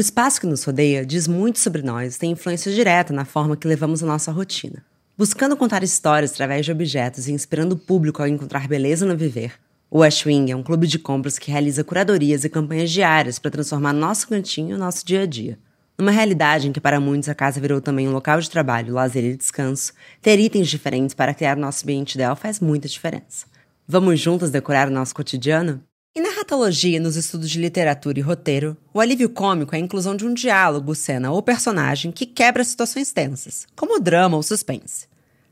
O 0.00 0.08
espaço 0.10 0.40
que 0.40 0.46
nos 0.46 0.64
rodeia 0.64 1.04
diz 1.04 1.28
muito 1.28 1.58
sobre 1.58 1.82
nós 1.82 2.16
e 2.16 2.18
tem 2.18 2.30
influência 2.30 2.72
direta 2.72 3.12
na 3.12 3.26
forma 3.26 3.54
que 3.54 3.68
levamos 3.68 4.02
a 4.02 4.06
nossa 4.06 4.32
rotina. 4.32 4.82
Buscando 5.14 5.54
contar 5.54 5.82
histórias 5.82 6.32
através 6.32 6.64
de 6.64 6.72
objetos 6.72 7.28
e 7.28 7.32
inspirando 7.32 7.74
o 7.74 7.78
público 7.78 8.22
a 8.22 8.28
encontrar 8.30 8.66
beleza 8.66 9.04
no 9.04 9.14
viver, 9.14 9.52
o 9.90 9.98
Westwing 9.98 10.52
é 10.52 10.56
um 10.56 10.62
clube 10.62 10.86
de 10.86 10.98
compras 10.98 11.38
que 11.38 11.50
realiza 11.50 11.84
curadorias 11.84 12.44
e 12.44 12.48
campanhas 12.48 12.90
diárias 12.90 13.38
para 13.38 13.50
transformar 13.50 13.92
nosso 13.92 14.26
cantinho 14.26 14.74
e 14.74 14.78
nosso 14.78 15.04
dia 15.04 15.20
a 15.20 15.26
dia. 15.26 15.58
Numa 15.98 16.10
realidade 16.10 16.66
em 16.66 16.72
que 16.72 16.80
para 16.80 16.98
muitos 16.98 17.28
a 17.28 17.34
casa 17.34 17.60
virou 17.60 17.82
também 17.82 18.08
um 18.08 18.12
local 18.12 18.40
de 18.40 18.48
trabalho, 18.48 18.94
lazer 18.94 19.22
e 19.22 19.36
descanso, 19.36 19.92
ter 20.22 20.40
itens 20.40 20.68
diferentes 20.68 21.14
para 21.14 21.34
criar 21.34 21.58
nosso 21.58 21.84
ambiente 21.84 22.14
ideal 22.14 22.34
faz 22.34 22.58
muita 22.58 22.88
diferença. 22.88 23.44
Vamos 23.86 24.18
juntas 24.18 24.50
decorar 24.50 24.88
o 24.88 24.90
nosso 24.90 25.14
cotidiano? 25.14 25.82
E 26.12 26.20
na 26.20 26.30
ratologia, 26.30 26.98
nos 26.98 27.14
estudos 27.14 27.48
de 27.48 27.60
literatura 27.60 28.18
e 28.18 28.22
roteiro, 28.22 28.76
o 28.92 28.98
alívio 28.98 29.28
cômico 29.30 29.76
é 29.76 29.78
a 29.78 29.80
inclusão 29.80 30.16
de 30.16 30.26
um 30.26 30.34
diálogo, 30.34 30.92
cena 30.92 31.30
ou 31.30 31.40
personagem 31.40 32.10
que 32.10 32.26
quebra 32.26 32.64
situações 32.64 33.12
tensas, 33.12 33.64
como 33.76 33.96
o 33.96 34.00
drama 34.00 34.36
ou 34.36 34.42
suspense. 34.42 35.06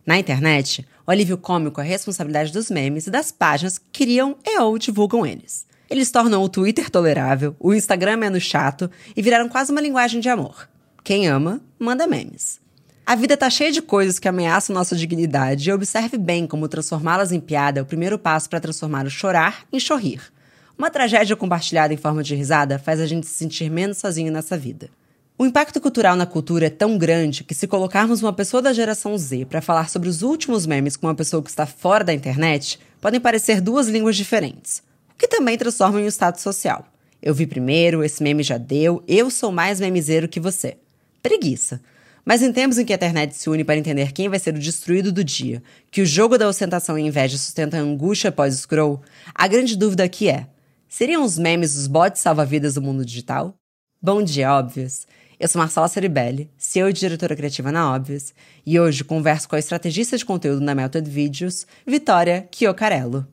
Na 0.05 0.19
internet, 0.19 0.85
o 1.07 1.13
alívio 1.13 1.39
cômico 1.39 1.81
é 1.81 1.85
a 1.85 1.87
responsabilidade 1.87 2.53
dos 2.53 2.73
memes 2.73 3.07
e 3.07 3.11
das 3.11 3.31
páginas 3.31 3.79
que 3.79 3.85
criam 4.05 4.37
e 4.45 4.59
ou 4.59 4.77
divulgam 4.79 5.25
eles. 5.25 5.65
Eles 5.89 6.11
tornam 6.11 6.43
o 6.43 6.49
Twitter 6.49 6.91
tolerável, 6.91 7.55
o 7.61 7.73
Instagram 7.73 8.17
menos 8.17 8.43
chato 8.43 8.91
e 9.17 9.23
viraram 9.23 9.49
quase 9.49 9.71
uma 9.71 9.81
linguagem 9.81 10.21
de 10.21 10.29
amor. 10.29 10.69
Quem 11.05 11.29
ama, 11.29 11.61
manda 11.79 12.05
memes. 12.09 12.61
A 13.07 13.15
vida 13.15 13.37
tá 13.37 13.49
cheia 13.49 13.71
de 13.71 13.81
coisas 13.81 14.19
que 14.19 14.27
ameaçam 14.27 14.75
nossa 14.75 14.97
dignidade 14.97 15.71
e 15.71 15.73
observe 15.73 16.19
bem 16.19 16.49
como 16.49 16.67
transformá-las 16.67 17.31
em 17.31 17.39
piada 17.39 17.79
é 17.79 17.83
o 17.83 17.87
primeiro 17.87 18.19
passo 18.19 18.51
para 18.51 18.59
transformar 18.59 19.07
o 19.07 19.11
chorar 19.11 19.65
em 19.73 19.79
sorrir. 19.79 20.37
Uma 20.79 20.91
tragédia 20.91 21.35
compartilhada 21.35 21.93
em 21.93 21.97
forma 21.97 22.23
de 22.23 22.37
risada 22.37 22.79
faz 22.79 23.01
a 23.01 23.07
gente 23.07 23.27
se 23.27 23.35
sentir 23.35 23.69
menos 23.69 23.99
sozinho 23.99 24.31
nessa 24.31 24.57
vida. 24.57 24.89
O 25.37 25.45
impacto 25.45 25.81
cultural 25.81 26.15
na 26.15 26.25
cultura 26.25 26.67
é 26.67 26.71
tão 26.71 26.97
grande 26.97 27.43
que, 27.43 27.53
se 27.53 27.67
colocarmos 27.67 28.23
uma 28.23 28.33
pessoa 28.33 28.63
da 28.63 28.73
geração 28.73 29.19
Z 29.19 29.47
para 29.47 29.61
falar 29.61 29.91
sobre 29.91 30.09
os 30.09 30.23
últimos 30.23 30.67
memes 30.67 30.97
com 30.97 31.09
uma 31.09 31.17
pessoa 31.17 31.43
que 31.43 31.51
está 31.51 31.67
fora 31.67 32.05
da 32.05 32.15
internet, 32.15 32.79
podem 33.01 33.19
parecer 33.19 33.61
duas 33.61 33.89
línguas 33.89 34.15
diferentes, 34.15 34.81
o 35.13 35.19
que 35.19 35.27
também 35.27 35.59
transforma 35.59 36.01
em 36.01 36.05
um 36.05 36.09
status 36.09 36.43
social. 36.43 36.87
Eu 37.21 37.35
vi 37.35 37.45
primeiro, 37.45 38.05
esse 38.05 38.23
meme 38.23 38.45
já 38.45 38.57
deu, 38.57 39.03
eu 39.09 39.31
sou 39.31 39.51
mais 39.51 39.81
memezeiro 39.81 40.29
que 40.29 40.39
você. 40.39 40.77
Preguiça. 41.21 41.81
Mas 42.25 42.41
em 42.41 42.53
tempos 42.53 42.79
em 42.79 42.85
que 42.85 42.93
a 42.93 42.97
internet 42.97 43.35
se 43.35 43.51
une 43.51 43.65
para 43.65 43.77
entender 43.77 44.13
quem 44.13 44.29
vai 44.29 44.39
ser 44.39 44.55
o 44.55 44.61
destruído 44.61 45.11
do 45.11 45.25
dia, 45.25 45.61
que 45.91 46.03
o 46.03 46.07
jogo 46.07 46.39
da 46.39 46.47
ostentação 46.47 46.97
e 46.97 47.03
inveja 47.03 47.37
sustenta 47.37 47.77
a 47.77 47.81
angústia 47.81 48.31
pós-scroll, 48.31 49.01
a 49.35 49.49
grande 49.49 49.77
dúvida 49.77 50.05
aqui 50.05 50.29
é: 50.29 50.47
seriam 50.89 51.23
os 51.23 51.39
memes 51.39 51.77
os 51.77 51.87
bots 51.87 52.21
salva-vidas 52.21 52.75
do 52.75 52.83
mundo 52.83 53.05
digital? 53.05 53.55
Bom 54.01 54.23
dia, 54.23 54.53
óbvios! 54.53 55.07
Eu 55.39 55.47
sou 55.47 55.61
Marcela 55.61 55.87
Ceribelli, 55.87 56.51
CEO 56.57 56.89
e 56.89 56.93
diretora 56.93 57.37
criativa 57.37 57.71
na 57.71 57.95
Óbvios, 57.95 58.35
e 58.67 58.81
hoje 58.81 59.05
converso 59.05 59.49
com 59.49 59.55
a 59.55 59.59
estrategista 59.59 60.17
de 60.17 60.25
conteúdo 60.25 60.61
na 60.61 60.75
Melted 60.75 61.09
Videos, 61.09 61.67
Vitória 61.87 62.49
Chiocarello. 62.53 63.27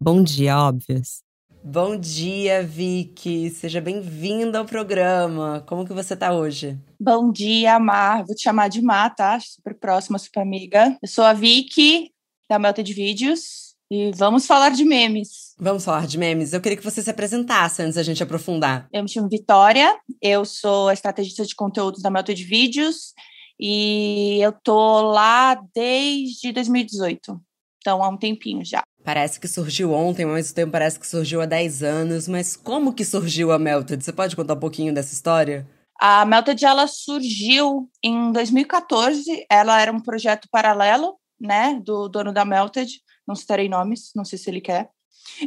Bom 0.00 0.22
dia, 0.22 0.56
Óbvios. 0.58 1.29
Bom 1.62 1.94
dia, 1.94 2.62
Vicky. 2.62 3.50
Seja 3.50 3.82
bem-vinda 3.82 4.58
ao 4.58 4.64
programa. 4.64 5.62
Como 5.68 5.84
que 5.84 5.92
você 5.92 6.14
está 6.14 6.32
hoje? 6.32 6.78
Bom 6.98 7.30
dia, 7.30 7.78
Mar. 7.78 8.24
Vou 8.24 8.34
te 8.34 8.42
chamar 8.42 8.68
de 8.68 8.80
Mar, 8.80 9.14
tá? 9.14 9.38
Super 9.38 9.74
próxima, 9.78 10.18
super 10.18 10.40
amiga. 10.40 10.96
Eu 11.02 11.08
sou 11.08 11.22
a 11.22 11.34
Vicky, 11.34 12.12
da 12.48 12.58
Melta 12.58 12.82
de 12.82 12.94
Vídeos, 12.94 13.76
e 13.90 14.10
vamos 14.12 14.46
falar 14.46 14.70
de 14.70 14.84
memes. 14.86 15.54
Vamos 15.58 15.84
falar 15.84 16.06
de 16.06 16.16
memes. 16.16 16.54
Eu 16.54 16.62
queria 16.62 16.78
que 16.78 16.84
você 16.84 17.02
se 17.02 17.10
apresentasse 17.10 17.82
antes 17.82 17.96
da 17.96 18.02
gente 18.02 18.22
aprofundar. 18.22 18.88
Eu 18.90 19.02
me 19.02 19.08
chamo 19.08 19.28
Vitória, 19.28 19.94
eu 20.22 20.46
sou 20.46 20.88
a 20.88 20.94
estrategista 20.94 21.44
de 21.44 21.54
conteúdos 21.54 22.00
da 22.00 22.10
Melta 22.10 22.34
de 22.34 22.42
Vídeos, 22.42 23.12
e 23.60 24.38
eu 24.40 24.52
tô 24.52 25.02
lá 25.02 25.60
desde 25.74 26.52
2018. 26.52 27.38
Então, 27.78 28.02
há 28.02 28.08
um 28.08 28.16
tempinho 28.16 28.64
já. 28.64 28.82
Parece 29.04 29.40
que 29.40 29.48
surgiu 29.48 29.92
ontem, 29.92 30.24
ao 30.24 30.34
mesmo 30.34 30.54
tempo 30.54 30.72
parece 30.72 31.00
que 31.00 31.06
surgiu 31.06 31.40
há 31.40 31.46
10 31.46 31.82
anos. 31.82 32.28
Mas 32.28 32.56
como 32.56 32.92
que 32.92 33.04
surgiu 33.04 33.50
a 33.50 33.58
Melted? 33.58 34.04
Você 34.04 34.12
pode 34.12 34.36
contar 34.36 34.54
um 34.54 34.60
pouquinho 34.60 34.92
dessa 34.92 35.12
história? 35.12 35.66
A 35.98 36.24
Melted 36.24 36.64
ela 36.64 36.86
surgiu 36.86 37.90
em 38.02 38.30
2014. 38.32 39.46
Ela 39.50 39.80
era 39.80 39.92
um 39.92 40.00
projeto 40.00 40.48
paralelo, 40.50 41.16
né, 41.40 41.80
do 41.82 42.08
dono 42.08 42.32
da 42.32 42.44
Melted. 42.44 43.00
Não 43.26 43.34
citarei 43.34 43.68
nomes, 43.68 44.10
não 44.14 44.24
sei 44.24 44.38
se 44.38 44.50
ele 44.50 44.60
quer. 44.60 44.90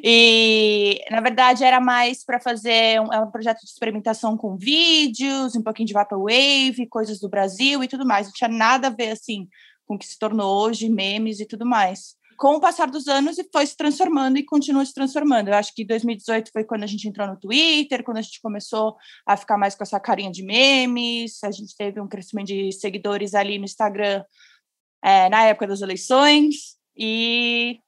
E, 0.04 1.00
na 1.12 1.22
verdade, 1.22 1.64
era 1.64 1.80
mais 1.80 2.24
para 2.24 2.40
fazer 2.40 3.00
um, 3.02 3.06
um, 3.06 3.32
projeto 3.32 3.60
de 3.60 3.70
experimentação 3.70 4.36
com 4.38 4.58
vídeos, 4.58 5.56
um 5.56 5.62
pouquinho 5.62 5.88
de 5.88 5.94
Vaporwave, 5.94 6.88
coisas 6.90 7.20
do 7.20 7.30
Brasil 7.30 7.84
e 7.84 7.88
tudo 7.88 8.06
mais. 8.06 8.28
Não 8.28 8.34
tinha 8.34 8.50
nada 8.50 8.88
a 8.88 8.92
ver, 8.92 9.12
assim, 9.12 9.48
com 9.86 9.96
o 9.96 9.98
que 9.98 10.08
se 10.08 10.18
tornou 10.18 10.66
hoje, 10.66 10.90
memes 10.90 11.40
e 11.40 11.46
tudo 11.46 11.66
mais 11.66 12.16
com 12.38 12.56
o 12.56 12.60
passar 12.60 12.90
dos 12.90 13.08
anos 13.08 13.38
e 13.38 13.48
foi 13.52 13.66
se 13.66 13.76
transformando 13.76 14.38
e 14.38 14.44
continua 14.46 14.86
se 14.86 14.94
transformando. 14.94 15.50
Eu 15.50 15.56
acho 15.56 15.74
que 15.74 15.86
2018 15.86 16.52
foi 16.52 16.64
quando 16.64 16.84
a 16.84 16.88
gente 16.88 17.08
entrou 17.08 17.28
no 17.28 17.40
Twitter, 17.40 18.04
quando 18.04 18.18
a 18.18 18.22
gente 18.22 18.42
começou 18.42 18.96
a 19.26 19.38
ficar 19.38 19.58
mais 19.58 19.76
com 19.76 19.84
essa 19.84 20.00
carinha 20.00 20.32
de 20.32 20.44
memes, 20.44 21.44
a 21.44 21.52
gente 21.52 21.76
teve 21.76 22.00
um 22.02 22.08
crescimento 22.08 22.48
de 22.48 22.72
seguidores 22.72 23.34
ali 23.34 23.58
no 23.58 23.66
Instagram 23.66 24.24
é, 25.04 25.30
na 25.30 25.44
época 25.44 25.68
das 25.68 25.82
eleições, 25.82 26.78
e 26.96 27.80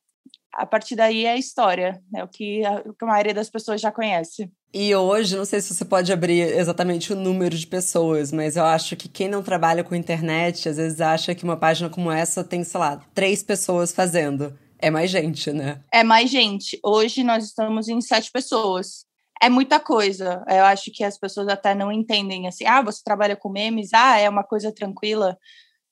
a 0.56 0.66
partir 0.66 0.96
daí 0.96 1.26
é 1.26 1.32
a 1.32 1.38
história, 1.38 2.02
é 2.16 2.24
o 2.24 2.28
que 2.28 2.66
a, 2.66 2.82
o 2.86 2.94
que 2.94 3.04
a 3.04 3.08
maioria 3.08 3.34
das 3.34 3.50
pessoas 3.50 3.82
já 3.82 3.92
conhece. 3.92 4.50
E 4.74 4.96
hoje, 4.96 5.36
não 5.36 5.46
sei 5.46 5.62
se 5.62 5.74
você 5.74 5.86
pode 5.86 6.12
abrir 6.12 6.42
exatamente 6.42 7.14
o 7.14 7.16
número 7.16 7.58
de 7.58 7.68
pessoas, 7.68 8.32
mas 8.32 8.56
eu 8.56 8.64
acho 8.64 8.96
que 8.96 9.08
quem 9.08 9.28
não 9.28 9.44
trabalha 9.44 9.84
com 9.84 9.96
internet, 9.96 10.68
às 10.70 10.78
vezes 10.78 11.02
acha 11.02 11.36
que 11.36 11.44
uma 11.44 11.58
página 11.58 11.90
como 11.90 12.12
essa 12.12 12.44
tem, 12.44 12.64
sei 12.64 12.80
lá, 12.80 13.02
três 13.14 13.44
pessoas 13.44 13.92
fazendo. 13.92 14.58
É 14.80 14.90
mais 14.90 15.10
gente, 15.10 15.52
né? 15.52 15.82
É 15.92 16.04
mais 16.04 16.30
gente. 16.30 16.80
Hoje 16.84 17.24
nós 17.24 17.46
estamos 17.46 17.88
em 17.88 18.00
sete 18.02 18.32
pessoas. 18.32 19.06
É 19.42 19.50
muita 19.50 19.80
coisa. 19.80 20.44
Eu 20.48 20.66
acho 20.66 20.92
que 20.92 21.04
as 21.04 21.18
pessoas 21.18 21.48
até 21.48 21.76
não 21.76 21.92
entendem 21.92 22.48
assim. 22.48 22.66
Ah, 22.66 22.82
você 22.82 23.02
trabalha 23.04 23.36
com 23.36 23.50
memes? 23.50 23.94
Ah, 23.94 24.18
é 24.18 24.30
uma 24.30 24.44
coisa 24.44 24.72
tranquila. 24.74 25.38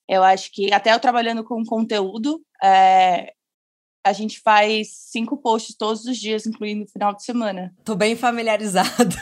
Eu 0.07 0.23
acho 0.23 0.51
que 0.51 0.73
até 0.73 0.93
eu 0.93 0.99
trabalhando 0.99 1.43
com 1.43 1.63
conteúdo, 1.63 2.41
é, 2.61 3.33
a 4.03 4.11
gente 4.11 4.41
faz 4.41 4.89
cinco 4.91 5.37
posts 5.37 5.75
todos 5.75 6.05
os 6.05 6.17
dias, 6.17 6.45
incluindo 6.45 6.83
o 6.83 6.87
final 6.87 7.15
de 7.15 7.23
semana. 7.23 7.73
Tô 7.85 7.95
bem 7.95 8.15
familiarizada. 8.15 9.15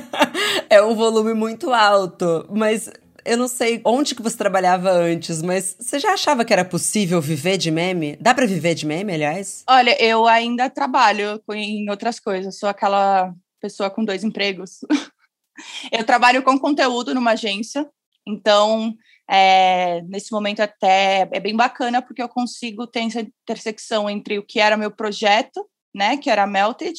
é 0.68 0.82
um 0.82 0.94
volume 0.94 1.32
muito 1.32 1.72
alto, 1.72 2.46
mas 2.50 2.90
eu 3.24 3.36
não 3.36 3.48
sei 3.48 3.80
onde 3.84 4.14
que 4.14 4.22
você 4.22 4.36
trabalhava 4.36 4.90
antes, 4.90 5.42
mas 5.42 5.76
você 5.78 5.98
já 5.98 6.12
achava 6.12 6.44
que 6.44 6.52
era 6.52 6.64
possível 6.64 7.20
viver 7.20 7.56
de 7.56 7.70
meme? 7.70 8.16
Dá 8.20 8.34
para 8.34 8.46
viver 8.46 8.74
de 8.74 8.86
meme, 8.86 9.14
aliás? 9.14 9.64
Olha, 9.68 10.00
eu 10.02 10.26
ainda 10.26 10.70
trabalho 10.70 11.42
em 11.52 11.88
outras 11.90 12.20
coisas. 12.20 12.58
Sou 12.58 12.68
aquela 12.68 13.34
pessoa 13.60 13.90
com 13.90 14.04
dois 14.04 14.22
empregos. 14.22 14.80
eu 15.90 16.04
trabalho 16.04 16.42
com 16.42 16.58
conteúdo 16.58 17.14
numa 17.14 17.32
agência, 17.32 17.88
então 18.26 18.94
é, 19.28 20.02
nesse 20.02 20.32
momento 20.32 20.60
até 20.60 21.28
é 21.32 21.40
bem 21.40 21.56
bacana 21.56 22.00
porque 22.00 22.22
eu 22.22 22.28
consigo 22.28 22.86
ter 22.86 23.00
essa 23.00 23.20
intersecção 23.20 24.08
entre 24.08 24.38
o 24.38 24.44
que 24.44 24.60
era 24.60 24.76
meu 24.76 24.90
projeto, 24.90 25.66
né, 25.96 26.16
que 26.18 26.28
era 26.28 26.46
Melted, 26.46 26.94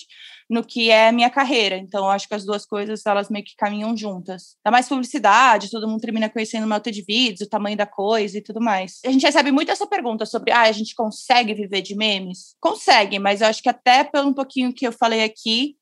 no 0.49 0.63
que 0.63 0.89
é 0.89 1.11
minha 1.11 1.29
carreira. 1.29 1.77
Então, 1.77 2.09
acho 2.09 2.27
que 2.27 2.33
as 2.33 2.43
duas 2.43 2.65
coisas, 2.65 3.05
elas 3.05 3.29
meio 3.29 3.45
que 3.45 3.55
caminham 3.55 3.95
juntas. 3.95 4.55
Dá 4.65 4.71
mais 4.71 4.89
publicidade, 4.89 5.69
todo 5.69 5.88
mundo 5.88 6.01
termina 6.01 6.29
conhecendo 6.29 6.65
o 6.65 6.67
Melted 6.67 7.03
Vídeos, 7.07 7.41
o 7.41 7.49
tamanho 7.49 7.77
da 7.77 7.85
coisa 7.85 8.39
e 8.39 8.41
tudo 8.41 8.59
mais. 8.59 8.99
A 9.05 9.11
gente 9.11 9.25
recebe 9.25 9.51
muito 9.51 9.71
essa 9.71 9.85
pergunta 9.85 10.25
sobre, 10.25 10.51
ah, 10.51 10.62
a 10.62 10.71
gente 10.71 10.95
consegue 10.95 11.53
viver 11.53 11.81
de 11.81 11.95
memes? 11.95 12.56
Consegue, 12.59 13.19
mas 13.19 13.41
eu 13.41 13.47
acho 13.47 13.62
que 13.62 13.69
até 13.69 14.03
pelo 14.03 14.30
um 14.30 14.33
pouquinho 14.33 14.73
que 14.73 14.88
eu 14.88 14.91
falei 14.91 15.23
aqui, 15.23 15.75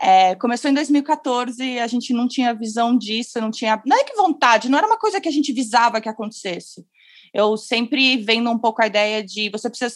é, 0.00 0.34
começou 0.34 0.70
em 0.70 0.74
2014, 0.74 1.78
a 1.78 1.86
gente 1.86 2.14
não 2.14 2.26
tinha 2.26 2.54
visão 2.54 2.96
disso, 2.96 3.38
não 3.38 3.50
tinha. 3.50 3.80
Não 3.84 3.98
é 3.98 4.02
que 4.02 4.16
vontade, 4.16 4.70
não 4.70 4.78
era 4.78 4.86
uma 4.86 4.98
coisa 4.98 5.20
que 5.20 5.28
a 5.28 5.32
gente 5.32 5.52
visava 5.52 6.00
que 6.00 6.08
acontecesse. 6.08 6.86
Eu 7.34 7.56
sempre 7.56 8.16
vendo 8.16 8.50
um 8.50 8.58
pouco 8.58 8.82
a 8.82 8.86
ideia 8.86 9.22
de 9.22 9.50
você 9.50 9.68
precisa 9.68 9.90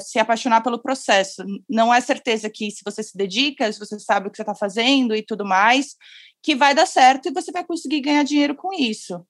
se, 0.00 0.18
é, 0.18 0.22
apaixonar 0.22 0.62
pelo 0.62 0.80
processo. 0.80 1.44
Não 1.68 1.92
é 1.92 2.00
certeza 2.00 2.48
que 2.48 2.70
se 2.70 2.82
você 2.84 3.02
se 3.02 3.16
dedica, 3.16 3.70
se 3.70 3.78
você 3.78 3.98
sabe 3.98 4.26
o 4.26 4.30
que 4.30 4.36
você 4.36 4.42
está 4.42 4.54
fazendo 4.54 5.14
e 5.14 5.22
tudo 5.22 5.44
mais, 5.44 5.94
que 6.42 6.56
vai 6.56 6.74
dar 6.74 6.86
certo 6.86 7.28
e 7.28 7.32
você 7.32 7.52
vai 7.52 7.62
conseguir 7.62 8.00
ganhar 8.00 8.24
dinheiro 8.24 8.54
com 8.54 8.72
isso. 8.72 9.24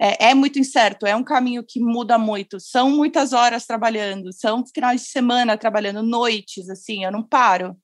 É, 0.00 0.30
é, 0.30 0.34
muito 0.34 0.58
incerto, 0.58 1.06
é 1.06 1.14
um 1.14 1.22
caminho 1.22 1.62
que 1.62 1.78
muda 1.78 2.18
muito. 2.18 2.58
São 2.58 2.90
muitas 2.90 3.32
horas 3.32 3.66
trabalhando, 3.66 4.32
são 4.32 4.64
finais 4.66 5.02
de 5.02 5.08
semana 5.08 5.56
trabalhando, 5.58 6.02
noites, 6.02 6.68
assim, 6.68 7.04
eu 7.04 7.12
não 7.12 7.22
paro. 7.22 7.76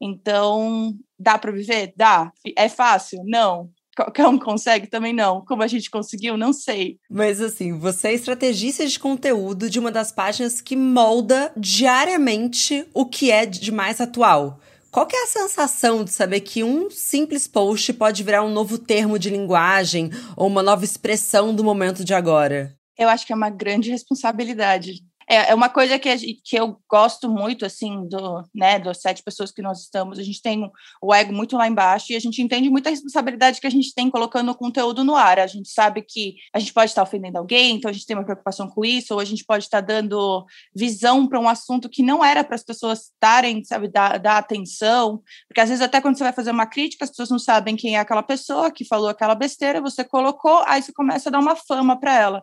Então, 0.00 0.94
dá 1.18 1.38
para 1.38 1.52
viver? 1.52 1.92
Dá. 1.96 2.32
É 2.56 2.68
fácil? 2.68 3.22
Não. 3.24 3.70
qualquer 3.96 4.26
um 4.26 4.38
consegue 4.38 4.86
também 4.86 5.12
não. 5.12 5.44
Como 5.44 5.62
a 5.62 5.66
gente 5.66 5.90
conseguiu, 5.90 6.36
não 6.36 6.52
sei. 6.52 6.98
Mas 7.08 7.40
assim, 7.40 7.78
você 7.78 8.08
é 8.08 8.14
estrategista 8.14 8.86
de 8.86 8.98
conteúdo 8.98 9.70
de 9.70 9.78
uma 9.78 9.90
das 9.90 10.10
páginas 10.12 10.60
que 10.60 10.76
molda 10.76 11.52
diariamente 11.56 12.86
o 12.92 13.06
que 13.06 13.30
é 13.30 13.46
de 13.46 13.70
mais 13.70 14.00
atual. 14.00 14.60
Qual 14.90 15.08
é 15.12 15.24
a 15.24 15.26
sensação 15.26 16.04
de 16.04 16.12
saber 16.12 16.40
que 16.40 16.62
um 16.62 16.88
simples 16.88 17.48
post 17.48 17.92
pode 17.94 18.22
virar 18.22 18.44
um 18.44 18.52
novo 18.52 18.78
termo 18.78 19.18
de 19.18 19.28
linguagem 19.28 20.08
ou 20.36 20.46
uma 20.46 20.62
nova 20.62 20.84
expressão 20.84 21.52
do 21.52 21.64
momento 21.64 22.04
de 22.04 22.14
agora? 22.14 22.76
Eu 22.96 23.08
acho 23.08 23.26
que 23.26 23.32
é 23.32 23.36
uma 23.36 23.50
grande 23.50 23.90
responsabilidade. 23.90 25.02
É, 25.28 25.50
é 25.50 25.54
uma 25.54 25.68
coisa 25.68 25.98
que, 25.98 26.16
que 26.44 26.56
eu 26.56 26.78
gosto 26.88 27.28
muito, 27.28 27.64
assim, 27.64 28.06
do, 28.08 28.42
né, 28.54 28.78
das 28.78 29.00
sete 29.00 29.22
pessoas 29.22 29.50
que 29.50 29.62
nós 29.62 29.80
estamos. 29.82 30.18
A 30.18 30.22
gente 30.22 30.42
tem 30.42 30.70
o 31.02 31.14
ego 31.14 31.32
muito 31.32 31.56
lá 31.56 31.66
embaixo 31.66 32.12
e 32.12 32.16
a 32.16 32.20
gente 32.20 32.40
entende 32.42 32.68
muita 32.68 32.90
responsabilidade 32.90 33.60
que 33.60 33.66
a 33.66 33.70
gente 33.70 33.94
tem 33.94 34.10
colocando 34.10 34.50
o 34.50 34.54
conteúdo 34.54 35.04
no 35.04 35.14
ar. 35.14 35.38
A 35.38 35.46
gente 35.46 35.68
sabe 35.68 36.02
que 36.02 36.36
a 36.52 36.58
gente 36.58 36.72
pode 36.72 36.90
estar 36.90 37.02
ofendendo 37.02 37.38
alguém, 37.38 37.76
então 37.76 37.90
a 37.90 37.92
gente 37.92 38.06
tem 38.06 38.16
uma 38.16 38.24
preocupação 38.24 38.68
com 38.68 38.84
isso, 38.84 39.14
ou 39.14 39.20
a 39.20 39.24
gente 39.24 39.44
pode 39.44 39.64
estar 39.64 39.80
dando 39.80 40.44
visão 40.74 41.26
para 41.26 41.40
um 41.40 41.48
assunto 41.48 41.88
que 41.88 42.02
não 42.02 42.24
era 42.24 42.44
para 42.44 42.54
as 42.54 42.62
pessoas 42.62 43.10
estarem, 43.12 43.64
sabe, 43.64 43.88
dar, 43.88 44.18
dar 44.18 44.38
atenção. 44.38 45.22
Porque 45.48 45.60
às 45.60 45.68
vezes, 45.68 45.82
até 45.82 46.00
quando 46.00 46.16
você 46.16 46.24
vai 46.24 46.32
fazer 46.32 46.50
uma 46.50 46.66
crítica, 46.66 47.04
as 47.04 47.10
pessoas 47.10 47.30
não 47.30 47.38
sabem 47.38 47.76
quem 47.76 47.96
é 47.96 47.98
aquela 47.98 48.22
pessoa 48.22 48.70
que 48.70 48.84
falou 48.84 49.08
aquela 49.08 49.34
besteira, 49.34 49.80
você 49.80 50.04
colocou, 50.04 50.62
aí 50.66 50.82
você 50.82 50.92
começa 50.92 51.28
a 51.28 51.32
dar 51.32 51.38
uma 51.38 51.56
fama 51.56 51.98
para 51.98 52.14
ela. 52.14 52.42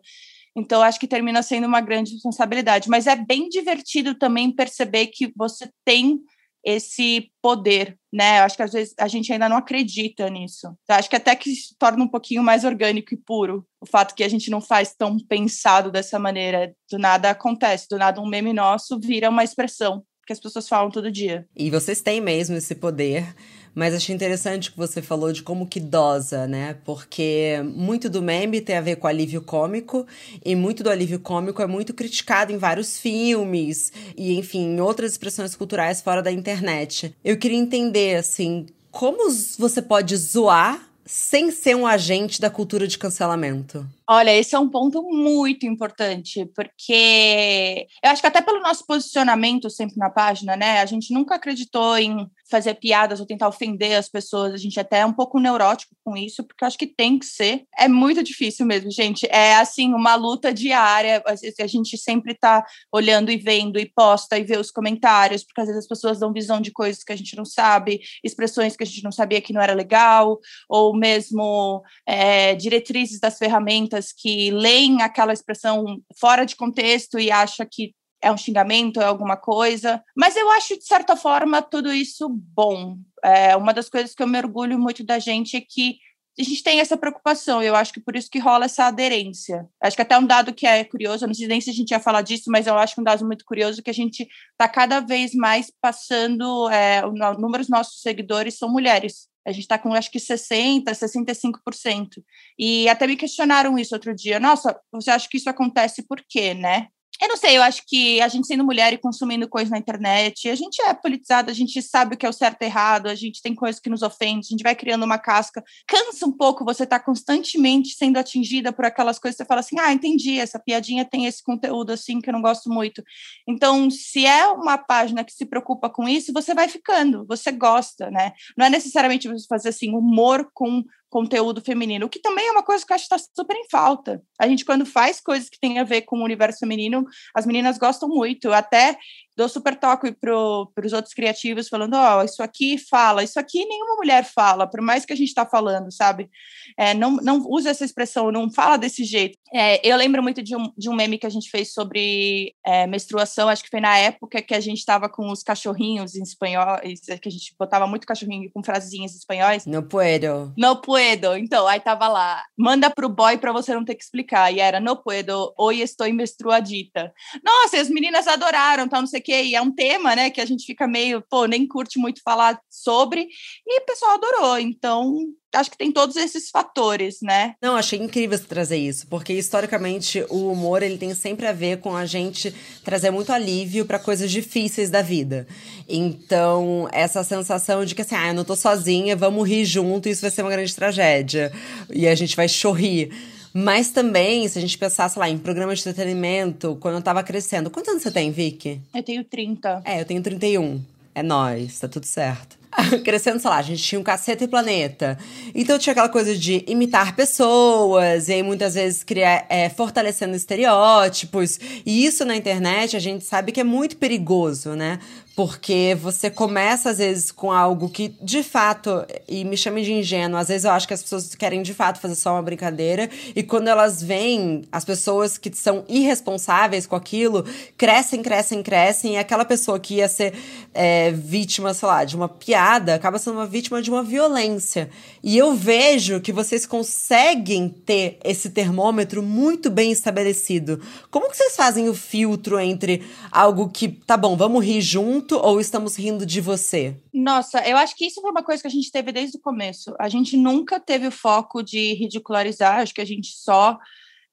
Então, 0.56 0.82
acho 0.82 1.00
que 1.00 1.08
termina 1.08 1.42
sendo 1.42 1.68
uma 1.68 1.82
grande 1.82 2.14
responsabilidade. 2.14 2.90
Mas 2.90 3.08
é 3.08 3.16
bem 3.16 3.48
divertido 3.50 4.16
também 4.16 4.54
perceber 4.54 5.08
que 5.08 5.32
você 5.36 5.70
tem 5.86 6.20
esse 6.64 7.32
poder, 7.42 7.98
né? 8.14 8.42
Acho 8.42 8.56
que 8.56 8.64
às 8.64 8.72
vezes 8.72 8.94
a 9.00 9.08
gente 9.08 9.34
ainda 9.34 9.50
não 9.50 9.58
acredita 9.58 10.30
nisso. 10.30 10.68
Então, 10.84 10.96
acho 10.96 11.10
que 11.10 11.16
até 11.16 11.36
que 11.36 11.56
se 11.56 11.76
torna 11.78 12.04
um 12.04 12.08
pouquinho 12.08 12.44
mais 12.44 12.64
orgânico 12.64 13.14
e 13.14 13.18
puro 13.18 13.66
o 13.82 13.86
fato 13.86 14.14
que 14.14 14.24
a 14.24 14.30
gente 14.30 14.52
não 14.52 14.62
faz 14.62 14.94
tão 14.94 15.18
pensado 15.18 15.92
dessa 15.92 16.20
maneira. 16.20 16.74
Do 16.90 17.00
nada 17.00 17.32
acontece, 17.32 17.88
do 17.90 17.98
nada 17.98 18.22
um 18.22 18.28
meme 18.28 18.54
nosso 18.54 19.00
vira 19.00 19.30
uma 19.30 19.44
expressão 19.44 20.04
que 20.32 20.34
as 20.34 20.40
pessoas 20.40 20.68
falam 20.68 20.90
todo 20.90 21.12
dia. 21.12 21.46
E 21.56 21.70
vocês 21.70 22.02
têm 22.02 22.22
mesmo 22.22 22.56
esse 22.56 22.74
poder 22.74 23.36
mas 23.74 23.94
achei 23.94 24.14
interessante 24.14 24.72
que 24.72 24.78
você 24.78 25.02
falou 25.02 25.32
de 25.32 25.42
como 25.42 25.66
que 25.66 25.80
dosa, 25.80 26.46
né? 26.46 26.76
Porque 26.84 27.62
muito 27.64 28.10
do 28.10 28.22
meme 28.22 28.60
tem 28.60 28.76
a 28.76 28.82
ver 28.82 28.98
com 28.98 29.08
alívio 29.08 29.42
cômico 29.42 30.06
e 30.44 30.56
muito 30.56 30.84
do 30.84 30.90
alívio 30.90 31.20
cômico 31.20 31.62
é 31.62 31.68
muito 31.68 31.94
criticado 31.94 32.52
em 32.52 32.58
vários 32.58 33.00
filmes 33.00 33.92
e, 34.18 34.38
enfim, 34.38 34.76
em 34.76 34.82
outras 34.82 35.12
expressões 35.12 35.56
culturais 35.56 36.02
fora 36.02 36.22
da 36.22 36.32
internet. 36.32 37.16
Eu 37.24 37.38
queria 37.38 37.58
entender, 37.58 38.18
assim, 38.18 38.66
como 38.92 39.32
você 39.58 39.82
pode 39.82 40.18
zoar 40.18 40.90
sem 41.06 41.52
ser 41.52 41.76
um 41.76 41.88
agente 41.88 42.40
da 42.40 42.50
cultura 42.50 42.88
de 42.88 42.98
cancelamento? 42.98 43.86
Olha, 44.14 44.38
esse 44.38 44.54
é 44.54 44.60
um 44.60 44.68
ponto 44.68 45.02
muito 45.04 45.66
importante, 45.66 46.46
porque 46.54 47.88
eu 48.04 48.10
acho 48.10 48.22
que 48.22 48.28
até 48.28 48.42
pelo 48.42 48.60
nosso 48.60 48.86
posicionamento 48.86 49.70
sempre 49.70 49.96
na 49.96 50.10
página, 50.10 50.58
né? 50.58 50.82
A 50.82 50.86
gente 50.86 51.14
nunca 51.14 51.36
acreditou 51.36 51.98
em 51.98 52.30
fazer 52.50 52.74
piadas 52.74 53.22
ou 53.22 53.26
tentar 53.26 53.48
ofender 53.48 53.98
as 53.98 54.10
pessoas. 54.10 54.54
A 54.54 54.58
gente 54.58 54.78
até 54.78 55.00
é 55.00 55.06
um 55.06 55.14
pouco 55.14 55.40
neurótico 55.40 55.96
com 56.04 56.18
isso, 56.18 56.44
porque 56.44 56.62
eu 56.62 56.68
acho 56.68 56.78
que 56.78 56.88
tem 56.88 57.18
que 57.18 57.26
ser. 57.26 57.64
É 57.80 57.88
muito 57.88 58.22
difícil 58.22 58.66
mesmo, 58.66 58.92
gente. 58.92 59.26
É 59.32 59.56
assim, 59.56 59.94
uma 59.94 60.16
luta 60.16 60.54
diária. 60.54 61.24
A 61.26 61.68
gente 61.68 61.98
sempre 61.98 62.36
tá 62.36 62.66
olhando 62.92 63.32
e 63.32 63.38
vendo 63.38 63.80
e 63.80 63.86
posta 63.86 64.38
e 64.38 64.44
vê 64.44 64.58
os 64.58 64.72
comentários, 64.72 65.46
porque 65.46 65.62
às 65.62 65.68
vezes 65.68 65.84
as 65.84 65.88
pessoas 65.88 66.20
dão 66.20 66.34
visão 66.34 66.60
de 66.60 66.72
coisas 66.74 67.02
que 67.02 67.14
a 67.14 67.16
gente 67.16 67.38
não 67.38 67.46
sabe, 67.46 68.02
expressões 68.22 68.76
que 68.76 68.84
a 68.84 68.86
gente 68.86 69.06
não 69.06 69.12
sabia 69.14 69.40
que 69.40 69.54
não 69.54 69.62
era 69.62 69.74
legal, 69.74 70.38
ou 70.68 70.94
mesmo 70.94 71.82
é, 72.06 72.54
diretrizes 72.56 73.18
das 73.18 73.38
ferramentas 73.38 74.01
pessoas 74.02 74.12
que 74.12 74.50
leem 74.52 75.02
aquela 75.02 75.32
expressão 75.32 76.02
fora 76.20 76.46
de 76.46 76.56
contexto 76.56 77.20
e 77.20 77.32
acham 77.32 77.66
que 77.70 77.94
é 78.24 78.32
um 78.32 78.38
xingamento, 78.38 79.02
é 79.02 79.06
alguma 79.06 79.38
coisa. 79.38 80.04
Mas 80.16 80.36
eu 80.36 80.50
acho, 80.52 80.78
de 80.78 80.86
certa 80.86 81.16
forma, 81.16 81.62
tudo 81.62 81.92
isso 81.92 82.30
bom. 82.30 82.98
É, 83.24 83.56
uma 83.56 83.74
das 83.74 83.90
coisas 83.90 84.14
que 84.14 84.22
eu 84.22 84.28
me 84.28 84.38
orgulho 84.38 84.78
muito 84.78 85.04
da 85.04 85.20
gente 85.20 85.56
é 85.56 85.62
que 85.62 85.98
a 86.40 86.44
gente 86.44 86.64
tem 86.64 86.80
essa 86.80 86.96
preocupação, 86.96 87.62
eu 87.62 87.76
acho 87.76 87.92
que 87.92 88.00
por 88.00 88.16
isso 88.16 88.30
que 88.30 88.40
rola 88.40 88.66
essa 88.66 88.86
aderência. 88.86 89.68
Acho 89.82 89.98
que 89.98 90.02
até 90.02 90.18
um 90.18 90.26
dado 90.26 90.54
que 90.54 90.66
é 90.66 90.84
curioso, 90.84 91.28
não 91.28 91.34
sei 91.34 91.46
nem 91.46 91.60
se 91.60 91.70
a 91.70 91.74
gente 91.74 91.92
ia 91.92 92.00
falar 92.00 92.22
disso, 92.22 92.46
mas 92.50 92.68
eu 92.68 92.78
acho 92.78 92.96
que 92.96 93.02
um 93.02 93.04
dado 93.04 93.26
muito 93.26 93.44
curioso 93.44 93.84
que 93.84 93.90
a 93.90 93.94
gente 93.94 94.28
está 94.52 94.68
cada 94.68 95.02
vez 95.02 95.36
mais 95.36 95.72
passando, 95.82 96.70
é, 96.70 97.06
o 97.06 97.12
número 97.12 97.60
dos 97.60 97.70
nossos 97.70 98.02
seguidores 98.02 98.58
são 98.58 98.72
mulheres. 98.72 99.28
A 99.46 99.52
gente 99.52 99.64
está 99.64 99.78
com 99.78 99.94
acho 99.94 100.12
que 100.12 100.20
60%, 100.20 100.84
65%. 100.86 102.24
E 102.58 102.88
até 102.88 103.08
me 103.08 103.16
questionaram 103.16 103.78
isso 103.78 103.96
outro 103.96 104.14
dia. 104.16 104.40
Nossa, 104.40 104.80
você 104.92 105.10
acha 105.10 105.28
que 105.30 105.38
isso 105.38 105.50
acontece 105.50 106.04
por 106.04 106.24
quê, 106.28 106.54
né? 106.54 106.88
Eu 107.22 107.28
não 107.28 107.38
sei, 107.38 107.56
eu 107.56 107.62
acho 107.62 107.84
que 107.86 108.20
a 108.20 108.28
gente 108.28 108.48
sendo 108.48 108.64
mulher 108.64 108.92
e 108.94 108.98
consumindo 108.98 109.48
coisas 109.48 109.70
na 109.70 109.78
internet, 109.78 110.50
a 110.50 110.56
gente 110.56 110.82
é 110.82 110.92
politizada, 110.92 111.52
a 111.52 111.54
gente 111.54 111.80
sabe 111.80 112.16
o 112.16 112.18
que 112.18 112.26
é 112.26 112.30
o 112.30 112.34
certo 112.34 112.64
e 112.64 112.66
errado, 112.66 113.06
a 113.06 113.14
gente 113.14 113.44
tem 113.44 113.54
coisas 113.54 113.80
que 113.80 113.92
nos 113.92 114.02
ofendem, 114.02 114.40
a 114.40 114.42
gente 114.42 114.64
vai 114.64 114.74
criando 114.74 115.04
uma 115.04 115.20
casca. 115.20 115.64
Cansa 115.88 116.26
um 116.26 116.32
pouco 116.32 116.66
você 116.66 116.84
estar 116.84 116.98
tá 116.98 117.06
constantemente 117.06 117.94
sendo 117.96 118.18
atingida 118.18 118.74
por 118.74 118.86
aquelas 118.86 119.20
coisas, 119.20 119.38
você 119.38 119.46
fala 119.46 119.60
assim, 119.60 119.80
ah, 119.80 119.94
entendi, 119.94 120.40
essa 120.40 120.58
piadinha 120.58 121.06
tem 121.06 121.28
esse 121.28 121.44
conteúdo 121.44 121.92
assim 121.92 122.20
que 122.20 122.28
eu 122.28 122.34
não 122.34 122.42
gosto 122.42 122.72
muito. 122.72 123.04
Então, 123.48 123.92
se 123.92 124.26
é 124.26 124.48
uma 124.48 124.80
página 124.80 125.24
que 125.24 125.32
se 125.32 125.46
preocupa 125.46 125.92
com 125.92 126.10
isso, 126.10 126.34
você 126.34 126.56
vai 126.56 126.68
ficando, 126.68 127.24
você 127.28 127.52
gosta, 127.52 128.10
né? 128.10 128.32
Não 128.58 128.66
é 128.66 128.70
necessariamente 128.72 129.28
você 129.28 129.46
fazer 129.48 129.70
assim, 129.70 129.94
humor 129.94 130.50
com 130.56 130.84
conteúdo 131.12 131.62
feminino, 131.62 132.06
o 132.06 132.10
que 132.10 132.20
também 132.20 132.48
é 132.48 132.52
uma 132.52 132.64
coisa 132.64 132.86
que 132.86 132.92
eu 132.92 132.96
acho 132.96 133.08
que 133.08 133.14
está 133.14 133.30
super 133.36 133.56
em 133.56 133.68
falta. 133.70 134.24
A 134.40 134.48
gente, 134.48 134.64
quando 134.64 134.86
faz 134.86 135.20
coisas 135.20 135.50
que 135.50 135.60
tem 135.60 135.78
a 135.78 135.84
ver 135.84 136.04
com 136.04 136.18
o 136.18 136.24
universo 136.24 136.60
feminino, 136.60 137.06
as 137.36 137.46
meninas 137.46 137.78
gostam 137.78 138.08
muito. 138.08 138.52
Até 138.52 138.98
dou 139.42 139.50
super 139.50 139.76
toque 139.76 140.12
para 140.12 140.86
os 140.86 140.94
outros 140.94 141.14
criativos, 141.14 141.68
falando: 141.68 141.96
Ó, 141.96 142.20
oh, 142.20 142.24
isso 142.24 142.42
aqui 142.44 142.78
fala, 142.78 143.24
isso 143.24 143.40
aqui 143.40 143.66
nenhuma 143.66 143.96
mulher 143.96 144.24
fala, 144.24 144.68
por 144.68 144.82
mais 144.82 145.06
que 145.06 145.14
a 145.14 145.16
gente 145.16 145.30
está 145.30 145.46
falando, 145.46 145.92
sabe? 145.92 146.30
É, 146.78 146.94
não, 146.94 147.18
não 147.18 147.40
usa 147.48 147.70
essa 147.70 147.84
expressão, 147.84 148.32
não 148.32 148.52
fala 148.52 148.78
desse 148.78 149.04
jeito. 149.04 149.38
É, 149.54 149.86
eu 149.88 149.98
lembro 149.98 150.22
muito 150.22 150.42
de 150.42 150.56
um, 150.56 150.72
de 150.78 150.90
um 150.90 150.96
meme 150.96 151.18
que 151.18 151.26
a 151.26 151.30
gente 151.30 151.50
fez 151.50 151.74
sobre 151.74 152.54
é, 152.66 152.88
menstruação, 152.88 153.50
acho 153.50 153.64
que 153.64 153.70
foi 153.70 153.82
na 153.82 153.98
época 153.98 154.42
que 154.42 154.54
a 154.54 154.60
gente 154.60 154.78
estava 154.78 155.10
com 155.10 155.30
os 155.32 155.44
cachorrinhos 155.44 156.16
em 156.16 156.24
espanhol, 156.24 156.78
que 157.22 157.28
a 157.28 157.32
gente 157.32 157.56
botava 157.60 157.88
muito 157.88 158.08
cachorrinho 158.08 158.50
com 158.54 158.64
frasezinhas 158.64 159.14
em 159.14 159.18
espanhóis. 159.18 159.66
No 159.66 159.84
puedo. 159.84 160.54
No 160.58 160.82
puedo. 160.82 161.36
Então, 161.36 161.68
aí 161.68 161.80
tava 161.80 162.08
lá, 162.08 162.44
manda 162.58 162.90
pro 162.90 163.10
boy 163.10 163.38
para 163.38 163.52
você 163.52 163.74
não 163.74 163.84
ter 163.84 163.96
que 163.96 164.04
explicar. 164.04 164.54
E 164.54 164.60
era, 164.60 164.80
no 164.80 164.96
puedo, 164.96 165.54
hoje 165.58 165.82
estou 165.82 166.12
menstruadita. 166.14 167.12
Nossa, 167.44 167.80
as 167.80 167.90
meninas 167.90 168.28
adoraram, 168.28 168.88
tal, 168.88 169.02
não 169.02 169.08
sei 169.08 169.20
o 169.20 169.24
E 169.34 169.56
é 169.56 169.62
um 169.62 169.72
tema, 169.72 170.16
né, 170.16 170.30
que 170.30 170.42
a 170.42 170.46
gente 170.46 170.66
fica 170.66 170.88
meio, 170.88 171.24
pô, 171.30 171.46
nem 171.46 171.68
curte 171.68 172.00
muito 172.00 172.22
falar 172.24 172.60
sobre. 172.70 173.28
E 173.66 173.80
o 173.82 173.86
pessoal 173.86 174.14
adorou. 174.14 174.60
Então, 174.60 175.28
acho 175.54 175.72
que 175.72 175.78
tem 175.78 175.92
todos 175.92 176.16
esses 176.16 176.50
fatores, 176.50 177.18
né? 177.22 177.56
Não, 177.62 177.76
achei 177.76 178.00
incrível 178.00 178.38
você 178.38 178.46
trazer 178.46 178.78
isso, 178.78 179.08
porque 179.08 179.34
historicamente 179.34 180.26
o 180.30 180.52
humor 180.52 180.82
ele 180.84 180.98
tem 180.98 181.14
sempre 181.14 181.48
a 181.48 181.52
ver 181.52 181.80
com 181.80 181.96
a 181.96 182.06
gente 182.06 182.54
trazer 182.84 183.12
muito 183.12 183.32
alívio 183.32 183.86
para 183.86 184.00
coisas 184.00 184.32
difíceis 184.32 184.90
da 184.90 185.02
vida. 185.02 185.48
Então, 185.88 186.88
essa 186.92 187.24
sensação 187.24 187.84
de 187.86 187.96
que 187.96 188.02
assim, 188.02 188.16
ah, 188.16 188.30
eu 188.30 188.34
não 188.34 188.46
tô 188.46 188.56
sozinha, 188.56 189.16
vamos 189.16 189.48
rir 189.48 189.66
junto, 189.66 190.10
isso 190.10 190.22
vai 190.22 190.32
ser 190.32 190.42
uma 190.42 190.52
grande 190.52 190.76
tragédia. 190.76 191.52
E 191.94 192.08
a 192.08 192.16
gente 192.16 192.36
vai 192.36 192.48
chorrir. 192.48 193.12
Mas 193.54 193.90
também, 193.90 194.48
se 194.48 194.58
a 194.58 194.62
gente 194.62 194.78
pensar, 194.78 195.10
sei 195.10 195.20
lá, 195.20 195.30
em 195.30 195.38
programa 195.38 195.76
de 195.76 195.82
entretenimento, 195.82 196.78
quando 196.80 196.96
eu 196.96 197.02
tava 197.02 197.22
crescendo. 197.24 197.70
Quantos 197.70 197.90
anos 197.90 198.04
você 198.04 198.12
tem, 198.12 198.32
Vicky? 198.32 198.82
Eu 198.94 199.04
tenho 199.04 199.24
30. 199.24 199.82
É, 199.86 200.02
eu 200.02 200.06
tenho 200.06 200.22
31. 200.22 200.82
É 201.14 201.22
nós, 201.22 201.80
tá 201.80 201.88
tudo 201.88 202.06
certo. 202.06 202.62
crescendo, 203.04 203.40
sei 203.40 203.50
lá, 203.50 203.58
a 203.58 203.62
gente 203.62 203.84
tinha 203.84 204.00
um 204.00 204.04
Caceta 204.04 204.44
e 204.44 204.48
Planeta. 204.48 205.18
Então 205.54 205.78
tinha 205.78 205.92
aquela 205.92 206.10
coisa 206.10 206.36
de 206.38 206.64
imitar 206.68 207.16
pessoas, 207.16 208.30
e 208.30 208.34
aí 208.34 208.44
muitas 208.44 208.76
vezes 208.76 209.04
criar, 209.04 209.46
é, 209.50 209.70
fortalecendo 209.70 210.36
estereótipos. 210.36 211.60
E 211.86 212.06
isso 212.06 212.26
na 212.26 212.36
internet 212.36 212.96
a 212.96 213.00
gente 213.00 213.24
sabe 213.24 213.52
que 213.52 213.60
é 213.60 213.64
muito 213.64 213.98
perigoso, 213.98 214.72
né? 214.72 215.00
Porque 215.42 215.98
você 216.00 216.30
começa, 216.30 216.92
às 216.92 217.00
vezes, 217.00 217.32
com 217.32 217.52
algo 217.52 217.90
que, 217.90 218.10
de 218.22 218.44
fato, 218.44 219.04
e 219.28 219.44
me 219.44 219.58
chame 219.58 219.82
de 219.82 219.92
ingênuo, 219.92 220.38
às 220.40 220.50
vezes 220.50 220.66
eu 220.66 220.72
acho 220.72 220.88
que 220.88 220.94
as 220.94 221.02
pessoas 221.02 221.34
querem, 221.34 221.64
de 221.64 221.74
fato, 221.74 222.00
fazer 222.00 222.14
só 222.14 222.34
uma 222.34 222.44
brincadeira, 222.44 223.10
e 223.36 223.42
quando 223.42 223.68
elas 223.68 224.04
veem 224.04 224.62
as 224.72 224.86
pessoas 224.86 225.40
que 225.40 225.52
são 225.52 225.84
irresponsáveis 225.90 226.86
com 226.86 226.96
aquilo, 226.96 227.44
crescem, 227.76 228.22
crescem, 228.22 228.62
crescem, 228.62 229.14
e 229.14 229.18
aquela 229.18 229.44
pessoa 229.44 229.80
que 229.80 229.96
ia 229.96 230.08
ser 230.08 230.36
é, 230.76 231.10
vítima, 231.10 231.74
sei 231.74 231.88
lá, 231.88 232.06
de 232.06 232.16
uma 232.16 232.30
piada 232.30 232.94
acaba 232.94 233.18
sendo 233.18 233.38
uma 233.38 233.48
vítima 233.48 233.82
de 233.82 233.90
uma 233.90 234.04
violência. 234.04 234.92
E 235.24 235.36
eu 235.36 235.56
vejo 235.56 236.22
que 236.22 236.32
vocês 236.32 236.68
conseguem 236.68 237.68
ter 237.68 238.20
esse 238.24 238.52
termômetro 238.52 239.24
muito 239.24 239.72
bem 239.72 239.92
estabelecido. 239.92 240.80
Como 241.10 241.32
que 241.32 241.38
vocês 241.38 241.56
fazem 241.56 241.90
o 241.90 241.96
filtro 241.96 242.60
entre 242.60 243.02
algo 243.32 243.70
que, 243.70 243.88
tá 243.88 244.16
bom, 244.16 244.38
vamos 244.38 244.64
rir 244.64 244.82
junto 244.82 245.31
ou 245.38 245.60
estamos 245.60 245.96
rindo 245.96 246.26
de 246.26 246.42
você? 246.42 246.96
Nossa, 247.14 247.60
eu 247.68 247.78
acho 247.78 247.96
que 247.96 248.06
isso 248.06 248.22
foi 248.22 248.32
uma 248.32 248.44
coisa 248.44 248.62
que 248.62 248.68
a 248.68 248.72
gente 248.72 248.92
teve 248.92 249.12
desde 249.12 249.38
o 249.38 249.42
começo. 249.42 249.94
A 250.00 250.10
gente 250.10 250.36
nunca 250.38 250.80
teve 250.80 251.08
o 251.08 251.12
foco 251.12 251.62
de 251.62 251.94
ridicularizar, 251.94 252.80
acho 252.80 252.94
que 252.94 253.02
a 253.02 253.06
gente 253.06 253.30
só 253.36 253.78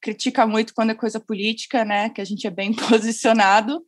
critica 0.00 0.47
muito 0.47 0.75
quando 0.75 0.90
é 0.90 0.95
coisa 0.95 1.21
política, 1.21 1.85
né? 1.85 2.11
Que 2.11 2.21
a 2.21 2.25
gente 2.25 2.47
é 2.47 2.50
bem 2.50 2.73
posicionado. 2.88 3.85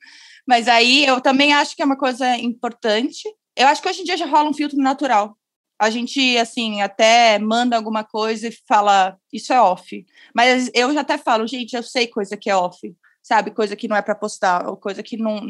Mas 0.47 0.69
aí 0.69 1.05
eu 1.07 1.21
também 1.21 1.53
acho 1.53 1.77
que 1.77 1.83
é 1.83 1.85
uma 1.85 1.99
coisa 1.99 2.37
importante. 2.37 3.23
Eu 3.57 3.69
acho 3.69 3.81
que 3.83 3.89
hoje 3.89 4.03
em 4.03 4.05
dia 4.05 4.17
já 4.17 4.27
rola 4.27 4.51
um 4.51 4.55
filtro 4.55 4.79
natural. 4.79 5.37
A 5.81 5.89
gente, 5.89 6.37
assim, 6.37 6.83
até 6.83 7.39
manda 7.39 7.75
alguma 7.75 8.05
coisa 8.05 8.49
e 8.49 8.59
fala, 8.69 9.17
isso 9.33 9.53
é 9.53 9.61
off. 9.61 10.05
Mas 10.35 10.71
eu 10.75 10.93
já 10.93 11.01
até 11.01 11.17
falo, 11.17 11.47
gente, 11.47 11.75
eu 11.75 11.83
sei 11.83 12.07
coisa 12.07 12.37
que 12.37 12.51
é 12.51 12.57
off, 12.57 12.79
sabe? 13.23 13.51
Coisa 13.51 13.77
que 13.77 13.89
não 13.89 13.97
é 13.97 14.03
para 14.03 14.15
postar, 14.15 14.69
ou 14.69 14.77
coisa 14.77 15.03
que 15.03 15.17
não, 15.17 15.41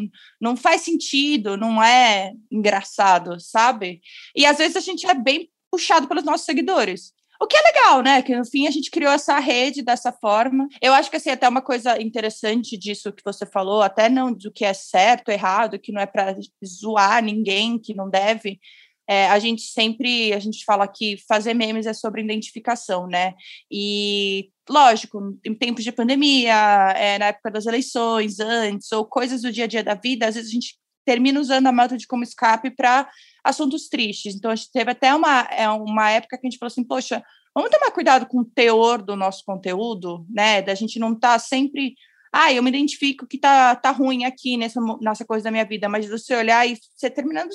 não 0.40 0.56
faz 0.56 0.82
sentido, 0.82 1.56
não 1.56 1.82
é 1.82 2.32
engraçado, 2.50 3.40
sabe? 3.40 4.00
E 4.34 4.44
às 4.46 4.58
vezes 4.58 4.76
a 4.76 4.80
gente 4.80 5.06
é 5.06 5.14
bem 5.14 5.50
puxado 5.70 6.08
pelos 6.08 6.24
nossos 6.24 6.46
seguidores. 6.46 7.12
O 7.42 7.46
que 7.46 7.56
é 7.56 7.62
legal, 7.62 8.02
né? 8.02 8.20
Que 8.20 8.36
no 8.36 8.44
fim 8.44 8.66
a 8.66 8.70
gente 8.70 8.90
criou 8.90 9.10
essa 9.10 9.38
rede 9.38 9.82
dessa 9.82 10.12
forma. 10.12 10.68
Eu 10.82 10.92
acho 10.92 11.10
que 11.10 11.16
assim, 11.16 11.30
até 11.30 11.48
uma 11.48 11.62
coisa 11.62 12.00
interessante 12.00 12.76
disso 12.76 13.12
que 13.12 13.24
você 13.24 13.46
falou, 13.46 13.80
até 13.80 14.10
não 14.10 14.30
do 14.30 14.52
que 14.52 14.62
é 14.62 14.74
certo, 14.74 15.30
errado, 15.30 15.78
que 15.78 15.90
não 15.90 16.02
é 16.02 16.06
para 16.06 16.36
zoar 16.62 17.24
ninguém, 17.24 17.78
que 17.78 17.94
não 17.94 18.10
deve. 18.10 18.60
É, 19.08 19.26
a 19.28 19.38
gente 19.38 19.62
sempre, 19.62 20.34
a 20.34 20.38
gente 20.38 20.64
fala 20.64 20.86
que 20.86 21.16
fazer 21.26 21.54
memes 21.54 21.86
é 21.86 21.94
sobre 21.94 22.22
identificação, 22.22 23.06
né? 23.08 23.34
E, 23.70 24.50
lógico, 24.70 25.36
em 25.44 25.52
tempos 25.52 25.82
de 25.82 25.90
pandemia, 25.90 26.54
é, 26.96 27.18
na 27.18 27.26
época 27.26 27.50
das 27.50 27.66
eleições, 27.66 28.38
antes, 28.38 28.92
ou 28.92 29.04
coisas 29.04 29.42
do 29.42 29.50
dia 29.50 29.64
a 29.64 29.66
dia 29.66 29.82
da 29.82 29.94
vida, 29.94 30.28
às 30.28 30.36
vezes 30.36 30.50
a 30.50 30.54
gente 30.54 30.78
termina 31.04 31.40
usando 31.40 31.66
a 31.66 31.86
de 31.88 32.06
como 32.06 32.22
escape 32.22 32.70
para 32.70 33.08
assuntos 33.42 33.88
tristes. 33.88 34.36
Então, 34.36 34.50
a 34.50 34.54
gente 34.54 34.70
teve 34.70 34.92
até 34.92 35.12
uma, 35.12 35.40
é, 35.50 35.68
uma 35.68 36.10
época 36.10 36.38
que 36.38 36.46
a 36.46 36.50
gente 36.50 36.58
falou 36.58 36.70
assim, 36.70 36.84
poxa, 36.84 37.20
vamos 37.52 37.70
tomar 37.70 37.90
cuidado 37.90 38.26
com 38.26 38.40
o 38.40 38.44
teor 38.44 39.02
do 39.02 39.16
nosso 39.16 39.42
conteúdo, 39.44 40.24
né? 40.30 40.62
Da 40.62 40.74
gente 40.74 41.00
não 41.00 41.14
estar 41.14 41.32
tá 41.32 41.38
sempre, 41.38 41.94
ah, 42.32 42.52
eu 42.52 42.62
me 42.62 42.68
identifico 42.68 43.26
que 43.26 43.36
tá, 43.36 43.74
tá 43.74 43.90
ruim 43.90 44.24
aqui 44.24 44.56
nessa, 44.56 44.80
nessa 45.00 45.24
coisa 45.24 45.44
da 45.44 45.50
minha 45.50 45.64
vida, 45.64 45.88
mas 45.88 46.08
você 46.08 46.36
olhar 46.36 46.64
e 46.68 46.78
você 46.94 47.10
terminando, 47.10 47.50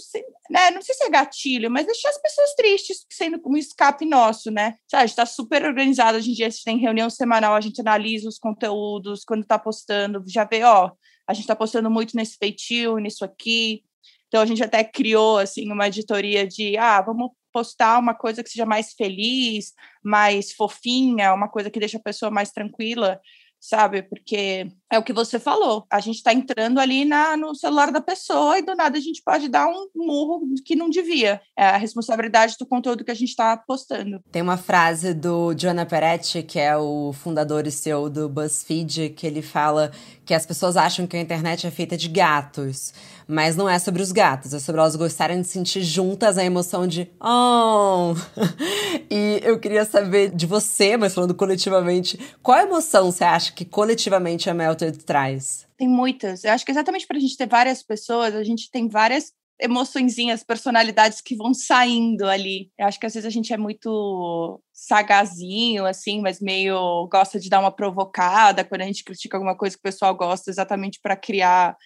né? 0.50 0.70
Não 0.72 0.82
sei 0.82 0.94
se 0.94 1.06
é 1.06 1.10
gatilho, 1.10 1.72
mas 1.72 1.86
deixar 1.86 2.10
as 2.10 2.22
pessoas 2.22 2.54
tristes 2.56 3.06
sendo 3.10 3.42
um 3.46 3.56
escape 3.56 4.06
nosso, 4.06 4.52
né? 4.52 4.76
Sabe, 4.86 5.04
a 5.04 5.06
gente 5.06 5.16
tá 5.16 5.26
super 5.26 5.64
organizado 5.64 6.18
hoje 6.18 6.32
em 6.32 6.34
dia, 6.34 6.48
a 6.48 6.50
gente 6.50 6.64
tem 6.64 6.78
reunião 6.78 7.10
semanal, 7.10 7.56
a 7.56 7.62
gente 7.62 7.80
analisa 7.80 8.28
os 8.28 8.38
conteúdos, 8.38 9.24
quando 9.24 9.46
tá 9.46 9.58
postando, 9.58 10.22
já 10.28 10.44
vê, 10.44 10.64
ó, 10.64 10.92
a 11.26 11.34
gente 11.34 11.44
está 11.44 11.56
postando 11.56 11.90
muito 11.90 12.16
nesse 12.16 12.36
feitio, 12.38 12.98
nisso 12.98 13.24
aqui. 13.24 13.82
Então 14.28 14.42
a 14.42 14.46
gente 14.46 14.62
até 14.62 14.84
criou 14.84 15.38
assim 15.38 15.72
uma 15.72 15.88
editoria 15.88 16.46
de 16.46 16.76
ah, 16.78 17.02
vamos 17.02 17.32
postar 17.54 17.98
uma 17.98 18.14
coisa 18.14 18.44
que 18.44 18.50
seja 18.50 18.66
mais 18.66 18.92
feliz, 18.94 19.72
mais 20.04 20.52
fofinha, 20.52 21.34
uma 21.34 21.48
coisa 21.48 21.72
que 21.72 21.80
deixa 21.80 21.98
a 21.98 22.02
pessoa 22.04 22.30
mais 22.30 22.52
tranquila 22.52 23.22
sabe? 23.68 24.04
Porque 24.04 24.68
é 24.92 25.00
o 25.00 25.04
que 25.04 25.14
você 25.14 25.40
falou. 25.40 25.86
A 25.92 26.00
gente 26.00 26.18
está 26.18 26.34
entrando 26.34 26.80
ali 26.80 27.06
na, 27.06 27.36
no 27.36 27.56
celular 27.56 27.92
da 27.92 28.02
pessoa 28.02 28.58
e 28.58 28.62
do 28.62 28.76
nada 28.76 28.98
a 28.98 29.02
gente 29.02 29.22
pode 29.24 29.48
dar 29.50 29.68
um 29.68 29.88
murro 29.96 30.42
que 30.64 30.76
não 30.76 30.90
devia. 30.90 31.42
É 31.58 31.66
a 31.66 31.78
responsabilidade 31.78 32.56
do 32.60 32.66
conteúdo 32.66 33.04
que 33.04 33.12
a 33.12 33.16
gente 33.16 33.30
está 33.30 33.58
postando. 33.58 34.22
Tem 34.32 34.42
uma 34.42 34.58
frase 34.58 35.14
do 35.14 35.54
Jonah 35.54 35.86
Peretti, 35.86 36.44
que 36.44 36.60
é 36.60 36.78
o 36.78 37.12
fundador 37.14 37.68
e 37.68 37.72
CEO 37.72 38.10
do 38.10 38.30
BuzzFeed, 38.30 39.10
que 39.10 39.26
ele 39.26 39.42
fala 39.42 39.92
que 40.26 40.34
as 40.34 40.46
pessoas 40.46 40.78
acham 40.78 41.06
que 41.06 41.18
a 41.18 41.22
internet 41.22 41.68
é 41.68 41.72
feita 41.72 41.98
de 41.98 42.08
gatos. 42.08 42.94
Mas 43.28 43.56
não 43.56 43.68
é 43.68 43.80
sobre 43.80 44.04
os 44.04 44.12
gatos, 44.12 44.54
é 44.54 44.60
sobre 44.60 44.82
elas 44.82 44.96
gostarem 44.96 45.42
de 45.42 45.48
sentir 45.48 45.82
juntas 45.82 46.38
a 46.38 46.44
emoção 46.44 46.86
de 46.86 47.10
oh! 47.20 48.14
e 49.10 49.40
eu 49.44 49.60
queria 49.60 49.84
saber 49.84 50.30
de 50.30 50.46
você, 50.46 50.96
mas 50.96 51.14
falando 51.14 51.34
coletivamente, 51.34 52.20
qual 52.44 52.60
emoção 52.60 53.12
você 53.12 53.24
acha 53.24 53.52
que 53.56 53.66
coletivamente 53.66 54.50
a 54.50 54.54
Melted 54.54 54.98
traz? 55.04 55.66
Tem 55.78 55.88
muitas. 55.88 56.44
Eu 56.44 56.52
acho 56.52 56.66
que 56.66 56.72
exatamente 56.72 57.08
para 57.08 57.18
a 57.18 57.20
gente 57.20 57.38
ter 57.38 57.48
várias 57.48 57.82
pessoas, 57.82 58.36
a 58.36 58.44
gente 58.44 58.70
tem 58.70 58.88
várias 58.88 59.32
emoçõezinhas, 59.60 60.44
personalidades 60.44 61.22
que 61.22 61.36
vão 61.36 61.54
saindo 61.54 62.26
ali. 62.26 62.70
Eu 62.78 62.88
acho 62.88 63.00
que 63.00 63.06
às 63.06 63.14
vezes 63.14 63.26
a 63.26 63.32
gente 63.32 63.54
é 63.54 63.58
muito 63.58 64.62
sagazinho, 64.74 65.86
assim, 65.86 66.22
mas 66.22 66.42
meio 66.42 67.08
gosta 67.10 67.40
de 67.40 67.50
dar 67.50 67.62
uma 67.62 67.72
provocada 67.72 68.66
quando 68.66 68.82
a 68.82 68.86
gente 68.86 69.04
critica 69.04 69.38
alguma 69.38 69.56
coisa 69.56 69.76
que 69.76 69.80
o 69.80 69.84
pessoal 69.84 70.14
gosta, 70.14 70.50
exatamente 70.50 71.00
para 71.02 71.16
criar 71.16 71.78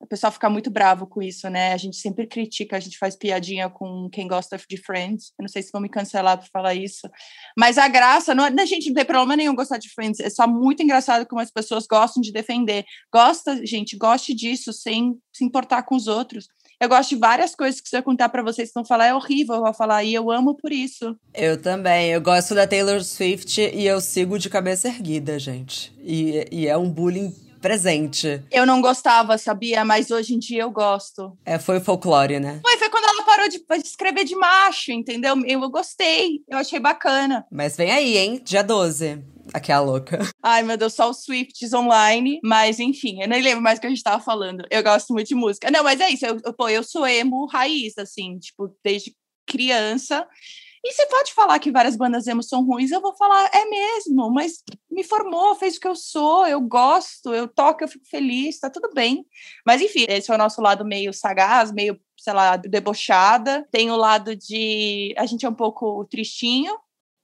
o 0.00 0.06
pessoal 0.06 0.32
fica 0.32 0.48
muito 0.48 0.70
bravo 0.70 1.06
com 1.06 1.20
isso, 1.20 1.48
né? 1.50 1.72
A 1.72 1.76
gente 1.76 1.96
sempre 1.96 2.26
critica, 2.26 2.76
a 2.76 2.80
gente 2.80 2.96
faz 2.96 3.16
piadinha 3.16 3.68
com 3.68 4.08
quem 4.10 4.28
gosta 4.28 4.56
de 4.68 4.76
Friends. 4.76 5.32
Eu 5.38 5.42
não 5.42 5.48
sei 5.48 5.60
se 5.60 5.72
vão 5.72 5.82
me 5.82 5.88
cancelar 5.88 6.38
por 6.38 6.48
falar 6.48 6.74
isso. 6.74 7.08
Mas 7.56 7.78
a 7.78 7.88
graça, 7.88 8.34
não, 8.34 8.44
é, 8.44 8.52
a 8.60 8.66
gente 8.66 8.88
não 8.88 8.94
tem 8.94 9.04
problema 9.04 9.36
nenhum 9.36 9.56
gostar 9.56 9.78
de 9.78 9.92
Friends. 9.92 10.20
É 10.20 10.30
só 10.30 10.46
muito 10.46 10.82
engraçado 10.82 11.26
como 11.26 11.40
as 11.40 11.50
pessoas 11.50 11.86
gostam 11.86 12.20
de 12.20 12.32
defender. 12.32 12.84
Gosta, 13.12 13.66
gente, 13.66 13.96
goste 13.96 14.32
disso 14.34 14.72
sem 14.72 15.18
se 15.32 15.44
importar 15.44 15.82
com 15.82 15.96
os 15.96 16.06
outros. 16.06 16.46
Eu 16.80 16.88
gosto 16.88 17.10
de 17.10 17.16
várias 17.16 17.56
coisas 17.56 17.80
que 17.80 17.88
se 17.88 17.96
eu 17.96 18.02
contar 18.04 18.28
para 18.28 18.42
vocês, 18.42 18.70
vão 18.72 18.84
falar 18.84 19.06
é 19.06 19.14
horrível, 19.14 19.56
eu 19.56 19.62
vou 19.62 19.74
falar, 19.74 20.04
e 20.04 20.14
eu 20.14 20.30
amo 20.30 20.54
por 20.54 20.70
isso. 20.70 21.16
Eu 21.34 21.60
também. 21.60 22.10
Eu 22.10 22.20
gosto 22.20 22.54
da 22.54 22.68
Taylor 22.68 23.02
Swift 23.02 23.60
e 23.60 23.84
eu 23.84 24.00
sigo 24.00 24.38
de 24.38 24.48
cabeça 24.48 24.86
erguida, 24.86 25.40
gente. 25.40 25.92
E, 26.04 26.46
e 26.52 26.68
é 26.68 26.76
um 26.76 26.88
bullying 26.88 27.34
presente. 27.60 28.42
Eu 28.50 28.64
não 28.64 28.80
gostava, 28.80 29.36
sabia? 29.38 29.84
Mas 29.84 30.10
hoje 30.10 30.34
em 30.34 30.38
dia 30.38 30.62
eu 30.62 30.70
gosto. 30.70 31.36
É, 31.44 31.58
foi 31.58 31.78
o 31.78 31.80
folclore, 31.80 32.40
né? 32.40 32.60
Foi, 32.62 32.76
foi 32.76 32.88
quando 32.88 33.04
ela 33.04 33.24
parou 33.24 33.48
de, 33.48 33.60
escrever 33.84 34.24
de 34.24 34.34
macho, 34.34 34.92
entendeu? 34.92 35.34
Eu, 35.46 35.62
eu 35.62 35.70
gostei, 35.70 36.40
eu 36.48 36.58
achei 36.58 36.78
bacana. 36.80 37.46
Mas 37.50 37.76
vem 37.76 37.90
aí, 37.90 38.16
hein? 38.16 38.40
Dia 38.44 38.62
12. 38.62 39.22
Aquela 39.52 39.80
louca. 39.80 40.18
Ai, 40.42 40.62
meu 40.62 40.76
Deus, 40.76 40.94
só 40.94 41.10
os 41.10 41.22
Swifts 41.24 41.72
online. 41.72 42.38
Mas, 42.42 42.78
enfim, 42.78 43.22
eu 43.22 43.28
nem 43.28 43.42
lembro 43.42 43.62
mais 43.62 43.78
o 43.78 43.80
que 43.80 43.86
a 43.86 43.90
gente 43.90 44.02
tava 44.02 44.22
falando. 44.22 44.64
Eu 44.70 44.82
gosto 44.82 45.12
muito 45.12 45.28
de 45.28 45.34
música. 45.34 45.70
Não, 45.70 45.82
mas 45.82 46.00
é 46.00 46.10
isso. 46.10 46.26
Eu, 46.26 46.38
eu, 46.44 46.52
pô, 46.52 46.68
eu 46.68 46.82
sou 46.82 47.06
emo 47.06 47.46
raiz, 47.46 47.96
assim, 47.98 48.38
tipo, 48.38 48.74
desde 48.84 49.14
criança. 49.46 50.26
E 50.84 50.92
você 50.92 51.06
pode 51.06 51.32
falar 51.34 51.58
que 51.58 51.72
várias 51.72 51.96
bandas 51.96 52.26
emo 52.26 52.42
são 52.42 52.64
ruins, 52.64 52.90
eu 52.90 53.00
vou 53.00 53.14
falar, 53.16 53.50
é 53.52 53.64
mesmo, 53.64 54.30
mas 54.30 54.62
me 54.90 55.02
formou, 55.02 55.54
fez 55.54 55.76
o 55.76 55.80
que 55.80 55.88
eu 55.88 55.94
sou, 55.94 56.46
eu 56.46 56.60
gosto, 56.60 57.34
eu 57.34 57.48
toco, 57.48 57.82
eu 57.82 57.88
fico 57.88 58.06
feliz, 58.08 58.58
tá 58.58 58.70
tudo 58.70 58.90
bem. 58.94 59.26
Mas 59.66 59.80
enfim, 59.80 60.06
esse 60.08 60.30
é 60.30 60.34
o 60.34 60.38
nosso 60.38 60.60
lado 60.60 60.84
meio 60.84 61.12
sagaz, 61.12 61.72
meio, 61.72 61.98
sei 62.16 62.32
lá, 62.32 62.56
debochada. 62.56 63.66
Tem 63.70 63.90
o 63.90 63.96
lado 63.96 64.36
de 64.36 65.14
a 65.16 65.26
gente 65.26 65.44
é 65.44 65.48
um 65.48 65.54
pouco 65.54 66.04
tristinho, 66.06 66.74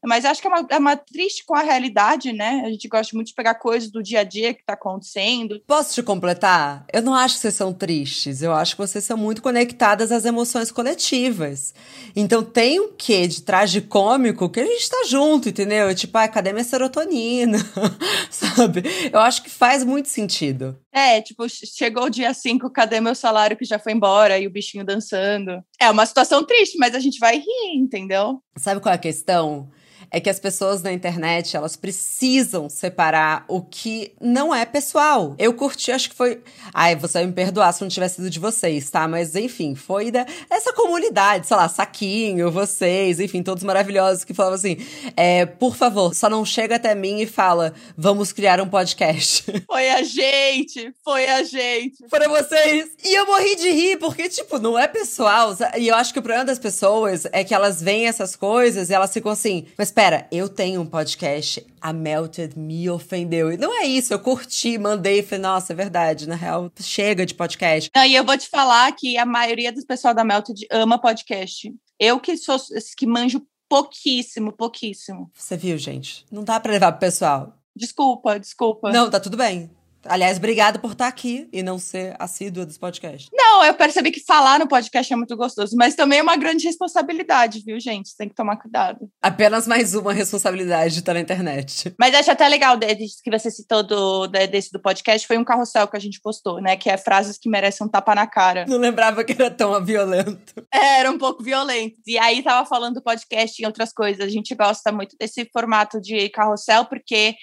mas 0.07 0.25
acho 0.25 0.41
que 0.41 0.47
é 0.47 0.51
uma, 0.51 0.67
é 0.71 0.79
uma 0.79 0.97
triste 0.97 1.45
com 1.45 1.55
a 1.55 1.63
realidade, 1.63 2.33
né? 2.33 2.63
A 2.65 2.71
gente 2.71 2.89
gosta 2.89 3.15
muito 3.15 3.29
de 3.29 3.35
pegar 3.35 3.55
coisas 3.55 3.91
do 3.91 4.03
dia 4.03 4.21
a 4.21 4.25
dia 4.25 4.53
que 4.53 4.65
tá 4.65 4.75
acontecendo. 4.75 5.61
Posso 5.67 5.95
te 5.95 6.03
completar? 6.03 6.85
Eu 6.93 7.03
não 7.03 7.15
acho 7.15 7.37
que 7.37 7.41
vocês 7.41 7.55
são 7.55 7.73
tristes. 7.73 8.43
Eu 8.43 8.53
acho 8.53 8.75
que 8.75 8.83
vocês 8.83 9.05
são 9.05 9.17
muito 9.17 9.43
conectadas 9.43 10.13
às 10.13 10.25
emoções 10.25 10.71
coletivas. 10.71 11.75
Então 12.15 12.43
tem 12.43 12.81
um 12.81 12.93
quê 12.93 13.27
de 13.27 13.43
cômico 13.83 14.49
que 14.49 14.61
a 14.61 14.67
gente 14.67 14.89
tá 14.89 15.05
junto, 15.07 15.49
entendeu? 15.49 15.95
Tipo, 15.95 16.19
ah, 16.19 16.29
cadê 16.29 16.53
minha 16.53 16.65
serotonina? 16.65 17.59
Sabe? 18.31 18.83
Eu 19.13 19.21
acho 19.21 19.43
que 19.43 19.51
faz 19.51 19.85
muito 19.85 20.09
sentido. 20.09 20.79
É, 20.93 21.21
tipo, 21.21 21.45
chegou 21.49 22.05
o 22.05 22.11
dia 22.11 22.33
5, 22.33 22.71
cadê 22.71 23.01
meu 23.01 23.15
salário 23.15 23.57
que 23.57 23.65
já 23.65 23.79
foi 23.79 23.93
embora 23.93 24.39
e 24.39 24.47
o 24.47 24.51
bichinho 24.51 24.85
dançando? 24.85 25.63
É 25.81 25.91
uma 25.91 26.07
situação 26.07 26.45
triste, 26.45 26.79
mas 26.79 26.95
a 26.95 27.01
gente 27.01 27.19
vai 27.19 27.37
rir, 27.39 27.77
entendeu? 27.77 28.41
Sabe 28.57 28.81
qual 28.81 28.93
é 28.93 28.97
a 28.97 28.99
questão? 28.99 29.71
É 30.11 30.21
que 30.21 30.31
as 30.31 30.39
pessoas 30.39 30.83
na 30.83 30.93
internet, 30.93 31.57
elas 31.57 31.77
precisam 31.77 32.69
separar 32.69 33.45
o 33.49 33.63
que 33.63 34.13
não 34.21 34.55
é 34.55 34.65
pessoal. 34.65 35.35
Eu 35.39 35.55
curti, 35.55 35.93
acho 35.93 36.11
que 36.11 36.17
foi. 36.17 36.43
Ai, 36.73 36.97
você 36.97 37.19
vai 37.19 37.27
me 37.27 37.33
perdoar 37.33 37.73
se 37.73 37.83
não 37.83 37.89
tivesse 37.89 38.17
sido 38.17 38.31
de 38.31 38.39
vocês, 38.39 38.91
tá? 38.91 39.07
Mas 39.07 39.35
enfim, 39.35 39.75
foi 39.75 40.11
da 40.11 40.27
essa 40.51 40.73
comunidade, 40.73 41.47
sei 41.47 41.57
lá, 41.57 41.69
Saquinho, 41.69 42.51
vocês, 42.51 43.21
enfim, 43.21 43.43
todos 43.43 43.63
maravilhosos 43.65 44.25
que 44.25 44.35
falavam 44.35 44.57
assim: 44.57 44.77
é, 45.17 45.47
por 45.47 45.77
favor, 45.77 46.15
só 46.15 46.29
não 46.29 46.45
chega 46.45 46.77
até 46.77 46.95
mim 46.95 47.21
e 47.21 47.27
fala, 47.27 47.75
vamos 47.97 48.33
criar 48.33 48.61
um 48.61 48.69
podcast. 48.69 49.45
Foi 49.67 49.91
a 49.91 50.03
gente, 50.03 50.93
foi 51.03 51.27
a 51.27 51.43
gente. 51.43 52.09
Foram 52.09 52.31
vocês. 52.31 52.91
E 53.05 53.15
eu 53.15 53.27
morri 53.27 53.57
de 53.57 53.71
rir, 53.71 53.97
porque, 53.99 54.29
tipo, 54.29 54.59
não 54.59 54.79
é 54.79 54.87
pessoal. 54.87 55.57
E 55.77 55.89
eu 55.89 55.95
acho 55.95 56.13
que 56.13 56.19
o 56.19 56.23
problema 56.23 56.45
das 56.45 56.59
pessoas 56.59 57.27
é 57.33 57.43
que 57.43 57.55
elas 57.55 57.83
veem 57.83 58.07
essas 58.07 58.37
coisas 58.37 58.91
e 58.91 58.95
elas 58.95 59.13
ficam 59.13 59.33
assim, 59.33 59.67
mas 59.77 59.91
espera, 59.95 60.27
eu 60.33 60.49
tenho 60.49 60.81
um 60.81 60.87
podcast, 60.87 61.65
a 61.81 61.93
Melted 61.93 62.59
me 62.59 62.91
ofendeu. 62.91 63.53
E 63.53 63.57
não 63.57 63.73
é 63.81 63.87
isso, 63.87 64.13
eu 64.13 64.19
curti, 64.19 64.77
mandei, 64.77 65.23
falei, 65.23 65.43
nossa, 65.43 65.73
é 65.73 65.77
verdade, 65.77 66.29
na 66.29 66.35
real, 66.35 66.69
chega 66.81 67.25
de 67.25 67.33
podcast. 67.33 67.89
Não, 67.95 68.05
e 68.05 68.13
eu 68.13 68.25
vou 68.25 68.37
te 68.37 68.49
falar 68.49 68.91
que 68.91 69.17
a 69.17 69.25
maioria 69.25 69.73
dos 69.73 69.85
pessoal 69.85 70.13
da 70.13 70.25
Melted 70.25 70.67
ama 70.69 71.01
podcast. 71.01 71.73
Eu 71.97 72.19
que 72.19 72.37
sou 72.37 72.59
que 72.99 73.07
manjo 73.07 73.41
pouquíssimo, 73.69 74.51
pouquíssimo. 74.51 75.31
Você 75.33 75.57
viu, 75.57 75.79
gente? 75.79 76.27
Não 76.29 76.43
dá 76.43 76.59
para 76.59 76.73
levar 76.73 76.91
pro 76.91 77.01
pessoal. 77.01 77.55
Desculpa, 77.77 78.41
desculpa. 78.41 78.91
Não, 78.91 79.09
tá 79.09 79.21
tudo 79.21 79.37
bem. 79.37 79.71
Aliás, 80.07 80.39
obrigada 80.39 80.79
por 80.79 80.93
estar 80.93 81.07
aqui 81.07 81.49
e 81.53 81.63
não 81.63 81.79
ser 81.79 82.15
assídua 82.19 82.67
dos 82.67 82.79
podcasts. 82.79 83.29
Não, 83.33 83.65
eu 83.65 83.75
percebi 83.75 84.11
que 84.11 84.21
falar 84.21 84.59
no 84.59 84.69
podcast 84.69 85.13
é 85.13 85.17
muito 85.17 85.37
gostoso, 85.37 85.77
mas 85.77 85.95
também 85.95 86.19
é 86.19 86.23
uma 86.23 86.37
grande 86.37 86.65
responsabilidade, 86.67 87.63
viu, 87.65 87.79
gente? 87.81 88.09
Você 88.09 88.17
tem 88.17 88.29
que 88.29 88.35
tomar 88.35 88.57
cuidado. 88.57 89.09
Apenas 89.23 89.67
mais 89.67 89.95
uma 89.95 90.13
responsabilidade 90.13 90.95
de 90.95 91.01
estar 91.01 91.15
na 91.15 91.21
internet. 91.21 91.95
Mas 91.99 92.15
acho 92.15 92.31
até 92.31 92.49
legal 92.49 92.77
desse 92.77 93.23
que 93.23 93.31
você 93.31 93.51
citou 93.51 93.83
do, 93.83 94.27
desse 94.27 94.71
do 94.73 94.81
podcast, 94.81 95.27
foi 95.27 95.39
um 95.39 95.45
carrossel 95.45 95.89
que 95.89 95.97
a 95.97 96.01
gente 96.01 96.21
postou, 96.21 96.61
né? 96.61 96.77
Que 96.77 96.91
é 96.91 96.97
frases 96.97 97.39
que 97.39 97.49
merecem 97.49 97.87
um 97.87 97.91
tapa 97.91 98.15
na 98.15 98.27
cara. 98.27 98.65
Não 98.69 98.79
lembrava 98.79 99.25
que 99.25 99.33
era 99.33 99.51
tão 99.51 99.85
violento. 99.85 100.55
É, 100.73 101.01
era 101.01 101.11
um 101.11 101.19
pouco 101.19 101.43
violento. 101.43 101.97
E 102.07 102.19
aí 102.19 102.43
tava 102.43 102.67
falando 102.67 102.95
do 102.95 103.03
podcast 103.03 103.61
e 103.61 103.67
outras 103.67 103.93
coisas. 103.93 104.25
A 104.25 104.29
gente 104.29 104.55
gosta 104.55 104.93
muito 104.93 105.17
desse 105.19 105.49
formato 105.53 106.01
de 106.01 106.29
carrossel, 106.29 106.85
porque 106.85 107.35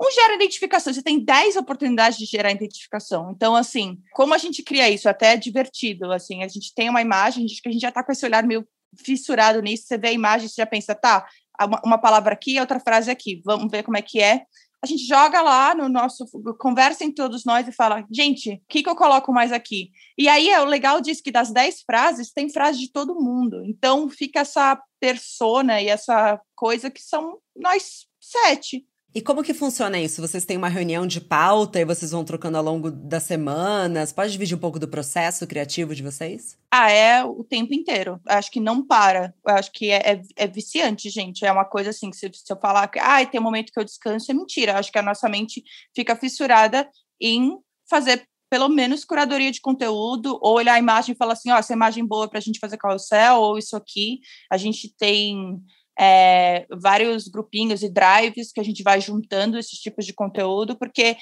um 0.00 0.10
gera 0.12 0.34
identificação, 0.34 0.92
você 0.92 1.02
tem 1.02 1.24
10 1.24 1.56
oportunidades 1.56 2.18
de 2.18 2.24
gerar 2.24 2.52
identificação. 2.52 3.32
Então, 3.34 3.56
assim, 3.56 3.98
como 4.12 4.32
a 4.32 4.38
gente 4.38 4.62
cria 4.62 4.88
isso? 4.88 5.08
Até 5.08 5.32
é 5.32 5.36
divertido, 5.36 6.12
assim, 6.12 6.42
a 6.42 6.48
gente 6.48 6.72
tem 6.74 6.88
uma 6.88 7.02
imagem, 7.02 7.44
a 7.44 7.48
gente, 7.48 7.60
a 7.66 7.70
gente 7.70 7.82
já 7.82 7.88
está 7.88 8.04
com 8.04 8.12
esse 8.12 8.24
olhar 8.24 8.44
meio 8.44 8.66
fissurado 8.96 9.60
nisso, 9.60 9.86
você 9.86 9.98
vê 9.98 10.08
a 10.08 10.12
imagem, 10.12 10.48
você 10.48 10.62
já 10.62 10.66
pensa, 10.66 10.94
tá, 10.94 11.26
uma, 11.60 11.80
uma 11.84 11.98
palavra 11.98 12.32
aqui, 12.32 12.60
outra 12.60 12.78
frase 12.78 13.10
aqui, 13.10 13.42
vamos 13.44 13.70
ver 13.70 13.82
como 13.82 13.96
é 13.96 14.02
que 14.02 14.20
é. 14.20 14.44
A 14.80 14.86
gente 14.86 15.04
joga 15.04 15.42
lá 15.42 15.74
no 15.74 15.88
nosso, 15.88 16.24
conversa 16.56 17.04
em 17.04 17.10
todos 17.10 17.44
nós 17.44 17.66
e 17.66 17.72
fala, 17.72 18.06
gente, 18.12 18.52
o 18.52 18.60
que, 18.68 18.80
que 18.80 18.88
eu 18.88 18.94
coloco 18.94 19.32
mais 19.32 19.50
aqui? 19.50 19.90
E 20.16 20.28
aí, 20.28 20.48
é 20.48 20.60
o 20.60 20.64
legal 20.64 21.00
disso 21.00 21.22
que 21.22 21.32
das 21.32 21.50
10 21.50 21.82
frases, 21.82 22.30
tem 22.30 22.48
frase 22.48 22.78
de 22.78 22.92
todo 22.92 23.20
mundo. 23.20 23.64
Então, 23.64 24.08
fica 24.08 24.40
essa 24.40 24.80
persona 25.00 25.82
e 25.82 25.88
essa 25.88 26.40
coisa 26.54 26.90
que 26.90 27.02
são 27.02 27.38
nós 27.56 28.06
sete. 28.20 28.86
E 29.18 29.20
como 29.20 29.42
que 29.42 29.52
funciona 29.52 29.98
isso? 29.98 30.22
Vocês 30.22 30.44
têm 30.44 30.56
uma 30.56 30.68
reunião 30.68 31.04
de 31.04 31.20
pauta 31.20 31.80
e 31.80 31.84
vocês 31.84 32.12
vão 32.12 32.24
trocando 32.24 32.56
ao 32.56 32.62
longo 32.62 32.88
das 32.88 33.24
semanas? 33.24 34.12
Pode 34.12 34.30
dividir 34.30 34.56
um 34.56 34.60
pouco 34.60 34.78
do 34.78 34.86
processo 34.86 35.44
criativo 35.44 35.92
de 35.92 36.04
vocês? 36.04 36.56
Ah, 36.70 36.88
é 36.88 37.24
o 37.24 37.42
tempo 37.42 37.74
inteiro. 37.74 38.20
Acho 38.24 38.48
que 38.48 38.60
não 38.60 38.86
para. 38.86 39.34
Acho 39.44 39.72
que 39.72 39.90
é, 39.90 40.12
é, 40.12 40.22
é, 40.36 40.46
viciante, 40.46 41.10
gente. 41.10 41.44
É 41.44 41.50
uma 41.50 41.64
coisa 41.64 41.90
assim, 41.90 42.10
que 42.10 42.16
se, 42.16 42.30
se 42.32 42.52
eu 42.52 42.60
falar 42.60 42.86
que 42.86 43.00
ah, 43.00 43.26
tem 43.26 43.40
um 43.40 43.42
momento 43.42 43.72
que 43.72 43.80
eu 43.80 43.84
descanso, 43.84 44.30
é 44.30 44.34
mentira. 44.34 44.78
Acho 44.78 44.92
que 44.92 44.98
a 45.00 45.02
nossa 45.02 45.28
mente 45.28 45.64
fica 45.92 46.14
fissurada 46.14 46.88
em 47.20 47.58
fazer 47.90 48.24
pelo 48.48 48.68
menos 48.68 49.04
curadoria 49.04 49.50
de 49.50 49.60
conteúdo, 49.60 50.38
ou 50.40 50.54
olhar 50.54 50.74
a 50.74 50.78
imagem 50.78 51.12
e 51.12 51.18
falar 51.18 51.32
assim, 51.32 51.50
ó, 51.50 51.56
oh, 51.56 51.58
essa 51.58 51.72
imagem 51.72 52.06
boa 52.06 52.28
para 52.28 52.38
a 52.38 52.40
gente 52.40 52.60
fazer 52.60 52.78
carrossel, 52.78 53.40
ou 53.40 53.58
isso 53.58 53.76
aqui. 53.76 54.20
A 54.48 54.56
gente 54.56 54.94
tem 54.96 55.60
é, 55.98 56.66
vários 56.80 57.28
grupinhos 57.28 57.82
e 57.82 57.88
drives 57.88 58.52
que 58.52 58.60
a 58.60 58.64
gente 58.64 58.82
vai 58.82 59.00
juntando 59.00 59.58
esses 59.58 59.78
tipos 59.78 60.06
de 60.06 60.12
conteúdo, 60.12 60.78
porque 60.78 61.16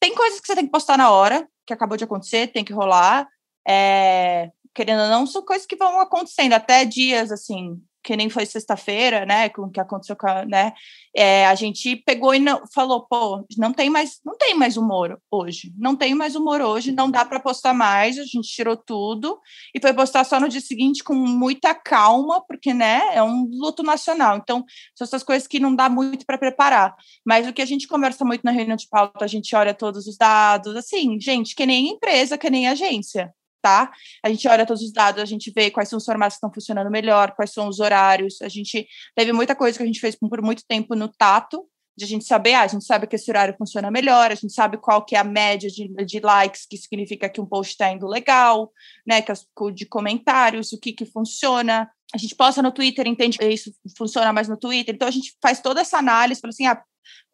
tem 0.00 0.14
coisas 0.14 0.40
que 0.40 0.46
você 0.46 0.54
tem 0.54 0.64
que 0.64 0.70
postar 0.70 0.96
na 0.96 1.10
hora, 1.10 1.46
que 1.66 1.72
acabou 1.72 1.96
de 1.96 2.04
acontecer, 2.04 2.48
tem 2.48 2.64
que 2.64 2.72
rolar. 2.72 3.28
É, 3.68 4.50
querendo 4.74 5.02
ou 5.02 5.08
não, 5.08 5.26
são 5.26 5.44
coisas 5.44 5.66
que 5.66 5.76
vão 5.76 6.00
acontecendo 6.00 6.52
até 6.54 6.84
dias 6.84 7.30
assim 7.30 7.80
que 8.02 8.16
nem 8.16 8.30
foi 8.30 8.46
sexta-feira, 8.46 9.26
né, 9.26 9.48
com 9.48 9.62
o 9.62 9.70
que 9.70 9.80
aconteceu 9.80 10.16
com 10.16 10.26
a, 10.26 10.44
né, 10.44 10.72
é, 11.14 11.46
a 11.46 11.54
gente 11.54 11.96
pegou 11.96 12.34
e 12.34 12.38
não, 12.38 12.62
falou, 12.72 13.06
pô, 13.06 13.44
não 13.58 13.72
tem 13.72 13.90
mais, 13.90 14.20
não 14.24 14.36
tem 14.36 14.54
mais 14.54 14.76
humor 14.76 15.20
hoje, 15.30 15.72
não 15.76 15.94
tem 15.96 16.14
mais 16.14 16.34
humor 16.34 16.60
hoje, 16.60 16.92
não 16.92 17.10
dá 17.10 17.24
para 17.24 17.40
postar 17.40 17.74
mais, 17.74 18.18
a 18.18 18.24
gente 18.24 18.48
tirou 18.48 18.76
tudo 18.76 19.38
e 19.74 19.80
foi 19.80 19.92
postar 19.92 20.24
só 20.24 20.40
no 20.40 20.48
dia 20.48 20.60
seguinte 20.60 21.04
com 21.04 21.14
muita 21.14 21.74
calma, 21.74 22.44
porque, 22.46 22.72
né, 22.72 23.02
é 23.12 23.22
um 23.22 23.48
luto 23.52 23.82
nacional, 23.82 24.36
então 24.36 24.64
são 24.94 25.04
essas 25.04 25.22
coisas 25.22 25.46
que 25.46 25.60
não 25.60 25.74
dá 25.74 25.88
muito 25.88 26.24
para 26.24 26.38
preparar, 26.38 26.94
mas 27.24 27.46
o 27.46 27.52
que 27.52 27.62
a 27.62 27.66
gente 27.66 27.86
conversa 27.86 28.24
muito 28.24 28.42
na 28.44 28.50
reunião 28.50 28.76
de 28.76 28.88
pauta, 28.88 29.24
a 29.24 29.28
gente 29.28 29.54
olha 29.54 29.74
todos 29.74 30.06
os 30.06 30.16
dados, 30.16 30.76
assim, 30.76 31.20
gente, 31.20 31.54
que 31.54 31.66
nem 31.66 31.90
empresa, 31.90 32.38
que 32.38 32.50
nem 32.50 32.68
agência, 32.68 33.32
tá? 33.60 33.90
A 34.24 34.28
gente 34.28 34.46
olha 34.48 34.66
todos 34.66 34.82
os 34.82 34.92
dados, 34.92 35.22
a 35.22 35.26
gente 35.26 35.52
vê 35.54 35.70
quais 35.70 35.88
são 35.88 35.96
os 35.98 36.04
formatos 36.04 36.34
que 36.34 36.38
estão 36.38 36.52
funcionando 36.52 36.90
melhor, 36.90 37.32
quais 37.32 37.52
são 37.52 37.68
os 37.68 37.80
horários. 37.80 38.40
A 38.42 38.48
gente 38.48 38.86
teve 39.14 39.32
muita 39.32 39.54
coisa 39.54 39.76
que 39.76 39.82
a 39.82 39.86
gente 39.86 40.00
fez 40.00 40.16
por 40.16 40.42
muito 40.42 40.62
tempo 40.66 40.94
no 40.94 41.08
tato, 41.08 41.66
de 41.96 42.04
a 42.04 42.08
gente 42.08 42.24
saber, 42.24 42.54
ah, 42.54 42.62
a 42.62 42.66
gente 42.66 42.84
sabe 42.84 43.06
que 43.06 43.16
esse 43.16 43.30
horário 43.30 43.54
funciona 43.58 43.90
melhor, 43.90 44.30
a 44.30 44.34
gente 44.34 44.52
sabe 44.52 44.78
qual 44.78 45.04
que 45.04 45.14
é 45.14 45.18
a 45.18 45.24
média 45.24 45.68
de, 45.68 45.88
de 46.04 46.20
likes, 46.20 46.64
que 46.66 46.76
significa 46.76 47.28
que 47.28 47.40
um 47.40 47.46
post 47.46 47.72
está 47.72 47.92
indo 47.92 48.06
legal, 48.06 48.72
né, 49.06 49.20
que 49.20 49.32
de 49.74 49.86
comentários, 49.86 50.72
o 50.72 50.80
que 50.80 50.92
que 50.92 51.04
funciona. 51.04 51.90
A 52.14 52.18
gente 52.18 52.34
posta 52.34 52.62
no 52.62 52.72
Twitter, 52.72 53.06
entende 53.06 53.38
que 53.38 53.46
isso 53.46 53.72
funciona 53.96 54.32
mais 54.32 54.48
no 54.48 54.56
Twitter. 54.56 54.94
Então 54.94 55.06
a 55.06 55.10
gente 55.10 55.36
faz 55.42 55.60
toda 55.60 55.82
essa 55.82 55.98
análise, 55.98 56.40
fala 56.40 56.50
assim, 56.50 56.66
ah, 56.66 56.82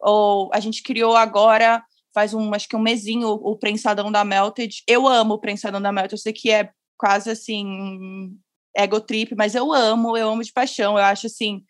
ou 0.01 0.51
a 0.53 0.61
gente 0.61 0.83
criou 0.83 1.17
agora 1.17 1.83
faz 2.17 2.33
um, 2.33 2.55
acho 2.55 2.67
que 2.67 2.75
um 2.75 2.81
mesinho, 2.81 3.29
o, 3.29 3.55
prensadão 3.59 4.11
da 4.11 4.25
Melted. 4.25 4.83
Eu 4.89 5.07
amo 5.07 5.35
o 5.35 5.39
prensadão 5.39 5.83
da 5.83 5.93
Melted, 5.93 6.15
eu 6.15 6.19
sei 6.19 6.33
que 6.33 6.51
é 6.51 6.71
quase 6.97 7.29
assim, 7.29 8.35
ego 8.75 8.99
trip, 9.03 9.35
mas 9.37 9.55
eu 9.55 9.71
amo, 9.71 10.17
eu 10.17 10.31
amo 10.31 10.43
de 10.43 10.51
paixão. 10.51 10.97
Eu 10.97 11.05
acho 11.05 11.27
assim, 11.27 11.63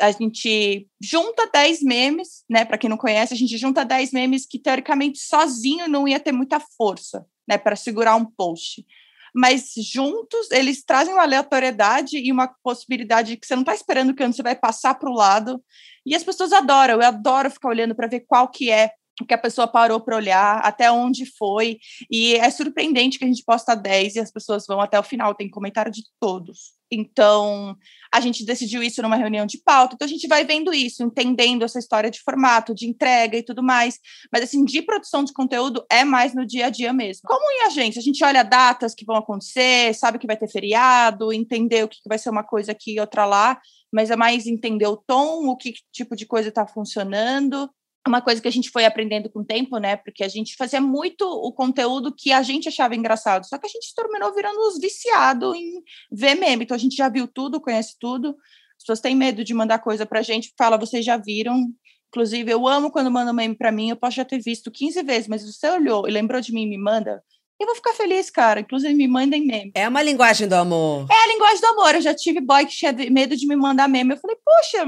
a 0.00 0.10
gente 0.10 0.88
junta 1.02 1.46
10 1.52 1.82
memes, 1.82 2.44
né? 2.48 2.64
Para 2.64 2.78
quem 2.78 2.88
não 2.88 2.96
conhece, 2.96 3.34
a 3.34 3.36
gente 3.36 3.58
junta 3.58 3.84
10 3.84 4.10
memes 4.12 4.46
que 4.46 4.58
teoricamente 4.58 5.18
sozinho 5.18 5.86
não 5.86 6.08
ia 6.08 6.18
ter 6.18 6.32
muita 6.32 6.58
força, 6.58 7.26
né, 7.46 7.58
para 7.58 7.76
segurar 7.76 8.16
um 8.16 8.24
post. 8.24 8.86
Mas 9.34 9.74
juntos 9.76 10.50
eles 10.50 10.82
trazem 10.82 11.12
uma 11.12 11.24
aleatoriedade 11.24 12.16
e 12.16 12.32
uma 12.32 12.48
possibilidade 12.62 13.36
que 13.36 13.46
você 13.46 13.54
não 13.54 13.62
está 13.62 13.74
esperando 13.74 14.14
que 14.14 14.26
você 14.26 14.42
vai 14.42 14.56
passar 14.56 14.94
para 14.94 15.10
o 15.10 15.14
lado. 15.14 15.62
E 16.06 16.14
as 16.14 16.24
pessoas 16.24 16.54
adoram, 16.54 16.94
eu 16.94 17.06
adoro 17.06 17.50
ficar 17.50 17.68
olhando 17.68 17.94
para 17.94 18.08
ver 18.08 18.20
qual 18.20 18.48
que 18.48 18.70
é 18.70 18.92
que 19.26 19.34
a 19.34 19.38
pessoa 19.38 19.66
parou 19.66 20.00
para 20.00 20.16
olhar, 20.16 20.58
até 20.58 20.90
onde 20.90 21.26
foi. 21.36 21.78
E 22.10 22.34
é 22.34 22.50
surpreendente 22.50 23.18
que 23.18 23.24
a 23.24 23.28
gente 23.28 23.44
posta 23.44 23.74
10 23.74 24.16
e 24.16 24.20
as 24.20 24.30
pessoas 24.30 24.64
vão 24.66 24.80
até 24.80 24.98
o 24.98 25.02
final, 25.02 25.34
tem 25.34 25.48
comentário 25.48 25.90
de 25.90 26.02
todos. 26.20 26.78
Então, 26.90 27.76
a 28.12 28.20
gente 28.20 28.44
decidiu 28.44 28.82
isso 28.82 29.02
numa 29.02 29.16
reunião 29.16 29.44
de 29.44 29.58
pauta. 29.62 29.94
Então, 29.94 30.06
a 30.06 30.08
gente 30.08 30.26
vai 30.26 30.44
vendo 30.44 30.72
isso, 30.72 31.02
entendendo 31.02 31.64
essa 31.64 31.78
história 31.78 32.10
de 32.10 32.20
formato, 32.22 32.74
de 32.74 32.86
entrega 32.86 33.36
e 33.36 33.42
tudo 33.42 33.62
mais. 33.62 33.98
Mas, 34.32 34.44
assim, 34.44 34.64
de 34.64 34.80
produção 34.82 35.22
de 35.22 35.32
conteúdo 35.32 35.84
é 35.90 36.04
mais 36.04 36.34
no 36.34 36.46
dia 36.46 36.66
a 36.66 36.70
dia 36.70 36.92
mesmo. 36.92 37.22
Como 37.26 37.44
em 37.52 37.66
agência, 37.66 38.00
a 38.00 38.02
gente 38.02 38.24
olha 38.24 38.42
datas 38.42 38.94
que 38.94 39.04
vão 39.04 39.16
acontecer, 39.16 39.94
sabe 39.94 40.18
que 40.18 40.26
vai 40.26 40.36
ter 40.36 40.48
feriado, 40.48 41.32
entender 41.32 41.84
o 41.84 41.88
que 41.88 41.98
vai 42.08 42.18
ser 42.18 42.30
uma 42.30 42.42
coisa 42.42 42.72
aqui 42.72 42.94
e 42.94 43.00
outra 43.00 43.26
lá, 43.26 43.60
mas 43.92 44.10
é 44.10 44.16
mais 44.16 44.46
entender 44.46 44.86
o 44.86 44.96
tom, 44.96 45.46
o 45.48 45.56
que 45.56 45.74
tipo 45.92 46.16
de 46.16 46.26
coisa 46.26 46.48
está 46.48 46.66
funcionando 46.66 47.68
uma 48.06 48.22
coisa 48.22 48.40
que 48.40 48.48
a 48.48 48.52
gente 48.52 48.70
foi 48.70 48.84
aprendendo 48.84 49.30
com 49.30 49.40
o 49.40 49.44
tempo, 49.44 49.78
né? 49.78 49.96
Porque 49.96 50.24
a 50.24 50.28
gente 50.28 50.56
fazia 50.56 50.80
muito 50.80 51.22
o 51.22 51.52
conteúdo 51.52 52.14
que 52.14 52.32
a 52.32 52.42
gente 52.42 52.68
achava 52.68 52.94
engraçado, 52.94 53.46
só 53.46 53.58
que 53.58 53.66
a 53.66 53.70
gente 53.70 53.94
terminou 53.94 54.34
virando 54.34 54.58
os 54.68 54.78
viciados 54.78 55.54
em 55.56 55.82
ver 56.10 56.34
meme. 56.34 56.64
Então 56.64 56.74
a 56.74 56.78
gente 56.78 56.96
já 56.96 57.08
viu 57.08 57.26
tudo, 57.26 57.60
conhece 57.60 57.96
tudo. 58.00 58.36
As 58.76 58.82
pessoas 58.82 59.00
têm 59.00 59.14
medo 59.14 59.44
de 59.44 59.52
mandar 59.52 59.80
coisa 59.80 60.06
pra 60.06 60.22
gente, 60.22 60.54
fala, 60.56 60.78
vocês 60.78 61.04
já 61.04 61.16
viram. 61.16 61.66
Inclusive, 62.08 62.50
eu 62.50 62.66
amo 62.66 62.90
quando 62.90 63.10
mandam 63.10 63.34
meme 63.34 63.54
pra 63.54 63.70
mim, 63.70 63.90
eu 63.90 63.96
posso 63.96 64.16
já 64.16 64.24
ter 64.24 64.40
visto 64.40 64.70
15 64.70 65.02
vezes, 65.02 65.28
mas 65.28 65.42
se 65.42 65.52
você 65.52 65.68
olhou 65.68 66.08
e 66.08 66.10
lembrou 66.10 66.40
de 66.40 66.52
mim 66.52 66.62
e 66.62 66.68
me 66.70 66.78
manda, 66.78 67.22
eu 67.60 67.66
vou 67.66 67.74
ficar 67.74 67.92
feliz, 67.92 68.30
cara. 68.30 68.60
Inclusive, 68.60 68.94
me 68.94 69.08
mandem 69.08 69.44
meme. 69.44 69.72
É 69.74 69.88
uma 69.88 70.00
linguagem 70.00 70.46
do 70.46 70.54
amor. 70.54 71.06
É 71.10 71.24
a 71.24 71.26
linguagem 71.26 71.60
do 71.60 71.66
amor. 71.66 71.94
Eu 71.94 72.00
já 72.00 72.14
tive 72.14 72.40
boy 72.40 72.64
que 72.64 72.72
tinha 72.72 72.92
medo 73.10 73.36
de 73.36 73.46
me 73.46 73.56
mandar 73.56 73.88
meme. 73.88 74.14
Eu 74.14 74.18
falei, 74.18 74.36
poxa, 74.44 74.86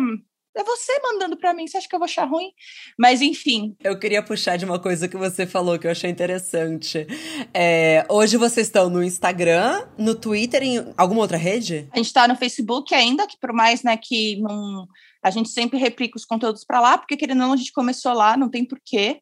é 0.56 0.64
você 0.64 0.98
mandando 1.00 1.36
para 1.36 1.54
mim, 1.54 1.66
você 1.66 1.78
acha 1.78 1.88
que 1.88 1.94
eu 1.94 1.98
vou 1.98 2.06
achar 2.06 2.24
ruim? 2.24 2.50
Mas 2.98 3.22
enfim. 3.22 3.76
Eu 3.82 3.98
queria 3.98 4.22
puxar 4.22 4.56
de 4.56 4.64
uma 4.64 4.78
coisa 4.78 5.08
que 5.08 5.16
você 5.16 5.46
falou 5.46 5.78
que 5.78 5.86
eu 5.86 5.90
achei 5.90 6.10
interessante. 6.10 7.06
É, 7.54 8.04
hoje 8.08 8.36
vocês 8.36 8.66
estão 8.66 8.90
no 8.90 9.02
Instagram, 9.02 9.86
no 9.96 10.14
Twitter, 10.14 10.62
em 10.62 10.92
alguma 10.96 11.20
outra 11.20 11.36
rede? 11.36 11.88
A 11.92 11.96
gente 11.96 12.06
está 12.06 12.26
no 12.26 12.36
Facebook 12.36 12.94
ainda, 12.94 13.26
que 13.26 13.38
por 13.38 13.52
mais 13.52 13.82
né, 13.82 13.96
que 13.96 14.40
não, 14.40 14.88
a 15.22 15.30
gente 15.30 15.50
sempre 15.50 15.78
replica 15.78 16.16
os 16.16 16.24
conteúdos 16.24 16.64
para 16.64 16.80
lá, 16.80 16.98
porque 16.98 17.16
querendo 17.16 17.40
ou 17.40 17.46
não, 17.46 17.54
a 17.54 17.56
gente 17.56 17.72
começou 17.72 18.12
lá, 18.12 18.36
não 18.36 18.50
tem 18.50 18.64
porquê, 18.64 19.20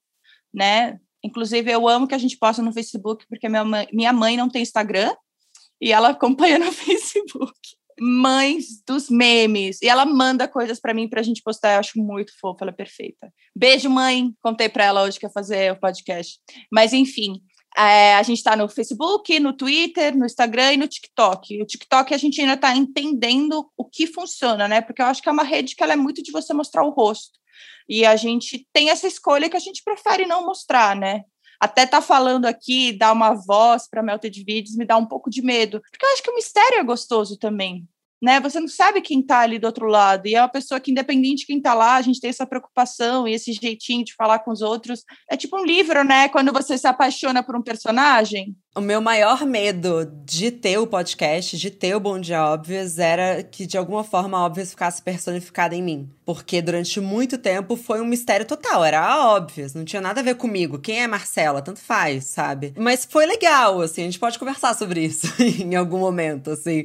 né? 0.52 0.98
Inclusive, 1.22 1.70
eu 1.70 1.88
amo 1.88 2.06
que 2.06 2.14
a 2.14 2.18
gente 2.18 2.38
posta 2.38 2.62
no 2.62 2.72
Facebook, 2.72 3.26
porque 3.28 3.48
minha 3.48 3.64
mãe, 3.64 3.88
minha 3.92 4.12
mãe 4.12 4.36
não 4.36 4.48
tem 4.48 4.62
Instagram 4.62 5.14
e 5.80 5.92
ela 5.92 6.10
acompanha 6.10 6.58
no 6.58 6.70
Facebook 6.72 7.77
mães 8.00 8.82
dos 8.86 9.08
memes. 9.10 9.80
E 9.82 9.88
ela 9.88 10.04
manda 10.06 10.48
coisas 10.48 10.80
para 10.80 10.94
mim 10.94 11.08
pra 11.08 11.22
gente 11.22 11.42
postar. 11.42 11.74
Eu 11.74 11.80
acho 11.80 11.98
muito 11.98 12.32
fofa, 12.40 12.64
ela 12.64 12.70
é 12.70 12.74
perfeita. 12.74 13.32
Beijo, 13.54 13.90
mãe. 13.90 14.32
Contei 14.42 14.68
pra 14.68 14.84
ela 14.84 15.02
hoje 15.02 15.18
que 15.18 15.26
ia 15.26 15.30
fazer 15.30 15.72
o 15.72 15.80
podcast. 15.80 16.38
Mas, 16.72 16.92
enfim, 16.92 17.40
É, 17.76 18.14
a 18.16 18.22
gente 18.22 18.38
está 18.38 18.56
no 18.56 18.68
Facebook, 18.68 19.38
no 19.38 19.52
Twitter, 19.52 20.16
no 20.16 20.24
Instagram 20.24 20.72
e 20.72 20.76
no 20.78 20.88
TikTok. 20.88 21.62
O 21.62 21.66
TikTok 21.66 22.12
a 22.12 22.16
gente 22.18 22.40
ainda 22.40 22.54
está 22.54 22.74
entendendo 22.74 23.70
o 23.76 23.84
que 23.84 24.06
funciona, 24.06 24.66
né? 24.66 24.80
Porque 24.80 25.00
eu 25.02 25.06
acho 25.06 25.22
que 25.22 25.28
é 25.28 25.32
uma 25.32 25.44
rede 25.44 25.76
que 25.76 25.82
ela 25.84 25.92
é 25.92 25.96
muito 25.96 26.22
de 26.22 26.32
você 26.32 26.52
mostrar 26.54 26.82
o 26.82 26.90
rosto. 26.90 27.38
E 27.88 28.04
a 28.04 28.16
gente 28.16 28.66
tem 28.72 28.90
essa 28.90 29.06
escolha 29.06 29.48
que 29.48 29.56
a 29.56 29.60
gente 29.60 29.82
prefere 29.84 30.26
não 30.26 30.44
mostrar, 30.44 30.96
né? 30.96 31.22
Até 31.60 31.86
tá 31.86 32.00
falando 32.00 32.46
aqui, 32.46 32.92
dar 32.92 33.12
uma 33.12 33.34
voz 33.34 33.88
para 33.88 34.02
Melted 34.02 34.44
Videos, 34.44 34.76
me 34.76 34.84
dá 34.84 34.96
um 34.96 35.06
pouco 35.06 35.28
de 35.30 35.42
medo. 35.42 35.80
Porque 35.90 36.04
eu 36.04 36.12
acho 36.12 36.22
que 36.22 36.30
o 36.30 36.34
mistério 36.34 36.78
é 36.78 36.84
gostoso 36.84 37.36
também 37.36 37.86
né? 38.20 38.40
Você 38.40 38.58
não 38.58 38.68
sabe 38.68 39.00
quem 39.00 39.20
está 39.20 39.40
ali 39.40 39.58
do 39.58 39.66
outro 39.66 39.86
lado. 39.86 40.26
E 40.26 40.34
é 40.34 40.40
uma 40.42 40.48
pessoa 40.48 40.80
que, 40.80 40.90
independente 40.90 41.40
de 41.40 41.46
quem 41.46 41.58
está 41.58 41.72
lá, 41.72 41.94
a 41.96 42.02
gente 42.02 42.20
tem 42.20 42.30
essa 42.30 42.46
preocupação 42.46 43.26
e 43.26 43.32
esse 43.32 43.52
jeitinho 43.52 44.04
de 44.04 44.14
falar 44.14 44.40
com 44.40 44.50
os 44.50 44.60
outros. 44.60 45.04
É 45.30 45.36
tipo 45.36 45.56
um 45.56 45.64
livro, 45.64 46.02
né? 46.04 46.28
Quando 46.28 46.52
você 46.52 46.76
se 46.76 46.86
apaixona 46.86 47.42
por 47.42 47.56
um 47.56 47.62
personagem. 47.62 48.56
O 48.78 48.80
meu 48.80 49.00
maior 49.00 49.44
medo 49.44 50.08
de 50.24 50.52
ter 50.52 50.78
o 50.78 50.86
podcast, 50.86 51.58
de 51.58 51.68
ter 51.68 51.96
o 51.96 52.00
Bom 52.00 52.20
Dia 52.20 52.44
Óbvios, 52.44 52.96
era 52.96 53.42
que 53.42 53.66
de 53.66 53.76
alguma 53.76 54.04
forma 54.04 54.38
a 54.38 54.44
Óbvios 54.44 54.70
ficasse 54.70 55.02
personificada 55.02 55.74
em 55.74 55.82
mim. 55.82 56.08
Porque 56.24 56.60
durante 56.60 57.00
muito 57.00 57.38
tempo 57.38 57.74
foi 57.74 58.02
um 58.02 58.04
mistério 58.04 58.44
total, 58.44 58.84
era 58.84 59.00
a 59.00 59.34
Óbvios, 59.34 59.72
não 59.72 59.84
tinha 59.84 60.02
nada 60.02 60.20
a 60.20 60.22
ver 60.22 60.34
comigo. 60.34 60.78
Quem 60.78 61.02
é 61.02 61.06
Marcela? 61.08 61.62
Tanto 61.62 61.80
faz, 61.80 62.26
sabe? 62.26 62.74
Mas 62.76 63.08
foi 63.08 63.24
legal, 63.24 63.80
assim, 63.80 64.02
a 64.02 64.04
gente 64.04 64.18
pode 64.18 64.38
conversar 64.38 64.74
sobre 64.74 65.06
isso 65.06 65.26
em 65.42 65.74
algum 65.74 65.98
momento, 65.98 66.50
assim. 66.50 66.84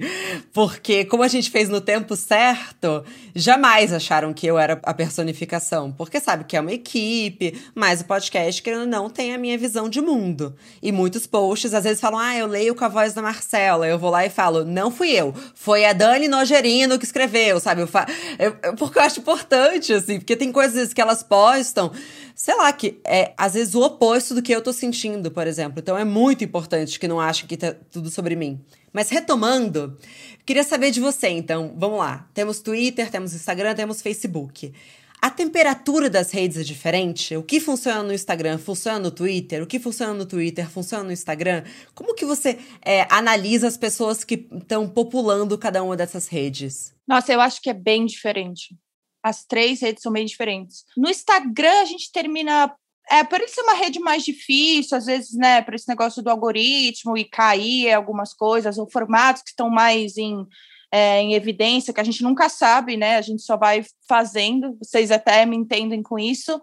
Porque, 0.54 1.04
como 1.04 1.22
a 1.22 1.28
gente 1.28 1.52
fez 1.52 1.68
no 1.68 1.82
tempo 1.82 2.16
certo, 2.16 3.04
jamais 3.36 3.92
acharam 3.92 4.34
que 4.34 4.48
eu 4.48 4.58
era 4.58 4.80
a 4.82 4.94
personificação. 4.94 5.92
Porque 5.92 6.22
sabe 6.22 6.46
que 6.46 6.56
é 6.56 6.62
uma 6.62 6.72
equipe, 6.72 7.62
mas 7.76 8.00
o 8.00 8.06
podcast, 8.06 8.64
querendo 8.64 8.88
não, 8.88 9.10
tem 9.10 9.34
a 9.34 9.38
minha 9.38 9.58
visão 9.58 9.90
de 9.90 10.00
mundo. 10.00 10.56
E 10.82 10.90
muitos 10.90 11.28
posts, 11.28 11.74
vezes, 11.84 12.00
falam, 12.00 12.20
ah, 12.20 12.36
eu 12.36 12.48
leio 12.48 12.76
com 12.76 12.84
a 12.86 12.88
voz 12.88 13.14
da 13.14 13.22
Marcela. 13.22 13.88
Eu 13.88 13.98
vou 14.00 14.10
lá 14.10 14.26
e 14.26 14.30
falo, 14.30 14.64
não 14.64 14.92
fui 14.92 15.12
eu, 15.12 15.34
foi 15.56 15.86
a 15.86 15.94
Dani 15.94 16.28
Nogerino 16.28 16.98
que 16.98 17.06
escreveu, 17.06 17.60
sabe? 17.60 17.82
Eu 17.82 17.88
fa... 17.88 18.06
eu, 18.40 18.76
porque 18.76 19.00
eu 19.00 19.04
acho 19.04 19.20
importante, 19.20 19.94
assim, 19.94 20.20
porque 20.20 20.36
tem 20.36 20.52
coisas 20.52 20.94
que 20.94 21.02
elas 21.02 21.24
postam, 21.24 21.92
sei 22.36 22.56
lá, 22.56 22.72
que 22.72 23.00
é 23.06 23.34
às 23.38 23.54
vezes 23.54 23.76
o 23.76 23.82
oposto 23.82 24.34
do 24.34 24.42
que 24.42 24.54
eu 24.54 24.62
tô 24.62 24.74
sentindo, 24.74 25.32
por 25.32 25.48
exemplo. 25.48 25.80
Então 25.80 25.98
é 25.98 26.04
muito 26.06 26.44
importante 26.44 27.00
que 27.00 27.08
não 27.08 27.20
achem 27.20 27.48
que 27.48 27.58
tá 27.58 27.76
tudo 27.92 28.10
sobre 28.10 28.36
mim. 28.36 28.60
Mas 28.92 29.10
retomando, 29.10 29.98
queria 30.46 30.64
saber 30.64 30.92
de 30.92 31.00
você, 31.00 31.30
então, 31.30 31.74
vamos 31.76 31.98
lá. 31.98 32.28
Temos 32.34 32.60
Twitter, 32.60 33.10
temos 33.10 33.34
Instagram, 33.34 33.74
temos 33.74 34.02
Facebook. 34.02 34.72
A 35.24 35.30
temperatura 35.30 36.10
das 36.10 36.32
redes 36.32 36.58
é 36.58 36.64
diferente? 36.64 37.38
O 37.38 37.44
que 37.44 37.62
funciona 37.62 38.04
no 38.04 38.12
Instagram 38.12 38.58
funciona 38.58 39.00
no 39.00 39.10
Twitter? 39.10 39.64
O 39.64 39.66
que 39.66 39.80
funciona 39.80 40.14
no 40.14 40.26
Twitter 40.26 40.70
funciona 40.70 41.06
no 41.06 41.14
Instagram? 41.14 41.64
Como 41.96 42.14
que 42.14 42.26
você 42.26 42.60
é, 42.84 43.08
analisa 43.10 43.66
as 43.66 43.78
pessoas 43.78 44.26
que 44.26 44.46
estão 44.52 44.86
populando 44.86 45.58
cada 45.58 45.82
uma 45.82 45.96
dessas 45.96 46.28
redes? 46.28 46.94
Nossa, 47.08 47.32
eu 47.32 47.40
acho 47.40 47.62
que 47.62 47.70
é 47.70 47.74
bem 47.74 48.06
diferente. 48.06 48.76
As 49.24 49.46
três 49.46 49.80
redes 49.80 50.04
são 50.04 50.12
bem 50.12 50.26
diferentes. 50.26 50.84
No 50.98 51.10
Instagram, 51.10 51.80
a 51.80 51.86
gente 51.86 52.12
termina. 52.12 52.76
É, 53.10 53.24
por 53.24 53.40
isso 53.40 53.62
é 53.62 53.64
uma 53.64 53.76
rede 53.76 54.02
mais 54.02 54.26
difícil, 54.26 54.98
às 54.98 55.06
vezes, 55.06 55.32
né, 55.38 55.62
por 55.62 55.74
esse 55.74 55.88
negócio 55.88 56.22
do 56.22 56.30
algoritmo 56.30 57.18
e 57.18 57.24
cair 57.24 57.94
algumas 57.94 58.34
coisas, 58.34 58.78
ou 58.78 58.92
formatos 58.92 59.42
que 59.42 59.52
estão 59.52 59.70
mais 59.70 60.18
em 60.18 60.46
é, 60.94 61.20
em 61.20 61.34
evidência, 61.34 61.92
que 61.92 62.00
a 62.00 62.04
gente 62.04 62.22
nunca 62.22 62.48
sabe, 62.48 62.96
né? 62.96 63.18
A 63.18 63.22
gente 63.22 63.42
só 63.42 63.58
vai 63.58 63.84
fazendo, 64.08 64.78
vocês 64.80 65.10
até 65.10 65.44
me 65.44 65.56
entendem 65.56 66.04
com 66.04 66.20
isso. 66.20 66.62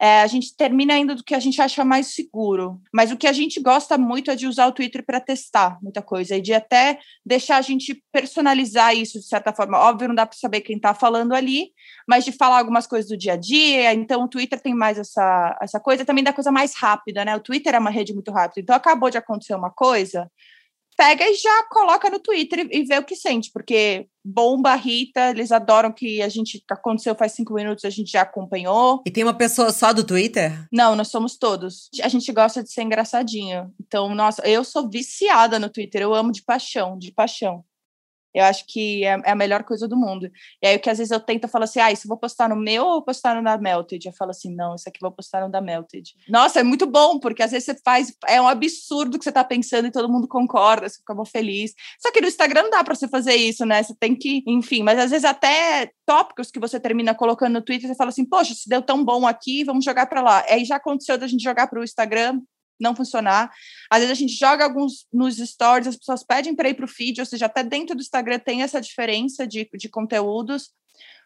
É, 0.00 0.20
a 0.22 0.26
gente 0.28 0.56
termina 0.56 0.96
indo 0.96 1.16
do 1.16 1.24
que 1.24 1.34
a 1.34 1.40
gente 1.40 1.60
acha 1.60 1.84
mais 1.84 2.14
seguro. 2.14 2.80
Mas 2.92 3.10
o 3.10 3.16
que 3.16 3.26
a 3.26 3.32
gente 3.32 3.60
gosta 3.60 3.98
muito 3.98 4.30
é 4.30 4.36
de 4.36 4.46
usar 4.46 4.68
o 4.68 4.72
Twitter 4.72 5.04
para 5.04 5.18
testar 5.18 5.76
muita 5.82 6.00
coisa 6.02 6.36
e 6.36 6.40
de 6.40 6.54
até 6.54 7.00
deixar 7.26 7.56
a 7.56 7.62
gente 7.62 8.00
personalizar 8.12 8.94
isso 8.94 9.18
de 9.18 9.26
certa 9.26 9.52
forma. 9.52 9.76
Óbvio, 9.76 10.06
não 10.06 10.14
dá 10.14 10.24
para 10.24 10.38
saber 10.38 10.60
quem 10.60 10.76
está 10.76 10.94
falando 10.94 11.32
ali, 11.32 11.70
mas 12.08 12.24
de 12.24 12.30
falar 12.30 12.58
algumas 12.58 12.86
coisas 12.86 13.10
do 13.10 13.16
dia 13.16 13.32
a 13.32 13.36
dia. 13.36 13.92
Então, 13.92 14.22
o 14.22 14.28
Twitter 14.28 14.60
tem 14.60 14.72
mais 14.72 14.98
essa, 14.98 15.58
essa 15.60 15.80
coisa 15.80 16.04
também 16.04 16.22
da 16.22 16.32
coisa 16.32 16.52
mais 16.52 16.76
rápida, 16.76 17.24
né? 17.24 17.34
O 17.34 17.40
Twitter 17.40 17.74
é 17.74 17.78
uma 17.80 17.90
rede 17.90 18.14
muito 18.14 18.30
rápida. 18.30 18.60
Então, 18.60 18.76
acabou 18.76 19.10
de 19.10 19.18
acontecer 19.18 19.56
uma 19.56 19.70
coisa, 19.70 20.30
pega 20.96 21.24
e 21.28 21.34
já 21.34 21.64
coloca 21.70 22.08
no 22.10 22.18
Twitter 22.18 22.66
e, 22.70 22.84
vê 22.84 22.98
o 22.98 23.04
que 23.04 23.16
sente, 23.16 23.50
porque 23.52 24.06
bomba, 24.24 24.74
Rita, 24.74 25.30
eles 25.30 25.52
adoram 25.52 25.92
que 25.92 26.22
a 26.22 26.28
gente 26.28 26.62
aconteceu 26.70 27.14
faz 27.14 27.32
cinco 27.32 27.54
minutos, 27.54 27.84
a 27.84 27.90
gente 27.90 28.10
já 28.10 28.22
acompanhou. 28.22 29.02
E 29.06 29.10
tem 29.10 29.22
uma 29.22 29.34
pessoa 29.34 29.70
só 29.70 29.92
do 29.92 30.04
Twitter? 30.04 30.66
Não, 30.72 30.96
nós 30.96 31.08
somos 31.08 31.36
todos. 31.36 31.90
A 32.02 32.08
gente 32.08 32.32
gosta 32.32 32.62
de 32.62 32.72
ser 32.72 32.82
engraçadinho. 32.82 33.72
Então, 33.80 34.14
nossa, 34.14 34.46
eu 34.48 34.64
sou 34.64 34.88
viciada 34.88 35.58
no 35.58 35.68
Twitter, 35.68 36.02
eu 36.02 36.14
amo 36.14 36.32
de 36.32 36.42
paixão, 36.42 36.98
de 36.98 37.12
paixão. 37.12 37.64
Eu 38.34 38.44
acho 38.44 38.64
que 38.66 39.04
é, 39.04 39.20
é, 39.24 39.30
a 39.30 39.34
melhor 39.34 39.62
coisa 39.62 39.86
do 39.86 39.96
mundo. 39.96 40.30
E 40.60 40.66
aí, 40.66 40.76
o 40.76 40.80
que 40.80 40.90
às 40.90 40.98
vezes 40.98 41.10
eu 41.10 41.20
tento 41.20 41.46
falar 41.46 41.64
assim, 41.64 41.80
ah, 41.80 41.92
isso 41.92 42.06
eu 42.06 42.08
vou 42.08 42.18
postar 42.18 42.48
no 42.48 42.56
meu 42.56 42.84
ou 42.84 43.02
postar 43.02 43.36
no 43.36 43.44
da 43.44 43.56
Melted? 43.56 44.06
Eu 44.06 44.12
falo 44.12 44.32
assim, 44.32 44.54
não, 44.54 44.74
isso 44.74 44.88
aqui 44.88 44.98
eu 45.00 45.08
vou 45.08 45.12
postar 45.12 45.42
no 45.42 45.50
da 45.50 45.60
Melted. 45.60 46.14
Nossa, 46.28 46.60
é 46.60 46.62
muito 46.62 46.86
bom, 46.86 47.18
porque 47.18 47.42
às 47.42 47.52
vezes 47.52 47.66
você 47.66 47.76
faz, 47.84 48.12
é 48.26 48.40
um 48.40 48.48
absurdo 48.48 49.18
que 49.18 49.24
você 49.24 49.32
tá 49.32 49.44
pensando 49.44 49.86
e 49.86 49.92
todo 49.92 50.12
mundo 50.12 50.26
concorda, 50.26 50.88
você 50.88 50.98
fica 50.98 51.14
feliz. 51.26 51.72
Só 52.00 52.10
que 52.10 52.20
no 52.20 52.26
Instagram 52.26 52.64
não 52.64 52.70
dá 52.70 52.82
para 52.84 52.94
você 52.94 53.06
fazer 53.08 53.34
isso, 53.34 53.64
né? 53.64 53.82
Você 53.82 53.94
tem 53.94 54.16
que, 54.16 54.42
enfim, 54.46 54.82
mas 54.82 54.98
às 54.98 55.10
vezes 55.10 55.24
até 55.24 55.90
tópicos 56.04 56.50
que 56.50 56.58
você 56.58 56.78
termina 56.80 57.14
colocando 57.14 57.54
no 57.54 57.62
Twitter, 57.62 57.88
você 57.88 57.94
fala 57.94 58.10
assim, 58.10 58.24
poxa, 58.24 58.54
se 58.54 58.68
deu 58.68 58.82
tão 58.82 59.04
bom 59.04 59.26
aqui, 59.26 59.64
vamos 59.64 59.84
jogar 59.84 60.06
para 60.06 60.20
lá. 60.20 60.44
Aí 60.48 60.64
já 60.64 60.76
aconteceu 60.76 61.16
da 61.16 61.26
gente 61.26 61.42
jogar 61.42 61.66
para 61.66 61.80
o 61.80 61.84
Instagram, 61.84 62.40
não 62.80 62.94
funcionar. 62.94 63.52
Às 63.90 64.00
vezes 64.00 64.12
a 64.12 64.20
gente 64.20 64.34
joga 64.34 64.64
alguns 64.64 65.06
nos 65.12 65.36
stories, 65.36 65.86
as 65.86 65.96
pessoas 65.96 66.24
pedem 66.24 66.54
para 66.54 66.68
ir 66.68 66.74
para 66.74 66.84
o 66.84 66.88
feed, 66.88 67.20
ou 67.20 67.26
seja, 67.26 67.46
até 67.46 67.62
dentro 67.62 67.94
do 67.94 68.02
Instagram 68.02 68.38
tem 68.38 68.62
essa 68.62 68.80
diferença 68.80 69.46
de, 69.46 69.68
de 69.74 69.88
conteúdos. 69.88 70.70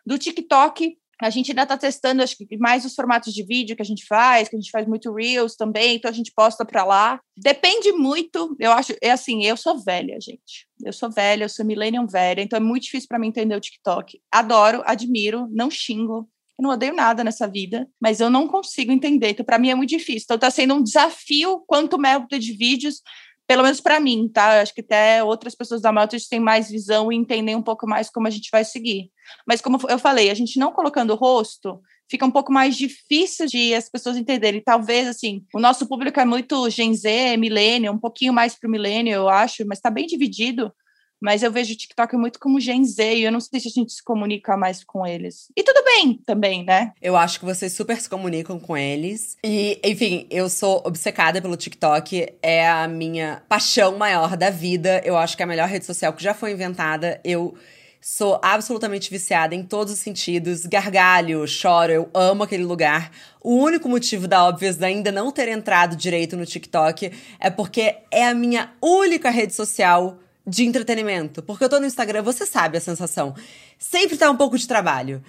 Do 0.06 0.18
TikTok, 0.18 0.96
a 1.20 1.30
gente 1.30 1.50
ainda 1.50 1.64
está 1.64 1.76
testando, 1.76 2.22
acho 2.22 2.36
que 2.36 2.56
mais 2.58 2.84
os 2.84 2.94
formatos 2.94 3.34
de 3.34 3.42
vídeo 3.44 3.74
que 3.74 3.82
a 3.82 3.84
gente 3.84 4.06
faz, 4.06 4.48
que 4.48 4.54
a 4.54 4.58
gente 4.58 4.70
faz 4.70 4.86
muito 4.86 5.12
Reels 5.12 5.56
também, 5.56 5.96
então 5.96 6.08
a 6.08 6.14
gente 6.14 6.32
posta 6.32 6.64
para 6.64 6.84
lá. 6.84 7.20
Depende 7.36 7.90
muito, 7.92 8.56
eu 8.60 8.70
acho, 8.70 8.94
é 9.02 9.10
assim, 9.10 9.44
eu 9.44 9.56
sou 9.56 9.78
velha, 9.78 10.18
gente. 10.20 10.68
Eu 10.84 10.92
sou 10.92 11.10
velha, 11.10 11.44
eu 11.44 11.48
sou 11.48 11.66
millennium 11.66 12.06
velha, 12.06 12.40
então 12.40 12.56
é 12.56 12.60
muito 12.60 12.84
difícil 12.84 13.08
para 13.08 13.18
mim 13.18 13.28
entender 13.28 13.56
o 13.56 13.60
TikTok. 13.60 14.20
Adoro, 14.30 14.82
admiro, 14.86 15.48
não 15.50 15.70
xingo, 15.70 16.28
eu 16.58 16.62
não 16.62 16.70
odeio 16.70 16.92
nada 16.94 17.22
nessa 17.22 17.46
vida, 17.46 17.88
mas 18.00 18.18
eu 18.18 18.28
não 18.28 18.48
consigo 18.48 18.90
entender. 18.90 19.30
Então, 19.30 19.46
para 19.46 19.58
mim 19.58 19.70
é 19.70 19.74
muito 19.74 19.90
difícil. 19.90 20.24
Então, 20.24 20.34
está 20.34 20.50
sendo 20.50 20.74
um 20.74 20.82
desafio 20.82 21.62
quanto 21.66 21.98
método 21.98 22.36
de 22.38 22.52
vídeos, 22.52 23.00
pelo 23.46 23.62
menos 23.62 23.80
para 23.80 24.00
mim, 24.00 24.28
tá? 24.28 24.60
Acho 24.60 24.74
que 24.74 24.80
até 24.80 25.22
outras 25.22 25.54
pessoas 25.54 25.80
da 25.80 25.92
Melted 25.92 26.28
têm 26.28 26.40
mais 26.40 26.68
visão 26.68 27.12
e 27.12 27.16
entendem 27.16 27.54
um 27.54 27.62
pouco 27.62 27.88
mais 27.88 28.10
como 28.10 28.26
a 28.26 28.30
gente 28.30 28.50
vai 28.50 28.64
seguir. 28.64 29.10
Mas, 29.46 29.60
como 29.60 29.78
eu 29.88 29.98
falei, 29.98 30.30
a 30.30 30.34
gente 30.34 30.58
não 30.58 30.72
colocando 30.72 31.12
o 31.12 31.16
rosto, 31.16 31.80
fica 32.10 32.26
um 32.26 32.30
pouco 32.30 32.52
mais 32.52 32.76
difícil 32.76 33.46
de 33.46 33.72
as 33.72 33.88
pessoas 33.88 34.16
entenderem. 34.16 34.60
Talvez, 34.60 35.06
assim, 35.06 35.44
o 35.54 35.60
nosso 35.60 35.86
público 35.86 36.18
é 36.18 36.24
muito 36.24 36.68
Gen 36.70 36.92
Z, 36.92 37.36
milênio, 37.36 37.92
um 37.92 37.98
pouquinho 37.98 38.32
mais 38.32 38.56
para 38.56 38.66
o 38.66 38.70
milênio, 38.70 39.14
eu 39.14 39.28
acho, 39.28 39.64
mas 39.64 39.78
está 39.78 39.90
bem 39.90 40.06
dividido 40.06 40.72
mas 41.20 41.42
eu 41.42 41.50
vejo 41.50 41.72
o 41.72 41.76
TikTok 41.76 42.16
muito 42.16 42.38
como 42.38 42.60
Gen 42.60 42.84
Z 42.84 43.16
e 43.16 43.24
eu 43.24 43.32
não 43.32 43.40
sei 43.40 43.60
se 43.60 43.68
a 43.68 43.70
gente 43.70 43.92
se 43.92 44.02
comunica 44.02 44.56
mais 44.56 44.84
com 44.84 45.06
eles. 45.06 45.48
E 45.56 45.62
tudo 45.62 45.82
bem 45.84 46.20
também, 46.24 46.64
né? 46.64 46.92
Eu 47.00 47.16
acho 47.16 47.40
que 47.40 47.44
vocês 47.44 47.72
super 47.72 48.00
se 48.00 48.08
comunicam 48.08 48.58
com 48.58 48.76
eles. 48.76 49.36
E, 49.44 49.80
enfim, 49.84 50.26
eu 50.30 50.48
sou 50.48 50.82
obcecada 50.84 51.42
pelo 51.42 51.56
TikTok, 51.56 52.34
é 52.42 52.68
a 52.68 52.86
minha 52.86 53.42
paixão 53.48 53.96
maior 53.96 54.36
da 54.36 54.50
vida. 54.50 55.00
Eu 55.04 55.16
acho 55.16 55.36
que 55.36 55.42
é 55.42 55.44
a 55.44 55.48
melhor 55.48 55.68
rede 55.68 55.84
social 55.84 56.12
que 56.12 56.22
já 56.22 56.34
foi 56.34 56.52
inventada. 56.52 57.20
Eu 57.24 57.54
sou 58.00 58.38
absolutamente 58.42 59.10
viciada 59.10 59.54
em 59.54 59.62
todos 59.62 59.92
os 59.92 59.98
sentidos, 59.98 60.64
gargalho, 60.66 61.46
choro, 61.46 61.92
eu 61.92 62.10
amo 62.14 62.44
aquele 62.44 62.64
lugar. 62.64 63.10
O 63.42 63.56
único 63.56 63.88
motivo 63.88 64.28
da 64.28 64.46
Obvious 64.46 64.80
ainda 64.82 65.10
não 65.10 65.32
ter 65.32 65.48
entrado 65.48 65.96
direito 65.96 66.36
no 66.36 66.46
TikTok 66.46 67.10
é 67.40 67.50
porque 67.50 67.96
é 68.10 68.26
a 68.26 68.34
minha 68.34 68.72
única 68.80 69.30
rede 69.30 69.52
social 69.52 70.18
de 70.48 70.64
entretenimento. 70.64 71.42
Porque 71.42 71.62
eu 71.62 71.68
tô 71.68 71.78
no 71.78 71.86
Instagram, 71.86 72.22
você 72.22 72.46
sabe 72.46 72.78
a 72.78 72.80
sensação. 72.80 73.34
Sempre 73.78 74.16
tá 74.16 74.30
um 74.30 74.36
pouco 74.36 74.56
de 74.58 74.66
trabalho. 74.66 75.22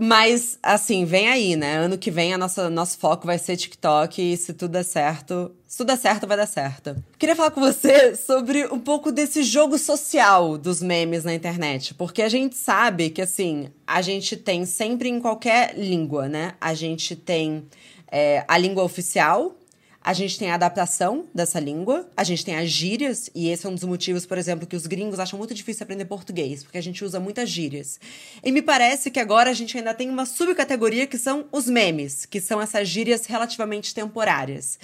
Mas, 0.00 0.60
assim, 0.62 1.04
vem 1.04 1.28
aí, 1.28 1.56
né? 1.56 1.76
Ano 1.76 1.98
que 1.98 2.08
vem 2.08 2.32
a 2.32 2.38
nossa, 2.38 2.70
nosso 2.70 2.96
foco 2.98 3.26
vai 3.26 3.36
ser 3.36 3.56
TikTok 3.56 4.22
e 4.22 4.36
se 4.36 4.52
tudo 4.52 4.70
der 4.70 4.84
certo, 4.84 5.50
se 5.66 5.76
tudo 5.76 5.88
der 5.88 5.96
certo, 5.96 6.24
vai 6.24 6.36
dar 6.36 6.46
certo. 6.46 6.94
Queria 7.18 7.34
falar 7.34 7.50
com 7.50 7.60
você 7.60 8.14
sobre 8.16 8.64
um 8.66 8.78
pouco 8.78 9.10
desse 9.10 9.42
jogo 9.42 9.76
social 9.76 10.56
dos 10.56 10.80
memes 10.80 11.24
na 11.24 11.34
internet. 11.34 11.94
Porque 11.94 12.22
a 12.22 12.28
gente 12.28 12.54
sabe 12.54 13.10
que, 13.10 13.20
assim, 13.20 13.70
a 13.84 14.00
gente 14.00 14.36
tem 14.36 14.64
sempre 14.64 15.08
em 15.08 15.18
qualquer 15.18 15.76
língua, 15.76 16.28
né? 16.28 16.54
A 16.60 16.74
gente 16.74 17.16
tem 17.16 17.66
é, 18.08 18.44
a 18.46 18.56
língua 18.56 18.84
oficial, 18.84 19.56
a 20.02 20.12
gente 20.12 20.38
tem 20.38 20.50
a 20.50 20.54
adaptação 20.54 21.26
dessa 21.34 21.58
língua, 21.58 22.08
a 22.16 22.24
gente 22.24 22.44
tem 22.44 22.56
as 22.56 22.70
gírias, 22.70 23.28
e 23.34 23.48
esse 23.50 23.66
é 23.66 23.68
um 23.68 23.74
dos 23.74 23.84
motivos, 23.84 24.24
por 24.24 24.38
exemplo, 24.38 24.66
que 24.66 24.76
os 24.76 24.86
gringos 24.86 25.18
acham 25.18 25.38
muito 25.38 25.52
difícil 25.52 25.82
aprender 25.84 26.04
português, 26.04 26.62
porque 26.62 26.78
a 26.78 26.82
gente 26.82 27.04
usa 27.04 27.20
muitas 27.20 27.50
gírias. 27.50 28.00
E 28.42 28.52
me 28.52 28.62
parece 28.62 29.10
que 29.10 29.20
agora 29.20 29.50
a 29.50 29.54
gente 29.54 29.76
ainda 29.76 29.92
tem 29.92 30.08
uma 30.08 30.24
subcategoria 30.24 31.06
que 31.06 31.18
são 31.18 31.46
os 31.52 31.66
memes, 31.66 32.24
que 32.24 32.40
são 32.40 32.60
essas 32.60 32.88
gírias 32.88 33.26
relativamente 33.26 33.94
temporárias. 33.94 34.78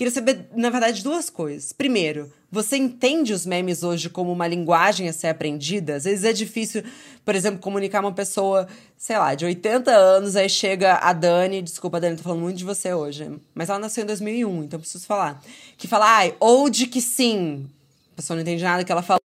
Queria 0.00 0.10
saber, 0.10 0.48
na 0.56 0.70
verdade, 0.70 1.04
duas 1.04 1.28
coisas. 1.28 1.74
Primeiro, 1.74 2.32
você 2.50 2.78
entende 2.78 3.34
os 3.34 3.44
memes 3.44 3.82
hoje 3.82 4.08
como 4.08 4.32
uma 4.32 4.48
linguagem 4.48 5.06
a 5.10 5.12
ser 5.12 5.26
aprendida? 5.26 5.96
Às 5.96 6.04
vezes 6.04 6.24
é 6.24 6.32
difícil, 6.32 6.82
por 7.22 7.34
exemplo, 7.34 7.60
comunicar 7.60 8.00
uma 8.00 8.10
pessoa, 8.10 8.66
sei 8.96 9.18
lá, 9.18 9.34
de 9.34 9.44
80 9.44 9.90
anos, 9.90 10.36
aí 10.36 10.48
chega 10.48 10.94
a 10.94 11.12
Dani, 11.12 11.60
desculpa, 11.60 12.00
Dani, 12.00 12.16
tô 12.16 12.22
falando 12.22 12.40
muito 12.40 12.56
de 12.56 12.64
você 12.64 12.94
hoje, 12.94 13.30
mas 13.54 13.68
ela 13.68 13.78
nasceu 13.78 14.02
em 14.02 14.06
2001, 14.06 14.64
então 14.64 14.80
preciso 14.80 15.04
falar. 15.04 15.42
Que 15.76 15.86
fala, 15.86 16.06
ai, 16.06 16.34
ou 16.40 16.70
de 16.70 16.86
que 16.86 17.02
sim. 17.02 17.68
A 18.14 18.16
pessoa 18.16 18.36
não 18.36 18.40
entende 18.40 18.64
nada 18.64 18.82
que 18.82 18.90
ela 18.90 19.02
falou. 19.02 19.20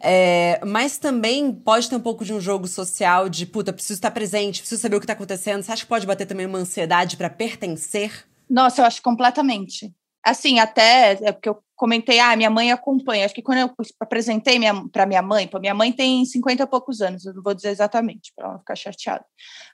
É, 0.00 0.60
mas 0.64 0.96
também 0.96 1.50
pode 1.50 1.90
ter 1.90 1.96
um 1.96 2.00
pouco 2.00 2.24
de 2.24 2.32
um 2.32 2.40
jogo 2.40 2.68
social 2.68 3.28
de, 3.28 3.46
puta, 3.46 3.72
preciso 3.72 3.94
estar 3.94 4.12
presente, 4.12 4.60
preciso 4.60 4.80
saber 4.80 4.94
o 4.94 5.00
que 5.00 5.08
tá 5.08 5.14
acontecendo. 5.14 5.64
Você 5.64 5.72
acha 5.72 5.82
que 5.82 5.88
pode 5.88 6.06
bater 6.06 6.24
também 6.24 6.46
uma 6.46 6.58
ansiedade 6.58 7.16
para 7.16 7.28
pertencer? 7.28 8.24
Nossa, 8.48 8.80
eu 8.80 8.86
acho 8.86 9.02
completamente. 9.02 9.92
Assim, 10.24 10.58
até 10.58 11.18
é 11.22 11.32
porque 11.32 11.48
eu 11.48 11.62
comentei, 11.76 12.18
ah, 12.18 12.34
minha 12.36 12.50
mãe 12.50 12.72
acompanha. 12.72 13.24
Acho 13.24 13.34
que 13.34 13.42
quando 13.42 13.58
eu 13.58 13.70
apresentei 14.00 14.58
para 14.92 15.06
minha 15.06 15.22
mãe, 15.22 15.46
pô, 15.46 15.58
minha 15.58 15.74
mãe 15.74 15.92
tem 15.92 16.24
50 16.24 16.62
e 16.62 16.66
poucos 16.66 17.00
anos, 17.00 17.26
eu 17.26 17.34
não 17.34 17.42
vou 17.42 17.54
dizer 17.54 17.70
exatamente, 17.70 18.32
para 18.34 18.44
ela 18.44 18.54
não 18.54 18.60
ficar 18.60 18.76
chateada, 18.76 19.24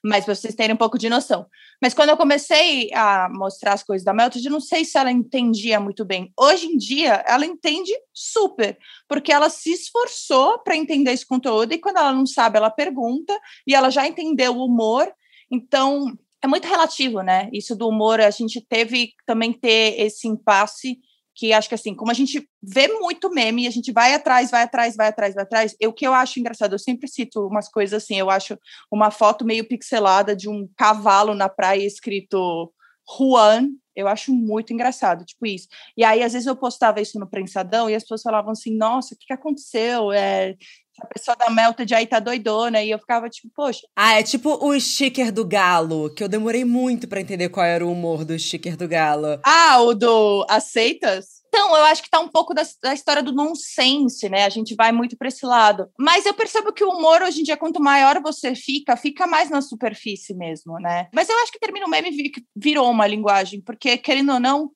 mas 0.02 0.24
para 0.24 0.34
vocês 0.34 0.54
terem 0.54 0.74
um 0.74 0.78
pouco 0.78 0.98
de 0.98 1.08
noção. 1.08 1.46
Mas 1.80 1.94
quando 1.94 2.08
eu 2.10 2.16
comecei 2.16 2.90
a 2.94 3.28
mostrar 3.30 3.74
as 3.74 3.82
coisas 3.82 4.04
da 4.04 4.12
Melted, 4.12 4.44
eu 4.44 4.52
não 4.52 4.60
sei 4.60 4.84
se 4.84 4.98
ela 4.98 5.10
entendia 5.10 5.78
muito 5.78 6.04
bem. 6.04 6.32
Hoje 6.38 6.66
em 6.66 6.76
dia, 6.76 7.22
ela 7.26 7.44
entende 7.46 7.92
super, 8.12 8.78
porque 9.08 9.32
ela 9.32 9.48
se 9.48 9.70
esforçou 9.70 10.58
para 10.58 10.76
entender 10.76 11.12
esse 11.12 11.26
conteúdo 11.26 11.72
e 11.72 11.78
quando 11.78 11.98
ela 11.98 12.12
não 12.12 12.26
sabe, 12.26 12.56
ela 12.56 12.70
pergunta 12.70 13.38
e 13.66 13.74
ela 13.74 13.90
já 13.90 14.06
entendeu 14.06 14.56
o 14.56 14.64
humor. 14.64 15.12
Então, 15.50 16.16
é 16.42 16.46
muito 16.46 16.66
relativo, 16.66 17.22
né? 17.22 17.48
Isso 17.52 17.76
do 17.76 17.88
humor, 17.88 18.20
a 18.20 18.30
gente 18.30 18.60
teve 18.60 19.12
também 19.26 19.52
ter 19.52 20.00
esse 20.00 20.26
impasse 20.26 20.98
que 21.34 21.52
acho 21.52 21.68
que 21.68 21.74
assim, 21.74 21.94
como 21.94 22.10
a 22.10 22.14
gente 22.14 22.46
vê 22.62 22.86
muito 22.88 23.30
meme, 23.30 23.66
a 23.66 23.70
gente 23.70 23.92
vai 23.92 24.12
atrás, 24.12 24.50
vai 24.50 24.62
atrás, 24.62 24.94
vai 24.94 25.08
atrás, 25.08 25.34
vai 25.34 25.44
atrás. 25.44 25.74
o 25.86 25.92
que 25.92 26.06
eu 26.06 26.12
acho 26.12 26.38
engraçado, 26.38 26.74
eu 26.74 26.78
sempre 26.78 27.08
cito 27.08 27.46
umas 27.46 27.66
coisas 27.66 28.02
assim, 28.02 28.16
eu 28.18 28.28
acho 28.28 28.58
uma 28.92 29.10
foto 29.10 29.44
meio 29.44 29.66
pixelada 29.66 30.36
de 30.36 30.50
um 30.50 30.68
cavalo 30.76 31.34
na 31.34 31.48
praia 31.48 31.86
escrito 31.86 32.70
Juan, 33.08 33.68
eu 33.94 34.08
acho 34.08 34.32
muito 34.32 34.72
engraçado, 34.72 35.24
tipo 35.24 35.46
isso. 35.46 35.68
E 35.96 36.04
aí, 36.04 36.22
às 36.22 36.32
vezes, 36.32 36.46
eu 36.46 36.56
postava 36.56 37.00
isso 37.00 37.18
no 37.18 37.28
Prensadão 37.28 37.88
e 37.88 37.94
as 37.94 38.02
pessoas 38.02 38.22
falavam 38.22 38.52
assim, 38.52 38.76
nossa, 38.76 39.14
o 39.14 39.18
que, 39.18 39.26
que 39.26 39.32
aconteceu? 39.32 40.12
É, 40.12 40.54
a 41.00 41.06
pessoa 41.06 41.36
da 41.36 41.50
Melted 41.50 41.94
aí 41.94 42.06
tá 42.06 42.20
doidona, 42.20 42.82
e 42.82 42.90
eu 42.90 42.98
ficava 42.98 43.28
tipo, 43.28 43.48
poxa. 43.54 43.80
Ah, 43.96 44.18
é 44.18 44.22
tipo 44.22 44.50
o 44.64 44.78
sticker 44.78 45.32
do 45.32 45.46
galo, 45.46 46.12
que 46.14 46.22
eu 46.22 46.28
demorei 46.28 46.64
muito 46.64 47.08
para 47.08 47.20
entender 47.20 47.48
qual 47.48 47.66
era 47.66 47.86
o 47.86 47.92
humor 47.92 48.24
do 48.24 48.38
sticker 48.38 48.76
do 48.76 48.86
galo. 48.86 49.40
Ah, 49.44 49.80
o 49.80 49.94
do 49.94 50.46
aceitas? 50.48 51.39
Então, 51.52 51.76
eu 51.76 51.82
acho 51.84 52.02
que 52.02 52.08
tá 52.08 52.20
um 52.20 52.28
pouco 52.28 52.54
da, 52.54 52.62
da 52.80 52.94
história 52.94 53.22
do 53.22 53.32
nonsense, 53.32 54.28
né? 54.28 54.44
A 54.44 54.48
gente 54.48 54.76
vai 54.76 54.92
muito 54.92 55.16
para 55.16 55.26
esse 55.26 55.44
lado. 55.44 55.88
Mas 55.98 56.24
eu 56.24 56.32
percebo 56.32 56.72
que 56.72 56.84
o 56.84 56.90
humor, 56.90 57.22
hoje 57.22 57.40
em 57.40 57.42
dia, 57.42 57.56
quanto 57.56 57.82
maior 57.82 58.22
você 58.22 58.54
fica, 58.54 58.96
fica 58.96 59.26
mais 59.26 59.50
na 59.50 59.60
superfície 59.60 60.32
mesmo, 60.32 60.78
né? 60.78 61.08
Mas 61.12 61.28
eu 61.28 61.36
acho 61.40 61.50
que 61.50 61.58
termina 61.58 61.86
o 61.86 61.90
meme 61.90 62.10
virou 62.54 62.88
uma 62.88 63.06
linguagem, 63.06 63.60
porque, 63.60 63.98
querendo 63.98 64.32
ou 64.32 64.40
não, 64.40 64.70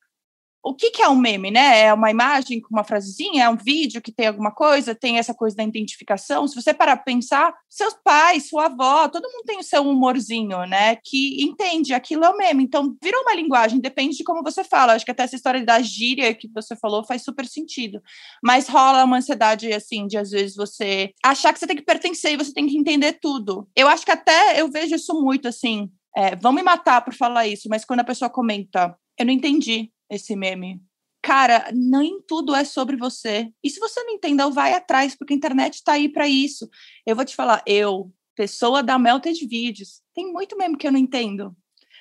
o 0.64 0.74
que, 0.74 0.90
que, 0.90 1.02
é 1.02 1.08
um 1.08 1.14
meme, 1.14 1.50
né? 1.50 1.82
É 1.82 1.92
uma 1.92 2.10
imagem 2.10 2.58
com 2.58 2.70
uma 2.70 2.82
frasezinha, 2.82 3.44
é 3.44 3.48
um 3.50 3.56
vídeo 3.56 4.00
que 4.00 4.10
tem 4.10 4.28
alguma 4.28 4.50
coisa, 4.50 4.94
tem 4.94 5.18
essa 5.18 5.34
coisa 5.34 5.54
da 5.54 5.62
identificação. 5.62 6.48
Se 6.48 6.54
você 6.54 6.72
parar 6.72 6.96
para 6.96 7.04
pensar, 7.04 7.54
seus 7.68 7.92
pais, 8.02 8.48
sua 8.48 8.66
avó, 8.66 9.06
todo 9.08 9.30
mundo 9.30 9.44
tem 9.44 9.58
o 9.58 9.62
seu 9.62 9.82
humorzinho, 9.82 10.64
né? 10.64 10.96
Que 11.04 11.44
entende, 11.44 11.92
aquilo 11.92 12.24
é 12.24 12.30
o 12.30 12.36
meme. 12.36 12.64
Então, 12.64 12.96
virou 13.02 13.20
uma 13.20 13.34
linguagem, 13.34 13.78
depende 13.78 14.16
de 14.16 14.24
como 14.24 14.42
você 14.42 14.64
fala. 14.64 14.94
Acho 14.94 15.04
que 15.04 15.10
até 15.10 15.24
essa 15.24 15.36
história 15.36 15.62
da 15.62 15.82
gíria 15.82 16.34
que 16.34 16.48
você 16.48 16.74
falou 16.74 17.04
faz 17.04 17.22
super 17.22 17.46
sentido. 17.46 18.00
Mas 18.42 18.66
rola 18.66 19.04
uma 19.04 19.18
ansiedade, 19.18 19.70
assim, 19.70 20.06
de 20.06 20.16
às 20.16 20.30
vezes 20.30 20.56
você 20.56 21.12
achar 21.22 21.52
que 21.52 21.58
você 21.58 21.66
tem 21.66 21.76
que 21.76 21.84
pertencer 21.84 22.32
e 22.32 22.36
você 22.38 22.54
tem 22.54 22.66
que 22.66 22.78
entender 22.78 23.18
tudo. 23.20 23.68
Eu 23.76 23.86
acho 23.86 24.04
que 24.04 24.12
até 24.12 24.58
eu 24.58 24.70
vejo 24.70 24.94
isso 24.94 25.12
muito, 25.20 25.46
assim. 25.46 25.90
É, 26.16 26.34
vão 26.36 26.52
me 26.52 26.62
matar 26.62 27.04
por 27.04 27.12
falar 27.12 27.46
isso, 27.46 27.68
mas 27.68 27.84
quando 27.84 28.00
a 28.00 28.04
pessoa 28.04 28.30
comenta, 28.30 28.96
eu 29.18 29.26
não 29.26 29.32
entendi 29.32 29.90
esse 30.10 30.36
meme. 30.36 30.80
Cara, 31.22 31.70
nem 31.72 32.20
tudo 32.28 32.54
é 32.54 32.64
sobre 32.64 32.96
você. 32.96 33.50
E 33.62 33.70
se 33.70 33.80
você 33.80 34.02
não 34.02 34.12
entendeu, 34.12 34.50
vai 34.50 34.74
atrás, 34.74 35.16
porque 35.16 35.32
a 35.32 35.36
internet 35.36 35.74
está 35.74 35.92
aí 35.92 36.08
para 36.08 36.28
isso. 36.28 36.68
Eu 37.06 37.16
vou 37.16 37.24
te 37.24 37.34
falar, 37.34 37.62
eu, 37.66 38.12
pessoa 38.36 38.82
da 38.82 38.98
Melted 38.98 39.46
Vídeos, 39.46 40.02
tem 40.14 40.30
muito 40.30 40.56
meme 40.56 40.76
que 40.76 40.86
eu 40.86 40.92
não 40.92 40.98
entendo. 40.98 41.56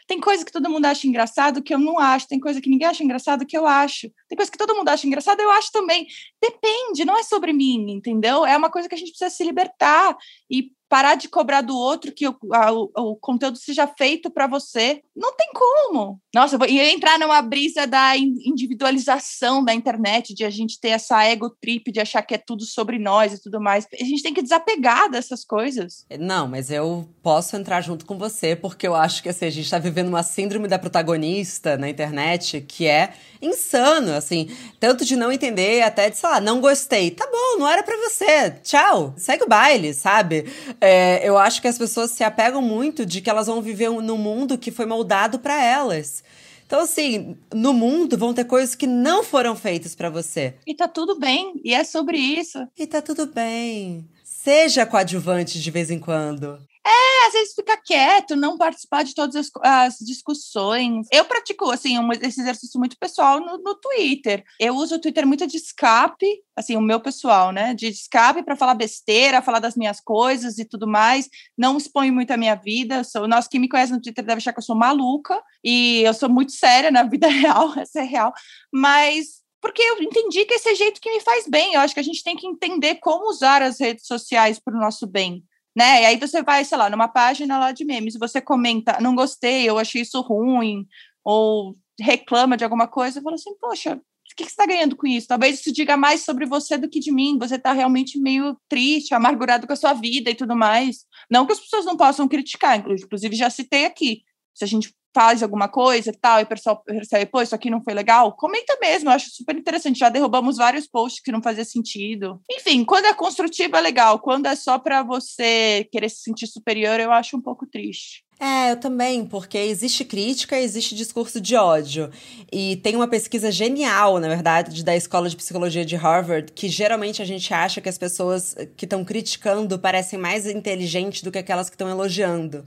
Tem 0.07 0.19
coisa 0.19 0.43
que 0.43 0.51
todo 0.51 0.69
mundo 0.69 0.85
acha 0.85 1.07
engraçado 1.07 1.63
que 1.63 1.73
eu 1.73 1.79
não 1.79 1.97
acho, 1.97 2.27
tem 2.27 2.39
coisa 2.39 2.59
que 2.59 2.69
ninguém 2.69 2.87
acha 2.87 3.03
engraçado 3.03 3.45
que 3.45 3.57
eu 3.57 3.65
acho. 3.65 4.11
Tem 4.27 4.35
coisa 4.35 4.51
que 4.51 4.57
todo 4.57 4.75
mundo 4.75 4.89
acha 4.89 5.07
engraçado, 5.07 5.39
eu 5.39 5.49
acho 5.51 5.71
também. 5.71 6.05
Depende, 6.41 7.05
não 7.05 7.17
é 7.17 7.23
sobre 7.23 7.53
mim, 7.53 7.91
entendeu? 7.91 8.45
É 8.45 8.57
uma 8.57 8.69
coisa 8.69 8.89
que 8.89 8.95
a 8.95 8.97
gente 8.97 9.11
precisa 9.11 9.29
se 9.29 9.43
libertar 9.43 10.17
e 10.49 10.71
parar 10.93 11.15
de 11.15 11.27
cobrar 11.27 11.61
do 11.61 11.75
outro 11.75 12.11
que 12.11 12.27
o, 12.27 12.37
a, 12.53 12.71
o, 12.71 13.15
conteúdo 13.15 13.57
seja 13.57 13.87
feito 13.87 14.29
para 14.29 14.45
você. 14.45 15.01
Não 15.15 15.35
tem 15.35 15.49
como. 15.51 16.21
Nossa, 16.31 16.55
ia 16.69 16.93
entrar 16.93 17.17
numa 17.17 17.41
brisa 17.41 17.87
da 17.87 18.15
individualização 18.15 19.65
da 19.65 19.73
internet, 19.73 20.35
de 20.35 20.45
a 20.45 20.51
gente 20.51 20.79
ter 20.79 20.89
essa 20.89 21.23
ego 21.23 21.49
trip, 21.49 21.91
de 21.91 21.99
achar 21.99 22.21
que 22.21 22.35
é 22.35 22.37
tudo 22.37 22.63
sobre 22.63 22.99
nós 22.99 23.33
e 23.33 23.41
tudo 23.41 23.59
mais. 23.59 23.87
A 23.91 24.03
gente 24.03 24.21
tem 24.21 24.35
que 24.35 24.43
desapegar 24.43 25.09
dessas 25.09 25.43
coisas. 25.43 26.05
Não, 26.19 26.47
mas 26.47 26.69
eu 26.69 27.09
posso 27.23 27.55
entrar 27.55 27.81
junto 27.81 28.05
com 28.05 28.15
você, 28.15 28.55
porque 28.55 28.87
eu 28.87 28.93
acho 28.93 29.23
que 29.23 29.29
assim, 29.29 29.45
a 29.47 29.49
gente 29.49 29.65
está 29.65 29.79
vivendo 29.79 30.09
uma 30.09 30.21
síndrome 30.21 30.67
da 30.67 30.77
protagonista 30.77 31.75
na 31.75 31.89
internet 31.89 32.61
que 32.61 32.85
é 32.85 33.13
insano, 33.41 34.13
assim, 34.13 34.47
tanto 34.79 35.03
de 35.03 35.15
não 35.15 35.31
entender 35.31 35.81
até 35.81 36.09
de, 36.09 36.17
sei 36.17 36.29
lá, 36.29 36.39
não 36.39 36.61
gostei. 36.61 37.11
Tá 37.11 37.25
bom, 37.25 37.59
não 37.59 37.67
era 37.67 37.83
para 37.83 37.97
você. 37.97 38.51
Tchau. 38.63 39.13
Segue 39.17 39.43
o 39.43 39.49
baile, 39.49 39.93
sabe? 39.93 40.45
É, 40.85 41.25
eu 41.25 41.37
acho 41.37 41.61
que 41.61 41.67
as 41.69 41.77
pessoas 41.77 42.11
se 42.11 42.25
apegam 42.25 42.61
muito 42.61 43.05
de 43.05 43.21
que 43.21 43.29
elas 43.29 43.47
vão 43.47 43.61
viver 43.61 43.89
num 43.89 44.17
mundo 44.17 44.57
que 44.57 44.69
foi 44.69 44.85
moldado 44.85 45.39
para 45.39 45.63
elas. 45.63 46.21
Então, 46.65 46.81
assim, 46.81 47.37
no 47.53 47.71
mundo 47.71 48.17
vão 48.17 48.33
ter 48.33 48.43
coisas 48.43 48.75
que 48.75 48.85
não 48.85 49.23
foram 49.23 49.55
feitas 49.55 49.95
para 49.95 50.09
você. 50.09 50.55
E 50.67 50.75
tá 50.75 50.85
tudo 50.85 51.17
bem, 51.17 51.53
e 51.63 51.73
é 51.73 51.85
sobre 51.85 52.17
isso. 52.17 52.67
E 52.77 52.85
tá 52.85 53.01
tudo 53.01 53.27
bem. 53.27 54.05
Seja 54.25 54.85
coadjuvante 54.85 55.61
de 55.61 55.71
vez 55.71 55.89
em 55.89 55.99
quando. 55.99 56.59
É, 56.85 57.27
às 57.27 57.33
vezes 57.33 57.53
fica 57.53 57.77
quieto, 57.77 58.35
não 58.35 58.57
participar 58.57 59.03
de 59.03 59.15
todas 59.15 59.35
as, 59.35 59.49
as 59.63 59.97
discussões. 59.99 61.07
Eu 61.11 61.23
pratico, 61.23 61.71
assim, 61.71 61.97
um, 61.97 62.11
esse 62.11 62.41
exercício 62.41 62.77
muito 62.77 62.97
pessoal 62.97 63.39
no, 63.39 63.57
no, 63.57 63.75
Twitter. 63.75 64.43
Eu 64.59 64.75
uso 64.75 64.95
o 64.95 64.99
Twitter 64.99 65.25
muito 65.25 65.47
de 65.47 65.55
escape, 65.55 66.25
assim, 66.57 66.75
o 66.75 66.81
meu 66.81 66.99
pessoal, 66.99 67.53
né? 67.53 67.73
De 67.73 67.87
escape 67.87 68.43
para 68.43 68.57
falar 68.57 68.75
besteira, 68.75 69.41
falar 69.41 69.59
das 69.59 69.77
minhas 69.77 70.01
coisas 70.01 70.57
e 70.57 70.65
tudo 70.65 70.85
mais. 70.85 71.29
Não 71.57 71.77
exponho 71.77 72.13
muito 72.13 72.31
a 72.31 72.37
minha 72.37 72.55
vida. 72.55 73.05
Sou, 73.05 73.29
nosso 73.29 73.49
que 73.49 73.59
me 73.59 73.69
conhece 73.69 73.93
no 73.93 74.01
Twitter 74.01 74.25
deve 74.25 74.39
achar 74.39 74.51
que 74.51 74.59
eu 74.59 74.63
sou 74.63 74.75
maluca. 74.75 75.41
E 75.63 76.01
eu 76.01 76.13
sou 76.13 76.27
muito 76.27 76.51
séria 76.51 76.91
na 76.91 77.03
vida 77.07 77.27
real, 77.27 77.73
essa 77.79 78.01
é 78.01 78.03
real. 78.03 78.33
Mas 78.73 79.41
porque 79.61 79.81
eu 79.81 80.01
entendi 80.01 80.43
que 80.43 80.55
esse 80.55 80.67
é 80.67 80.75
jeito 80.75 80.99
que 80.99 81.09
me 81.09 81.21
faz 81.21 81.47
bem. 81.47 81.75
Eu 81.75 81.79
acho 81.79 81.93
que 81.93 82.01
a 82.01 82.03
gente 82.03 82.21
tem 82.21 82.35
que 82.35 82.45
entender 82.45 82.95
como 82.95 83.29
usar 83.29 83.61
as 83.61 83.79
redes 83.79 84.05
sociais 84.05 84.59
para 84.59 84.75
o 84.75 84.79
nosso 84.79 85.07
bem 85.07 85.45
né? 85.75 86.03
E 86.03 86.05
aí 86.05 86.17
você 86.17 86.41
vai, 86.43 86.63
sei 86.65 86.77
lá, 86.77 86.89
numa 86.89 87.07
página 87.07 87.57
lá 87.57 87.71
de 87.71 87.85
memes, 87.85 88.17
você 88.17 88.41
comenta, 88.41 88.99
não 89.01 89.15
gostei, 89.15 89.67
eu 89.67 89.77
achei 89.77 90.01
isso 90.01 90.21
ruim, 90.21 90.85
ou 91.23 91.75
reclama 91.99 92.57
de 92.57 92.63
alguma 92.63 92.87
coisa, 92.87 93.19
e 93.19 93.23
fala 93.23 93.35
assim, 93.35 93.55
poxa, 93.59 93.95
o 93.95 94.35
que, 94.35 94.43
você 94.43 94.49
está 94.49 94.65
ganhando 94.65 94.95
com 94.95 95.05
isso? 95.05 95.27
Talvez 95.27 95.59
isso 95.59 95.71
diga 95.71 95.95
mais 95.95 96.21
sobre 96.25 96.45
você 96.47 96.75
do 96.75 96.89
que 96.89 96.99
de 96.99 97.11
mim. 97.11 97.37
Você 97.37 97.55
está 97.55 97.71
realmente 97.71 98.19
meio 98.19 98.57
triste, 98.67 99.13
amargurado 99.13 99.67
com 99.67 99.73
a 99.73 99.75
sua 99.75 99.93
vida 99.93 100.31
e 100.31 100.35
tudo 100.35 100.55
mais. 100.55 101.05
Não 101.29 101.45
que 101.45 101.53
as 101.53 101.59
pessoas 101.59 101.85
não 101.85 101.95
possam 101.95 102.27
criticar, 102.27 102.79
inclusive 102.79 103.35
já 103.35 103.51
citei 103.51 103.85
aqui. 103.85 104.23
Se 104.55 104.63
a 104.63 104.67
gente 104.67 104.91
faz 105.13 105.43
alguma 105.43 105.67
coisa 105.67 106.09
e 106.09 106.13
tal, 106.13 106.39
e 106.39 106.43
o 106.43 106.47
pessoal 106.47 106.83
percebe, 106.83 107.25
pô, 107.25 107.41
isso 107.41 107.53
aqui 107.53 107.69
não 107.69 107.83
foi 107.83 107.93
legal, 107.93 108.33
comenta 108.33 108.77
mesmo, 108.81 109.09
eu 109.09 109.13
acho 109.13 109.29
super 109.29 109.55
interessante. 109.55 109.99
Já 109.99 110.09
derrubamos 110.09 110.57
vários 110.57 110.87
posts 110.87 111.21
que 111.21 111.31
não 111.31 111.41
fazia 111.41 111.63
sentido. 111.65 112.41
Enfim, 112.51 112.83
quando 112.83 113.05
é 113.05 113.13
construtivo 113.13 113.75
é 113.75 113.81
legal, 113.81 114.19
quando 114.19 114.47
é 114.47 114.55
só 114.55 114.79
para 114.79 115.03
você 115.03 115.87
querer 115.91 116.09
se 116.09 116.21
sentir 116.21 116.47
superior, 116.47 116.99
eu 116.99 117.11
acho 117.11 117.37
um 117.37 117.41
pouco 117.41 117.65
triste. 117.65 118.23
É, 118.39 118.71
eu 118.71 118.77
também, 118.77 119.25
porque 119.25 119.57
existe 119.57 120.03
crítica 120.03 120.59
existe 120.59 120.95
discurso 120.95 121.39
de 121.39 121.55
ódio. 121.55 122.09
E 122.51 122.75
tem 122.77 122.95
uma 122.95 123.07
pesquisa 123.07 123.51
genial, 123.51 124.19
na 124.19 124.27
verdade, 124.27 124.83
da 124.83 124.95
Escola 124.95 125.29
de 125.29 125.35
Psicologia 125.35 125.85
de 125.85 125.95
Harvard, 125.95 126.51
que 126.51 126.67
geralmente 126.67 127.21
a 127.21 127.25
gente 127.25 127.53
acha 127.53 127.79
que 127.79 127.87
as 127.87 127.97
pessoas 127.97 128.55
que 128.75 128.85
estão 128.85 129.05
criticando 129.05 129.79
parecem 129.79 130.19
mais 130.19 130.45
inteligentes 130.45 131.21
do 131.21 131.31
que 131.31 131.39
aquelas 131.39 131.69
que 131.69 131.75
estão 131.75 131.89
elogiando. 131.89 132.65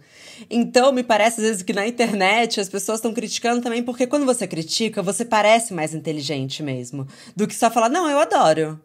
Então, 0.48 0.92
me 0.92 1.02
parece 1.02 1.40
às 1.40 1.46
vezes 1.46 1.62
que 1.62 1.72
na 1.72 1.87
internet 1.87 2.61
as 2.61 2.68
pessoas 2.68 2.98
estão 2.98 3.12
criticando 3.12 3.62
também 3.62 3.83
porque 3.83 4.07
quando 4.07 4.24
você 4.24 4.46
critica, 4.46 5.02
você 5.02 5.24
parece 5.24 5.74
mais 5.74 5.94
inteligente 5.94 6.62
mesmo, 6.62 7.07
do 7.35 7.46
que 7.46 7.55
só 7.55 7.70
falar, 7.70 7.88
não, 7.88 8.09
eu 8.09 8.18
adoro. 8.18 8.81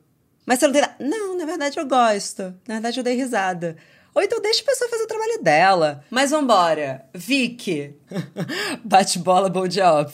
Mas 0.45 0.59
você 0.59 0.67
não 0.67 0.73
tem. 0.73 0.83
Não, 0.99 1.37
na 1.37 1.45
verdade 1.45 1.79
eu 1.79 1.85
gosto. 1.85 2.43
Na 2.67 2.75
verdade 2.75 2.99
eu 2.99 3.03
dei 3.03 3.15
risada. 3.15 3.77
Ou 4.13 4.21
então 4.21 4.41
deixa 4.41 4.61
a 4.61 4.65
pessoa 4.65 4.89
fazer 4.89 5.03
o 5.03 5.07
trabalho 5.07 5.41
dela. 5.41 6.03
Mas 6.09 6.31
vambora. 6.31 7.05
Vicky. 7.13 7.95
Bate 8.83 9.17
bola, 9.19 9.49
bom 9.49 9.67
job. 9.67 10.11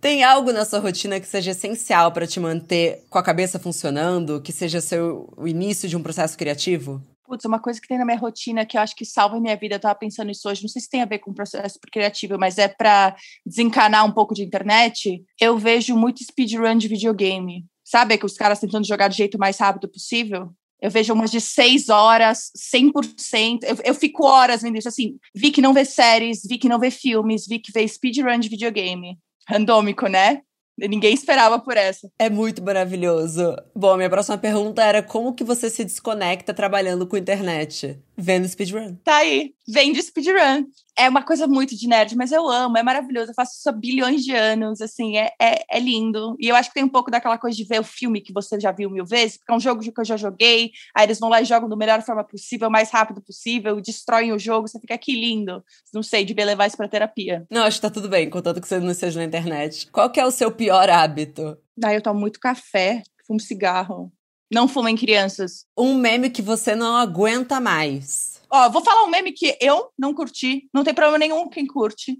Tem 0.00 0.22
algo 0.22 0.52
na 0.52 0.64
sua 0.64 0.80
rotina 0.80 1.18
que 1.18 1.26
seja 1.26 1.52
essencial 1.52 2.12
para 2.12 2.26
te 2.26 2.38
manter 2.38 3.04
com 3.08 3.18
a 3.18 3.22
cabeça 3.22 3.58
funcionando? 3.58 4.42
Que 4.42 4.52
seja 4.52 4.80
seu, 4.80 5.32
o 5.36 5.48
início 5.48 5.88
de 5.88 5.96
um 5.96 6.02
processo 6.02 6.36
criativo? 6.36 7.02
Putz, 7.28 7.44
uma 7.44 7.60
coisa 7.60 7.80
que 7.80 7.86
tem 7.86 7.98
na 7.98 8.06
minha 8.06 8.18
rotina 8.18 8.64
que 8.64 8.76
eu 8.76 8.80
acho 8.80 8.96
que 8.96 9.04
salva 9.04 9.38
minha 9.38 9.54
vida, 9.54 9.74
eu 9.74 9.80
tava 9.80 9.94
pensando 9.94 10.30
isso 10.30 10.48
hoje, 10.48 10.62
não 10.62 10.68
sei 10.68 10.80
se 10.80 10.88
tem 10.88 11.02
a 11.02 11.06
ver 11.06 11.18
com 11.18 11.30
o 11.30 11.34
processo 11.34 11.78
criativo, 11.92 12.38
mas 12.38 12.56
é 12.56 12.68
para 12.68 13.14
desencanar 13.44 14.06
um 14.06 14.12
pouco 14.12 14.34
de 14.34 14.42
internet. 14.42 15.22
Eu 15.38 15.58
vejo 15.58 15.94
muito 15.94 16.24
speedrun 16.24 16.78
de 16.78 16.88
videogame. 16.88 17.66
Sabe 17.84 18.16
que 18.16 18.24
os 18.24 18.34
caras 18.34 18.60
tentando 18.60 18.86
jogar 18.86 19.08
do 19.08 19.14
jeito 19.14 19.38
mais 19.38 19.58
rápido 19.58 19.88
possível? 19.88 20.50
Eu 20.80 20.90
vejo 20.90 21.12
umas 21.12 21.30
de 21.30 21.40
seis 21.40 21.88
horas, 21.88 22.50
100%. 22.56 23.64
Eu, 23.64 23.76
eu 23.84 23.94
fico 23.94 24.24
horas 24.24 24.62
vendo 24.62 24.78
isso. 24.78 24.88
Assim, 24.88 25.16
vi 25.34 25.50
que 25.50 25.60
não 25.60 25.74
vê 25.74 25.84
séries, 25.84 26.42
vi 26.48 26.58
que 26.58 26.68
não 26.68 26.78
vê 26.78 26.90
filmes, 26.90 27.46
vi 27.46 27.58
que 27.58 27.72
vê 27.72 27.86
speedrun 27.86 28.38
de 28.38 28.48
videogame. 28.48 29.18
Randômico, 29.48 30.06
né? 30.06 30.42
Ninguém 30.78 31.12
esperava 31.12 31.58
por 31.58 31.76
essa. 31.76 32.08
É 32.18 32.30
muito 32.30 32.62
maravilhoso. 32.62 33.56
Bom, 33.74 33.96
minha 33.96 34.08
próxima 34.08 34.38
pergunta 34.38 34.84
era 34.84 35.02
como 35.02 35.34
que 35.34 35.42
você 35.42 35.68
se 35.68 35.84
desconecta 35.84 36.54
trabalhando 36.54 37.06
com 37.06 37.16
internet? 37.16 37.98
Vendo 38.20 38.48
speedrun. 38.48 38.96
Tá 39.04 39.18
aí, 39.18 39.54
vende 39.66 40.02
speedrun. 40.02 40.66
É 40.98 41.08
uma 41.08 41.22
coisa 41.22 41.46
muito 41.46 41.76
de 41.76 41.86
nerd, 41.86 42.16
mas 42.16 42.32
eu 42.32 42.48
amo, 42.48 42.76
é 42.76 42.82
maravilhoso. 42.82 43.30
Eu 43.30 43.34
faço 43.34 43.52
isso 43.56 43.68
há 43.68 43.72
bilhões 43.72 44.24
de 44.24 44.34
anos, 44.34 44.80
assim, 44.80 45.16
é, 45.16 45.30
é, 45.40 45.64
é, 45.70 45.78
lindo. 45.78 46.34
E 46.40 46.48
eu 46.48 46.56
acho 46.56 46.70
que 46.70 46.74
tem 46.74 46.82
um 46.82 46.88
pouco 46.88 47.12
daquela 47.12 47.38
coisa 47.38 47.56
de 47.56 47.62
ver 47.62 47.78
o 47.78 47.84
filme 47.84 48.20
que 48.20 48.32
você 48.32 48.58
já 48.58 48.72
viu 48.72 48.90
mil 48.90 49.06
vezes, 49.06 49.36
porque 49.36 49.52
é 49.52 49.54
um 49.54 49.60
jogo 49.60 49.80
que 49.80 50.00
eu 50.00 50.04
já 50.04 50.16
joguei, 50.16 50.72
aí 50.96 51.06
eles 51.06 51.20
vão 51.20 51.28
lá 51.28 51.40
e 51.40 51.44
jogam 51.44 51.68
da 51.68 51.76
melhor 51.76 52.02
forma 52.02 52.24
possível, 52.24 52.68
mais 52.68 52.90
rápido 52.90 53.22
possível, 53.22 53.80
destroem 53.80 54.32
o 54.32 54.38
jogo, 54.38 54.66
você 54.66 54.80
fica 54.80 54.98
que 54.98 55.12
lindo. 55.12 55.62
Não 55.94 56.02
sei, 56.02 56.24
devia 56.24 56.44
levar 56.44 56.66
isso 56.66 56.76
pra 56.76 56.88
terapia. 56.88 57.46
Não, 57.48 57.62
acho 57.62 57.76
que 57.76 57.82
tá 57.82 57.90
tudo 57.90 58.08
bem, 58.08 58.28
contanto 58.28 58.60
que 58.60 58.66
você 58.66 58.80
não 58.80 58.90
esteja 58.90 59.20
na 59.20 59.26
internet. 59.26 59.88
Qual 59.92 60.10
que 60.10 60.18
é 60.18 60.26
o 60.26 60.32
seu 60.32 60.50
pior 60.50 60.90
hábito? 60.90 61.56
Ah, 61.84 61.94
eu 61.94 62.02
tomo 62.02 62.18
muito 62.18 62.40
café, 62.40 63.04
fumo 63.24 63.38
cigarro. 63.38 64.12
Não 64.50 64.66
fumem 64.66 64.96
crianças. 64.96 65.66
Um 65.76 65.94
meme 65.94 66.30
que 66.30 66.40
você 66.40 66.74
não 66.74 66.96
aguenta 66.96 67.60
mais. 67.60 68.40
Ó, 68.50 68.70
vou 68.70 68.82
falar 68.82 69.04
um 69.04 69.10
meme 69.10 69.32
que 69.32 69.56
eu 69.60 69.90
não 69.98 70.14
curti. 70.14 70.68
Não 70.72 70.82
tem 70.82 70.94
problema 70.94 71.18
nenhum 71.18 71.48
quem 71.48 71.66
curte. 71.66 72.18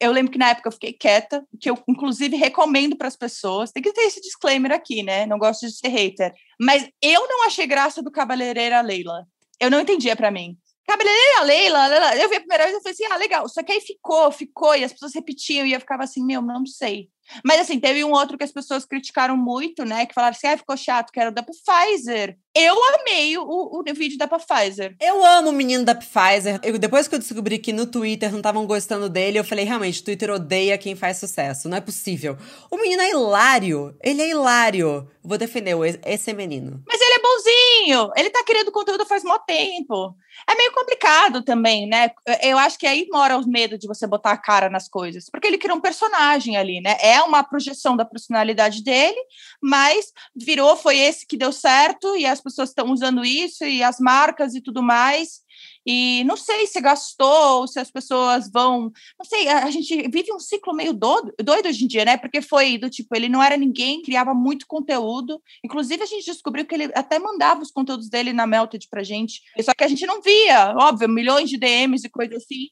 Eu 0.00 0.12
lembro 0.12 0.30
que 0.30 0.38
na 0.38 0.50
época 0.50 0.68
eu 0.68 0.72
fiquei 0.72 0.92
quieta, 0.92 1.44
que 1.60 1.70
eu 1.70 1.76
inclusive 1.88 2.36
recomendo 2.36 2.96
para 2.96 3.08
as 3.08 3.16
pessoas. 3.16 3.72
Tem 3.72 3.82
que 3.82 3.92
ter 3.92 4.02
esse 4.02 4.20
disclaimer 4.20 4.72
aqui, 4.72 5.02
né? 5.02 5.26
Não 5.26 5.38
gosto 5.38 5.66
de 5.66 5.72
ser 5.72 5.88
hater. 5.88 6.32
Mas 6.60 6.88
eu 7.02 7.28
não 7.28 7.46
achei 7.46 7.66
graça 7.66 8.02
do 8.02 8.10
cabeleireira 8.10 8.80
Leila. 8.80 9.24
Eu 9.60 9.70
não 9.70 9.80
entendia 9.80 10.14
para 10.14 10.30
mim. 10.30 10.56
Cabeleireira 10.88 11.42
Leila, 11.42 11.86
Leila, 11.86 12.16
eu 12.16 12.30
vi 12.30 12.36
a 12.36 12.40
primeira 12.40 12.64
vez 12.64 12.78
e 12.78 12.80
falei 12.80 12.94
assim: 12.94 13.04
ah, 13.12 13.16
legal. 13.18 13.46
Só 13.46 13.62
que 13.62 13.70
aí 13.70 13.80
ficou, 13.82 14.32
ficou, 14.32 14.74
e 14.74 14.82
as 14.82 14.90
pessoas 14.90 15.14
repetiam, 15.14 15.66
e 15.66 15.74
eu 15.74 15.80
ficava 15.80 16.02
assim: 16.02 16.24
meu, 16.24 16.40
não 16.40 16.64
sei. 16.64 17.10
Mas 17.44 17.60
assim, 17.60 17.78
teve 17.78 18.02
um 18.02 18.12
outro 18.12 18.38
que 18.38 18.44
as 18.44 18.50
pessoas 18.50 18.86
criticaram 18.86 19.36
muito, 19.36 19.84
né? 19.84 20.06
Que 20.06 20.14
falaram 20.14 20.34
assim: 20.34 20.46
ah, 20.46 20.56
ficou 20.56 20.78
chato, 20.78 21.12
que 21.12 21.20
era 21.20 21.28
o 21.28 21.34
da 21.34 21.42
Pfizer. 21.42 22.38
Eu 22.54 22.74
amei 22.94 23.36
o, 23.36 23.42
o, 23.42 23.80
o 23.80 23.94
vídeo 23.94 24.16
da 24.16 24.26
Pfizer. 24.26 24.96
Eu 24.98 25.22
amo 25.22 25.50
o 25.50 25.52
menino 25.52 25.84
da 25.84 25.94
Pfizer. 25.94 26.58
Eu, 26.62 26.78
depois 26.78 27.06
que 27.06 27.14
eu 27.14 27.18
descobri 27.18 27.58
que 27.58 27.70
no 27.72 27.84
Twitter 27.86 28.30
não 28.30 28.38
estavam 28.38 28.66
gostando 28.66 29.10
dele, 29.10 29.38
eu 29.38 29.44
falei: 29.44 29.66
realmente, 29.66 30.00
o 30.00 30.04
Twitter 30.04 30.30
odeia 30.30 30.78
quem 30.78 30.96
faz 30.96 31.18
sucesso. 31.18 31.68
Não 31.68 31.76
é 31.76 31.82
possível. 31.82 32.38
O 32.70 32.78
menino 32.78 33.02
é 33.02 33.10
hilário. 33.10 33.94
Ele 34.02 34.22
é 34.22 34.30
hilário. 34.30 35.06
Vou 35.22 35.36
defender 35.36 35.76
esse 36.06 36.32
menino. 36.32 36.82
Mas 36.88 36.98
ele 36.98 37.14
é 37.14 37.17
bonzinho. 37.28 38.10
Ele 38.16 38.30
tá 38.30 38.42
querendo 38.44 38.72
conteúdo 38.72 39.04
faz 39.06 39.22
mó 39.22 39.38
tempo. 39.38 40.16
É 40.48 40.54
meio 40.54 40.72
complicado 40.72 41.42
também, 41.42 41.86
né? 41.86 42.10
Eu 42.42 42.58
acho 42.58 42.78
que 42.78 42.86
aí 42.86 43.06
mora 43.10 43.36
o 43.36 43.46
medo 43.46 43.76
de 43.76 43.86
você 43.86 44.06
botar 44.06 44.32
a 44.32 44.36
cara 44.36 44.70
nas 44.70 44.88
coisas. 44.88 45.28
Porque 45.30 45.46
ele 45.46 45.58
cria 45.58 45.74
um 45.74 45.80
personagem 45.80 46.56
ali, 46.56 46.80
né? 46.80 46.96
É 47.00 47.20
uma 47.22 47.42
projeção 47.42 47.96
da 47.96 48.04
personalidade 48.04 48.82
dele, 48.82 49.18
mas 49.60 50.12
virou, 50.34 50.76
foi 50.76 50.98
esse 50.98 51.26
que 51.26 51.36
deu 51.36 51.52
certo, 51.52 52.16
e 52.16 52.24
as 52.24 52.40
pessoas 52.40 52.70
estão 52.70 52.90
usando 52.90 53.24
isso, 53.24 53.64
e 53.64 53.82
as 53.82 53.98
marcas 53.98 54.54
e 54.54 54.60
tudo 54.60 54.82
mais. 54.82 55.40
E 55.90 56.22
não 56.24 56.36
sei 56.36 56.66
se 56.66 56.82
gastou, 56.82 57.66
se 57.66 57.80
as 57.80 57.90
pessoas 57.90 58.50
vão. 58.52 58.92
Não 59.18 59.24
sei, 59.24 59.48
a 59.48 59.70
gente 59.70 60.06
vive 60.10 60.30
um 60.30 60.38
ciclo 60.38 60.74
meio 60.74 60.92
doido, 60.92 61.32
doido 61.42 61.66
hoje 61.66 61.82
em 61.82 61.88
dia, 61.88 62.04
né? 62.04 62.18
Porque 62.18 62.42
foi 62.42 62.76
do 62.76 62.90
tipo, 62.90 63.16
ele 63.16 63.26
não 63.26 63.42
era 63.42 63.56
ninguém, 63.56 64.02
criava 64.02 64.34
muito 64.34 64.66
conteúdo. 64.66 65.42
Inclusive, 65.64 66.02
a 66.02 66.06
gente 66.06 66.26
descobriu 66.26 66.66
que 66.66 66.74
ele 66.74 66.92
até 66.94 67.18
mandava 67.18 67.62
os 67.62 67.70
conteúdos 67.70 68.10
dele 68.10 68.34
na 68.34 68.46
Melted 68.46 68.86
pra 68.90 69.02
gente. 69.02 69.40
Só 69.62 69.72
que 69.72 69.82
a 69.82 69.88
gente 69.88 70.04
não 70.04 70.20
via, 70.20 70.74
óbvio, 70.76 71.08
milhões 71.08 71.48
de 71.48 71.56
DMs 71.56 72.06
e 72.06 72.10
coisas 72.10 72.42
assim. 72.42 72.68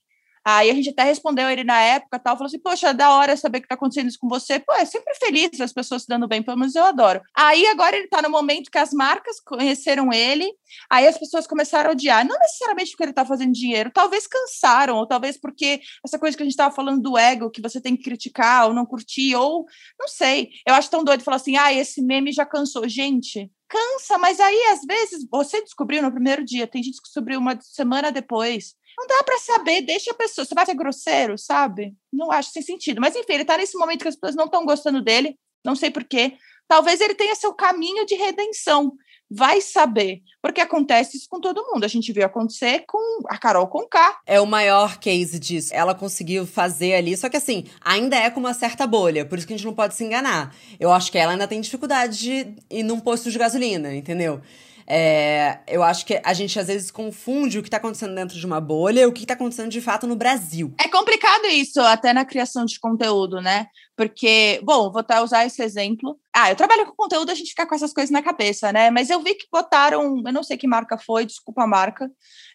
Aí 0.48 0.70
a 0.70 0.74
gente 0.74 0.90
até 0.90 1.02
respondeu 1.02 1.50
ele 1.50 1.64
na 1.64 1.80
época, 1.80 2.20
tal, 2.20 2.36
falou 2.36 2.46
assim: 2.46 2.60
Poxa, 2.60 2.94
da 2.94 3.10
hora 3.10 3.36
saber 3.36 3.60
que 3.60 3.66
tá 3.66 3.74
acontecendo 3.74 4.06
isso 4.06 4.18
com 4.20 4.28
você. 4.28 4.60
Pô, 4.60 4.72
é 4.74 4.84
sempre 4.84 5.12
feliz 5.16 5.60
as 5.60 5.72
pessoas 5.72 6.02
se 6.02 6.08
dando 6.08 6.28
bem, 6.28 6.40
pelo 6.40 6.56
menos 6.56 6.76
eu 6.76 6.84
adoro. 6.84 7.20
Aí 7.34 7.66
agora 7.66 7.96
ele 7.96 8.06
tá 8.06 8.22
no 8.22 8.30
momento 8.30 8.70
que 8.70 8.78
as 8.78 8.92
marcas 8.92 9.40
conheceram 9.40 10.12
ele, 10.12 10.48
aí 10.88 11.08
as 11.08 11.18
pessoas 11.18 11.48
começaram 11.48 11.90
a 11.90 11.92
odiar. 11.94 12.24
Não 12.24 12.38
necessariamente 12.38 12.92
porque 12.92 13.02
ele 13.02 13.12
tá 13.12 13.24
fazendo 13.24 13.52
dinheiro, 13.52 13.90
talvez 13.92 14.28
cansaram, 14.28 14.98
ou 14.98 15.04
talvez 15.04 15.36
porque 15.36 15.80
essa 16.04 16.16
coisa 16.16 16.36
que 16.36 16.44
a 16.44 16.46
gente 16.46 16.56
tava 16.56 16.72
falando 16.72 17.02
do 17.02 17.18
ego, 17.18 17.50
que 17.50 17.60
você 17.60 17.80
tem 17.80 17.96
que 17.96 18.04
criticar 18.04 18.68
ou 18.68 18.72
não 18.72 18.86
curtir, 18.86 19.34
ou 19.34 19.66
não 19.98 20.06
sei. 20.06 20.50
Eu 20.64 20.74
acho 20.74 20.88
tão 20.88 21.02
doido 21.02 21.24
falar 21.24 21.38
assim: 21.38 21.56
ah, 21.56 21.72
esse 21.72 22.00
meme 22.00 22.30
já 22.30 22.46
cansou. 22.46 22.88
Gente, 22.88 23.50
cansa, 23.68 24.16
mas 24.16 24.38
aí 24.38 24.62
às 24.70 24.82
vezes 24.86 25.26
você 25.28 25.60
descobriu 25.60 26.02
no 26.02 26.12
primeiro 26.12 26.44
dia, 26.44 26.68
tem 26.68 26.84
gente 26.84 26.98
que 26.98 27.02
descobriu 27.02 27.40
uma 27.40 27.58
semana 27.60 28.12
depois. 28.12 28.76
Não 28.98 29.06
dá 29.06 29.22
para 29.24 29.38
saber, 29.38 29.82
deixa 29.82 30.10
a 30.10 30.14
pessoa. 30.14 30.44
Você 30.44 30.54
vai 30.54 30.64
ser 30.64 30.74
grosseiro, 30.74 31.36
sabe? 31.36 31.94
Não 32.12 32.32
acho 32.32 32.50
sem 32.50 32.62
sentido. 32.62 33.00
Mas 33.00 33.14
enfim, 33.14 33.34
ele 33.34 33.44
tá 33.44 33.56
nesse 33.56 33.76
momento 33.76 34.02
que 34.02 34.08
as 34.08 34.16
pessoas 34.16 34.36
não 34.36 34.46
estão 34.46 34.64
gostando 34.64 35.02
dele, 35.02 35.38
não 35.64 35.76
sei 35.76 35.90
porquê. 35.90 36.36
Talvez 36.68 37.00
ele 37.00 37.14
tenha 37.14 37.34
seu 37.34 37.54
caminho 37.54 38.04
de 38.06 38.14
redenção. 38.14 38.92
Vai 39.30 39.60
saber. 39.60 40.20
Porque 40.40 40.60
acontece 40.60 41.16
isso 41.16 41.26
com 41.28 41.40
todo 41.40 41.66
mundo. 41.72 41.84
A 41.84 41.88
gente 41.88 42.12
viu 42.12 42.24
acontecer 42.24 42.84
com 42.86 43.20
a 43.28 43.36
Carol 43.36 43.66
Conká. 43.66 44.20
É 44.24 44.40
o 44.40 44.46
maior 44.46 44.98
case 44.98 45.38
disso. 45.38 45.74
Ela 45.74 45.94
conseguiu 45.94 46.46
fazer 46.46 46.94
ali, 46.94 47.16
só 47.16 47.28
que 47.28 47.36
assim, 47.36 47.64
ainda 47.80 48.16
é 48.16 48.30
com 48.30 48.40
uma 48.40 48.54
certa 48.54 48.86
bolha. 48.86 49.24
Por 49.24 49.36
isso 49.36 49.46
que 49.46 49.52
a 49.52 49.56
gente 49.56 49.66
não 49.66 49.74
pode 49.74 49.94
se 49.94 50.04
enganar. 50.04 50.54
Eu 50.78 50.92
acho 50.92 51.10
que 51.10 51.18
ela 51.18 51.32
ainda 51.32 51.48
tem 51.48 51.60
dificuldade 51.60 52.18
de 52.18 52.54
ir 52.70 52.82
num 52.84 53.00
posto 53.00 53.30
de 53.30 53.38
gasolina, 53.38 53.94
entendeu? 53.94 54.40
É, 54.88 55.58
eu 55.66 55.82
acho 55.82 56.06
que 56.06 56.20
a 56.24 56.32
gente 56.32 56.58
às 56.58 56.68
vezes 56.68 56.90
confunde 56.90 57.58
o 57.58 57.62
que 57.62 57.68
está 57.68 57.78
acontecendo 57.78 58.14
dentro 58.14 58.38
de 58.38 58.46
uma 58.46 58.60
bolha 58.60 59.00
e 59.00 59.06
o 59.06 59.12
que 59.12 59.22
está 59.22 59.34
acontecendo 59.34 59.70
de 59.70 59.80
fato 59.80 60.06
no 60.06 60.14
Brasil. 60.14 60.72
É 60.78 60.88
complicado 60.88 61.46
isso, 61.46 61.80
até 61.80 62.12
na 62.12 62.24
criação 62.24 62.64
de 62.64 62.78
conteúdo, 62.78 63.40
né? 63.40 63.66
Porque, 63.96 64.60
bom, 64.62 64.90
vou 64.92 65.00
até 65.00 65.20
usar 65.20 65.44
esse 65.44 65.62
exemplo. 65.62 66.18
Ah, 66.32 66.50
eu 66.50 66.56
trabalho 66.56 66.86
com 66.86 66.92
conteúdo, 66.92 67.30
a 67.30 67.34
gente 67.34 67.50
fica 67.50 67.66
com 67.66 67.74
essas 67.74 67.92
coisas 67.92 68.10
na 68.10 68.22
cabeça, 68.22 68.72
né? 68.72 68.90
Mas 68.90 69.10
eu 69.10 69.20
vi 69.20 69.34
que 69.34 69.46
botaram, 69.50 70.22
eu 70.24 70.32
não 70.32 70.42
sei 70.42 70.56
que 70.56 70.68
marca 70.68 70.96
foi, 70.98 71.26
desculpa 71.26 71.64
a 71.64 71.66
marca, 71.66 72.08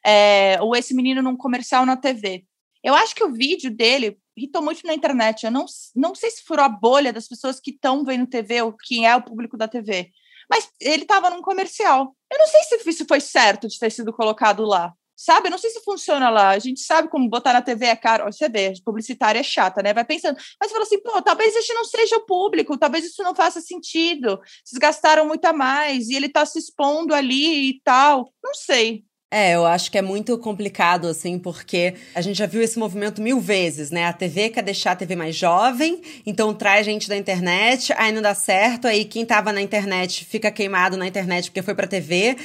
é, 0.06 0.58
ou 0.62 0.76
esse 0.76 0.94
menino 0.94 1.22
num 1.22 1.36
comercial 1.36 1.86
na 1.86 1.98
TV. 1.98 2.46
Eu 2.84 2.96
acho 2.96 3.13
que 3.13 3.24
o 3.24 3.32
vídeo 3.32 3.70
dele 3.70 4.17
irritou 4.36 4.62
muito 4.62 4.86
na 4.86 4.94
internet. 4.94 5.44
Eu 5.44 5.52
não, 5.52 5.65
não 5.96 6.15
sei 6.15 6.32
se 6.32 6.44
furou 6.44 6.65
a 6.65 6.70
bolha 6.70 7.12
das 7.12 7.28
pessoas 7.28 7.60
que 7.60 7.72
estão 7.72 8.04
vendo 8.04 8.26
TV 8.26 8.62
ou 8.62 8.74
quem 8.74 9.08
é 9.08 9.15
o 9.15 9.22
público 9.22 9.58
da 9.58 9.67
TV 9.67 10.10
mas 10.52 10.70
ele 10.82 11.04
estava 11.04 11.30
num 11.30 11.42
comercial. 11.42 12.14
Eu 12.30 12.38
não 12.38 12.46
sei 12.46 12.62
se 12.64 12.90
isso 12.90 13.06
foi 13.08 13.22
certo 13.22 13.70
de 13.70 13.80
ter 13.80 13.90
sido 13.90 14.12
colocado 14.12 14.66
lá. 14.66 14.94
Sabe? 15.16 15.48
Eu 15.48 15.52
não 15.52 15.58
sei 15.58 15.70
se 15.70 15.82
funciona 15.84 16.30
lá. 16.30 16.50
A 16.50 16.60
gente 16.60 16.82
sabe 16.82 17.08
como 17.08 17.30
botar 17.30 17.54
na 17.54 17.62
TV 17.62 17.86
é 17.86 17.96
caro. 17.96 18.26
Você 18.26 18.50
vê, 18.50 18.74
publicitária 18.84 19.40
é 19.40 19.44
chata, 19.44 19.82
né? 19.82 19.94
Vai 19.94 20.04
pensando. 20.04 20.36
Mas 20.60 20.70
você 20.70 20.74
fala 20.74 20.84
assim, 20.84 21.02
pô, 21.02 21.22
talvez 21.22 21.56
este 21.56 21.74
não 21.74 21.86
seja 21.86 22.18
o 22.18 22.26
público, 22.26 22.78
talvez 22.78 23.06
isso 23.06 23.24
não 23.24 23.34
faça 23.34 23.62
sentido. 23.62 24.40
Vocês 24.66 24.80
gastaram 24.80 25.26
muito 25.26 25.46
a 25.46 25.54
mais 25.54 26.10
e 26.10 26.16
ele 26.16 26.26
está 26.26 26.46
se 26.46 26.60
expondo 26.60 27.14
ali 27.14 27.70
e 27.70 27.82
tal. 27.82 28.34
Não 28.44 28.54
sei. 28.54 29.06
É, 29.34 29.56
eu 29.56 29.65
acho 29.65 29.89
que 29.89 29.98
é 29.98 30.02
muito 30.02 30.38
complicado, 30.38 31.08
assim, 31.08 31.39
porque 31.39 31.94
a 32.13 32.20
gente 32.20 32.38
já 32.38 32.46
viu 32.46 32.62
esse 32.62 32.78
movimento 32.78 33.22
mil 33.22 33.39
vezes, 33.39 33.89
né? 33.89 34.04
A 34.04 34.12
TV 34.12 34.50
quer 34.50 34.62
deixar 34.62 34.91
a 34.91 34.96
TV 34.98 35.15
mais 35.15 35.38
jovem, 35.38 36.02
então 36.26 36.54
traz 36.54 36.86
gente 36.86 37.08
da 37.08 37.15
internet, 37.15 37.94
aí 37.94 38.12
não 38.12 38.22
dá 38.22 38.36
certo, 38.36 38.88
aí 38.88 39.06
quem 39.06 39.26
tava 39.26 39.54
na 39.54 39.62
internet 39.62 40.26
fica 40.26 40.52
queimado 40.52 40.98
na 40.98 41.08
internet 41.08 41.50
porque 41.50 41.62
foi 41.62 41.74
pra 41.74 41.88
TV. 41.88 42.36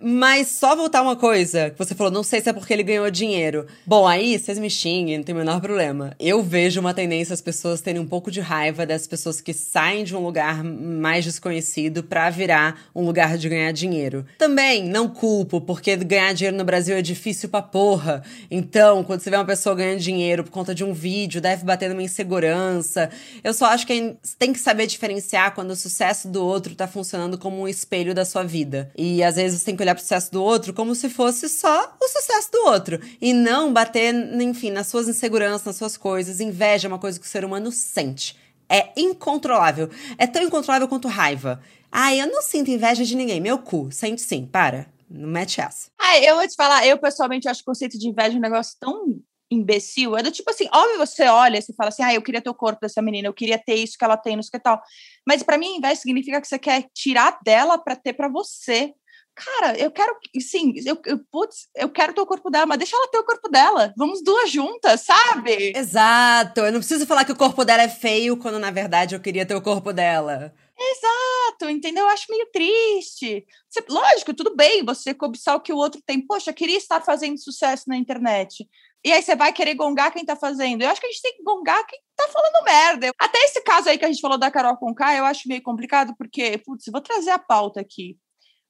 Mas 0.00 0.48
só 0.48 0.74
voltar 0.74 1.02
uma 1.02 1.16
coisa, 1.16 1.70
que 1.70 1.78
você 1.78 1.94
falou, 1.94 2.12
não 2.12 2.22
sei 2.22 2.40
se 2.40 2.48
é 2.48 2.52
porque 2.52 2.72
ele 2.72 2.82
ganhou 2.82 3.10
dinheiro. 3.10 3.66
Bom, 3.84 4.06
aí 4.06 4.38
vocês 4.38 4.58
me 4.58 4.70
xinguem, 4.70 5.18
não 5.18 5.24
tem 5.24 5.34
o 5.34 5.38
menor 5.38 5.60
problema. 5.60 6.14
Eu 6.18 6.42
vejo 6.42 6.80
uma 6.80 6.94
tendência 6.94 7.34
as 7.34 7.40
pessoas 7.40 7.80
terem 7.80 8.00
um 8.00 8.06
pouco 8.06 8.30
de 8.30 8.40
raiva 8.40 8.86
das 8.86 9.06
pessoas 9.06 9.40
que 9.40 9.52
saem 9.52 10.04
de 10.04 10.16
um 10.16 10.20
lugar 10.20 10.64
mais 10.64 11.24
desconhecido 11.24 12.02
para 12.02 12.30
virar 12.30 12.80
um 12.94 13.04
lugar 13.04 13.36
de 13.36 13.48
ganhar 13.48 13.72
dinheiro. 13.72 14.24
Também 14.38 14.82
não 14.82 15.08
culpo, 15.08 15.60
porque 15.60 15.96
ganhar 15.96 16.32
dinheiro 16.32 16.56
no 16.56 16.64
Brasil 16.64 16.96
é 16.96 17.02
difícil 17.02 17.48
pra 17.48 17.60
porra. 17.60 18.22
Então, 18.50 19.04
quando 19.04 19.20
você 19.20 19.30
vê 19.30 19.36
uma 19.36 19.44
pessoa 19.44 19.74
ganhando 19.74 20.00
dinheiro 20.00 20.44
por 20.44 20.50
conta 20.50 20.74
de 20.74 20.82
um 20.82 20.92
vídeo, 20.92 21.40
deve 21.40 21.64
bater 21.64 21.90
numa 21.90 22.02
insegurança. 22.02 23.10
Eu 23.44 23.52
só 23.52 23.66
acho 23.66 23.86
que 23.86 24.16
tem 24.38 24.52
que 24.52 24.58
saber 24.58 24.86
diferenciar 24.86 25.54
quando 25.54 25.72
o 25.72 25.76
sucesso 25.76 26.28
do 26.28 26.44
outro 26.44 26.74
tá 26.74 26.88
funcionando 26.88 27.36
como 27.36 27.60
um 27.60 27.68
espelho 27.68 28.14
da 28.14 28.24
sua 28.24 28.42
vida. 28.42 28.90
E 28.96 29.22
às 29.22 29.36
vezes 29.36 29.60
você 29.60 29.66
tem 29.66 29.76
que 29.76 29.82
olhar 29.82 29.89
olhar 29.90 29.94
pro 29.94 30.02
sucesso 30.02 30.32
do 30.32 30.42
outro 30.42 30.72
como 30.72 30.94
se 30.94 31.08
fosse 31.08 31.48
só 31.48 31.96
o 32.00 32.08
sucesso 32.08 32.50
do 32.52 32.66
outro. 32.66 33.00
E 33.20 33.32
não 33.32 33.72
bater, 33.72 34.14
enfim, 34.40 34.70
nas 34.70 34.86
suas 34.86 35.08
inseguranças, 35.08 35.64
nas 35.66 35.76
suas 35.76 35.96
coisas. 35.96 36.40
Inveja 36.40 36.86
é 36.86 36.90
uma 36.90 36.98
coisa 36.98 37.18
que 37.18 37.26
o 37.26 37.28
ser 37.28 37.44
humano 37.44 37.70
sente. 37.70 38.36
É 38.68 38.90
incontrolável. 38.96 39.90
É 40.16 40.26
tão 40.26 40.42
incontrolável 40.42 40.88
quanto 40.88 41.08
raiva. 41.08 41.60
Ah, 41.90 42.14
eu 42.14 42.28
não 42.28 42.40
sinto 42.40 42.70
inveja 42.70 43.04
de 43.04 43.16
ninguém. 43.16 43.40
Meu 43.40 43.58
cu. 43.58 43.88
Sente 43.90 44.22
sim. 44.22 44.46
Para. 44.46 44.86
Não 45.10 45.28
mete 45.28 45.60
essa. 45.60 45.90
Ah, 45.98 46.18
eu 46.20 46.36
vou 46.36 46.46
te 46.46 46.54
falar, 46.54 46.86
eu 46.86 46.96
pessoalmente 46.98 47.48
acho 47.48 47.62
o 47.62 47.64
conceito 47.64 47.98
de 47.98 48.08
inveja 48.08 48.36
um 48.36 48.40
negócio 48.40 48.76
tão 48.78 49.20
imbecil. 49.50 50.16
É 50.16 50.22
do 50.22 50.30
tipo 50.30 50.48
assim, 50.48 50.68
óbvio, 50.72 50.98
você 50.98 51.24
olha 51.24 51.58
e 51.58 51.74
fala 51.74 51.88
assim, 51.88 52.04
ah, 52.04 52.14
eu 52.14 52.22
queria 52.22 52.40
ter 52.40 52.48
o 52.48 52.54
corpo 52.54 52.80
dessa 52.80 53.02
menina, 53.02 53.26
eu 53.26 53.34
queria 53.34 53.58
ter 53.58 53.74
isso 53.74 53.98
que 53.98 54.04
ela 54.04 54.16
tem, 54.16 54.36
não 54.36 54.42
sei 54.42 54.50
o 54.50 54.52
que 54.52 54.60
tal. 54.60 54.80
Mas 55.26 55.42
para 55.42 55.58
mim, 55.58 55.76
inveja 55.76 55.96
significa 55.96 56.40
que 56.40 56.46
você 56.46 56.58
quer 56.58 56.86
tirar 56.94 57.40
dela 57.44 57.76
para 57.76 57.96
ter 57.96 58.12
para 58.12 58.28
você. 58.28 58.94
Cara, 59.40 59.78
eu 59.78 59.90
quero, 59.90 60.14
sim, 60.38 60.74
eu, 60.84 61.00
eu, 61.06 61.18
putz, 61.30 61.66
eu 61.74 61.88
quero 61.88 62.12
ter 62.12 62.20
o 62.20 62.26
corpo 62.26 62.50
dela, 62.50 62.66
mas 62.66 62.76
deixa 62.76 62.94
ela 62.94 63.08
ter 63.08 63.18
o 63.18 63.24
corpo 63.24 63.48
dela. 63.48 63.94
Vamos 63.96 64.22
duas 64.22 64.50
juntas, 64.50 65.00
sabe? 65.00 65.72
Exato. 65.74 66.60
Eu 66.60 66.72
não 66.72 66.80
preciso 66.80 67.06
falar 67.06 67.24
que 67.24 67.32
o 67.32 67.36
corpo 67.36 67.64
dela 67.64 67.82
é 67.82 67.88
feio 67.88 68.36
quando 68.36 68.58
na 68.58 68.70
verdade 68.70 69.14
eu 69.14 69.20
queria 69.20 69.46
ter 69.46 69.54
o 69.54 69.62
corpo 69.62 69.94
dela. 69.94 70.52
Exato, 70.78 71.70
entendeu? 71.70 72.04
Eu 72.04 72.10
acho 72.10 72.26
meio 72.28 72.46
triste. 72.52 73.46
Você, 73.68 73.82
lógico, 73.88 74.34
tudo 74.34 74.54
bem 74.54 74.84
você 74.84 75.14
cobiçar 75.14 75.56
o 75.56 75.60
que 75.60 75.72
o 75.72 75.76
outro 75.76 76.02
tem. 76.04 76.20
Poxa, 76.26 76.52
queria 76.52 76.76
estar 76.76 77.00
fazendo 77.00 77.38
sucesso 77.38 77.84
na 77.88 77.96
internet. 77.96 78.68
E 79.02 79.10
aí 79.10 79.22
você 79.22 79.34
vai 79.34 79.52
querer 79.54 79.74
gongar 79.74 80.12
quem 80.12 80.24
tá 80.24 80.36
fazendo. 80.36 80.82
Eu 80.82 80.90
acho 80.90 81.00
que 81.00 81.06
a 81.06 81.10
gente 81.10 81.22
tem 81.22 81.36
que 81.36 81.42
gongar 81.42 81.86
quem 81.86 81.98
tá 82.14 82.28
falando 82.28 82.64
merda. 82.64 83.10
Até 83.18 83.38
esse 83.44 83.62
caso 83.62 83.88
aí 83.88 83.96
que 83.96 84.04
a 84.04 84.08
gente 84.08 84.20
falou 84.20 84.38
da 84.38 84.50
Carol 84.50 84.76
Conká, 84.76 85.16
eu 85.16 85.24
acho 85.24 85.48
meio 85.48 85.62
complicado, 85.62 86.14
porque, 86.18 86.58
putz, 86.58 86.84
vou 86.92 87.00
trazer 87.00 87.30
a 87.30 87.38
pauta 87.38 87.80
aqui. 87.80 88.18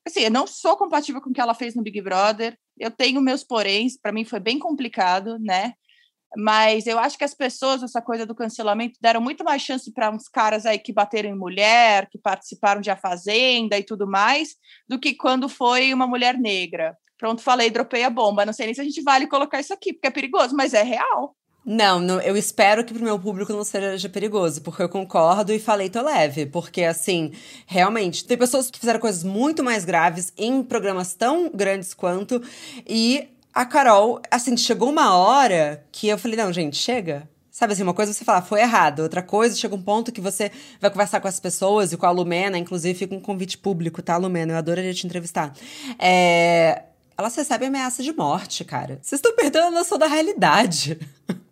Assim, 0.07 0.21
eu 0.21 0.31
não 0.31 0.47
sou 0.47 0.77
compatível 0.77 1.21
com 1.21 1.31
o 1.31 1.33
que 1.33 1.41
ela 1.41 1.55
fez 1.55 1.75
no 1.75 1.83
Big 1.83 2.01
Brother. 2.01 2.57
Eu 2.79 2.91
tenho 2.91 3.21
meus 3.21 3.45
poréns, 3.45 3.99
para 4.01 4.13
mim 4.13 4.25
foi 4.25 4.41
bem 4.41 4.59
complicado, 4.59 5.39
né? 5.39 5.75
Mas 6.37 6.87
eu 6.87 6.99
acho 6.99 7.19
que 7.19 7.25
as 7.25 7.35
pessoas, 7.35 7.83
essa 7.83 8.01
coisa 8.01 8.25
do 8.25 8.35
cancelamento, 8.35 8.99
deram 9.01 9.21
muito 9.21 9.43
mais 9.45 9.63
chance 9.63 9.93
para 9.93 10.11
uns 10.11 10.29
caras 10.29 10.65
aí 10.65 10.79
que 10.79 10.93
bateram 10.93 11.31
em 11.31 11.37
mulher, 11.37 12.09
que 12.09 12.19
participaram 12.19 12.81
de 12.81 12.91
A 12.91 12.97
Fazenda 12.97 13.77
e 13.77 13.83
tudo 13.83 14.07
mais, 14.07 14.55
do 14.89 14.99
que 14.99 15.15
quando 15.15 15.49
foi 15.49 15.93
uma 15.93 16.07
mulher 16.07 16.39
negra. 16.39 16.97
Pronto, 17.19 17.43
falei, 17.43 17.69
dropei 17.69 18.05
a 18.05 18.11
bomba. 18.11 18.47
Não 18.47 18.53
sei 18.53 18.67
nem 18.67 18.75
se 18.75 18.81
a 18.81 18.85
gente 18.85 19.03
vale 19.03 19.27
colocar 19.27 19.61
isso 19.61 19.75
aqui, 19.75 19.93
porque 19.93 20.07
é 20.07 20.11
perigoso, 20.11 20.55
mas 20.57 20.73
é 20.73 20.83
real. 20.83 21.37
Não, 21.65 22.01
não, 22.01 22.21
eu 22.21 22.37
espero 22.37 22.85
que 22.85 22.95
pro 22.95 23.03
meu 23.03 23.19
público 23.19 23.53
não 23.53 23.65
seja 23.65 24.09
perigoso, 24.09 24.63
porque 24.63 24.83
eu 24.83 24.89
concordo 24.89 25.53
e 25.53 25.59
falei 25.59 25.91
tô 25.91 26.03
leve, 26.03 26.47
porque 26.47 26.83
assim, 26.83 27.33
realmente, 27.67 28.25
tem 28.25 28.37
pessoas 28.37 28.71
que 28.71 28.79
fizeram 28.79 28.99
coisas 28.99 29.23
muito 29.23 29.63
mais 29.63 29.85
graves 29.85 30.33
em 30.39 30.63
programas 30.63 31.13
tão 31.13 31.51
grandes 31.51 31.93
quanto, 31.93 32.43
e 32.89 33.29
a 33.53 33.65
Carol, 33.67 34.21
assim, 34.31 34.57
chegou 34.57 34.89
uma 34.89 35.15
hora 35.17 35.85
que 35.93 36.09
eu 36.09 36.17
falei, 36.17 36.37
não, 36.37 36.53
gente, 36.53 36.77
chega. 36.77 37.29
Sabe 37.51 37.73
assim, 37.73 37.83
uma 37.83 37.93
coisa 37.93 38.13
é 38.13 38.15
você 38.15 38.25
falar, 38.25 38.43
foi 38.43 38.61
errado. 38.61 39.01
Outra 39.01 39.23
coisa, 39.23 39.57
chega 39.57 39.75
um 39.75 39.83
ponto 39.83 40.13
que 40.13 40.21
você 40.21 40.51
vai 40.81 40.89
conversar 40.89 41.21
com 41.21 41.29
as 41.29 41.41
pessoas 41.41 41.93
e 41.93 41.97
com 41.97 42.07
a 42.07 42.11
Lumena, 42.11 42.57
inclusive 42.57 42.99
fica 42.99 43.15
um 43.15 43.21
convite 43.21 43.59
público, 43.59 44.01
tá, 44.01 44.17
Lumena? 44.17 44.53
Eu 44.53 44.57
adoraria 44.57 44.95
te 44.95 45.05
entrevistar. 45.05 45.53
É, 45.99 46.85
elas 47.19 47.35
recebem 47.37 47.69
ameaça 47.69 48.03
de 48.03 48.13
morte, 48.13 48.65
cara. 48.65 48.99
Vocês 49.03 49.19
estão 49.19 49.35
perdendo 49.35 49.67
a 49.67 49.71
noção 49.71 49.99
da 49.99 50.07
realidade. 50.07 50.99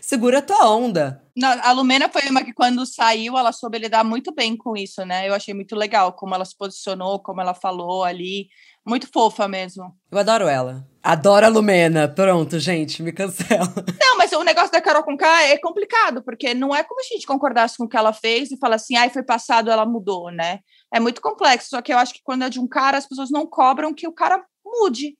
Segura 0.00 0.38
a 0.38 0.42
tua 0.42 0.70
onda. 0.70 1.22
Não, 1.36 1.50
a 1.62 1.72
Lumena 1.72 2.08
foi 2.08 2.22
uma 2.30 2.42
que, 2.42 2.52
quando 2.52 2.86
saiu, 2.86 3.36
ela 3.36 3.52
soube 3.52 3.78
lidar 3.78 4.02
muito 4.02 4.34
bem 4.34 4.56
com 4.56 4.76
isso, 4.76 5.04
né? 5.04 5.28
Eu 5.28 5.34
achei 5.34 5.52
muito 5.52 5.76
legal 5.76 6.12
como 6.14 6.34
ela 6.34 6.44
se 6.44 6.56
posicionou, 6.56 7.20
como 7.20 7.40
ela 7.40 7.52
falou 7.52 8.04
ali. 8.04 8.48
Muito 8.86 9.08
fofa 9.12 9.46
mesmo. 9.46 9.94
Eu 10.10 10.18
adoro 10.18 10.46
ela. 10.46 10.86
Adoro 11.02 11.44
a 11.44 11.48
Lumena. 11.48 12.08
Pronto, 12.08 12.58
gente, 12.58 13.02
me 13.02 13.12
cancela. 13.12 13.72
Não, 14.00 14.16
mas 14.16 14.32
o 14.32 14.42
negócio 14.44 14.72
da 14.72 14.80
Carol 14.80 15.02
com 15.02 15.16
K 15.16 15.42
é 15.42 15.58
complicado, 15.58 16.22
porque 16.22 16.54
não 16.54 16.74
é 16.74 16.82
como 16.82 17.02
se 17.02 17.12
a 17.12 17.16
gente 17.16 17.26
concordasse 17.26 17.76
com 17.76 17.84
o 17.84 17.88
que 17.88 17.96
ela 17.96 18.12
fez 18.12 18.50
e 18.50 18.58
fala 18.58 18.76
assim, 18.76 18.96
ai, 18.96 19.10
foi 19.10 19.22
passado, 19.22 19.70
ela 19.70 19.84
mudou, 19.84 20.30
né? 20.30 20.60
É 20.94 21.00
muito 21.00 21.20
complexo. 21.20 21.70
Só 21.70 21.82
que 21.82 21.92
eu 21.92 21.98
acho 21.98 22.14
que 22.14 22.20
quando 22.22 22.44
é 22.44 22.48
de 22.48 22.60
um 22.60 22.68
cara, 22.68 22.96
as 22.96 23.06
pessoas 23.06 23.30
não 23.30 23.46
cobram 23.46 23.92
que 23.92 24.08
o 24.08 24.12
cara 24.12 24.42
mude. 24.64 25.16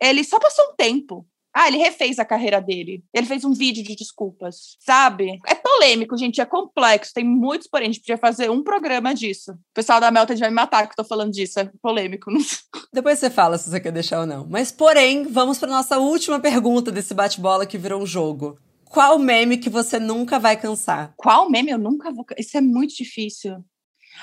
Ele 0.00 0.24
só 0.24 0.38
passou 0.38 0.64
um 0.70 0.74
tempo. 0.74 1.26
Ah, 1.54 1.68
ele 1.68 1.78
refez 1.78 2.18
a 2.18 2.24
carreira 2.24 2.60
dele. 2.60 3.02
Ele 3.12 3.26
fez 3.26 3.44
um 3.44 3.52
vídeo 3.52 3.82
de 3.82 3.96
desculpas, 3.96 4.76
sabe? 4.78 5.40
É 5.46 5.54
polêmico, 5.54 6.16
gente, 6.16 6.40
é 6.40 6.46
complexo, 6.46 7.12
tem 7.12 7.24
muitos, 7.24 7.66
porém, 7.66 7.88
a 7.88 7.92
gente 7.92 8.00
podia 8.00 8.18
fazer 8.18 8.50
um 8.50 8.62
programa 8.62 9.14
disso. 9.14 9.52
O 9.52 9.74
pessoal 9.74 10.00
da 10.00 10.10
Melta 10.10 10.34
vai 10.36 10.48
me 10.48 10.54
matar 10.54 10.86
que 10.86 10.92
eu 10.92 11.02
tô 11.02 11.04
falando 11.04 11.32
disso, 11.32 11.58
é 11.58 11.70
polêmico. 11.82 12.30
Depois 12.92 13.18
você 13.18 13.30
fala 13.30 13.58
se 13.58 13.68
você 13.68 13.80
quer 13.80 13.92
deixar 13.92 14.20
ou 14.20 14.26
não. 14.26 14.46
Mas, 14.48 14.70
porém, 14.70 15.24
vamos 15.24 15.58
para 15.58 15.68
nossa 15.68 15.98
última 15.98 16.38
pergunta 16.38 16.92
desse 16.92 17.14
bate-bola 17.14 17.66
que 17.66 17.78
virou 17.78 18.02
um 18.02 18.06
jogo. 18.06 18.58
Qual 18.84 19.18
meme 19.18 19.56
que 19.56 19.70
você 19.70 20.00
nunca 20.00 20.38
vai 20.38 20.56
cansar? 20.56 21.14
Qual 21.16 21.48
meme 21.48 21.70
eu 21.70 21.78
nunca 21.78 22.12
vou... 22.12 22.26
Isso 22.36 22.56
é 22.56 22.60
muito 22.60 22.94
difícil. 22.94 23.64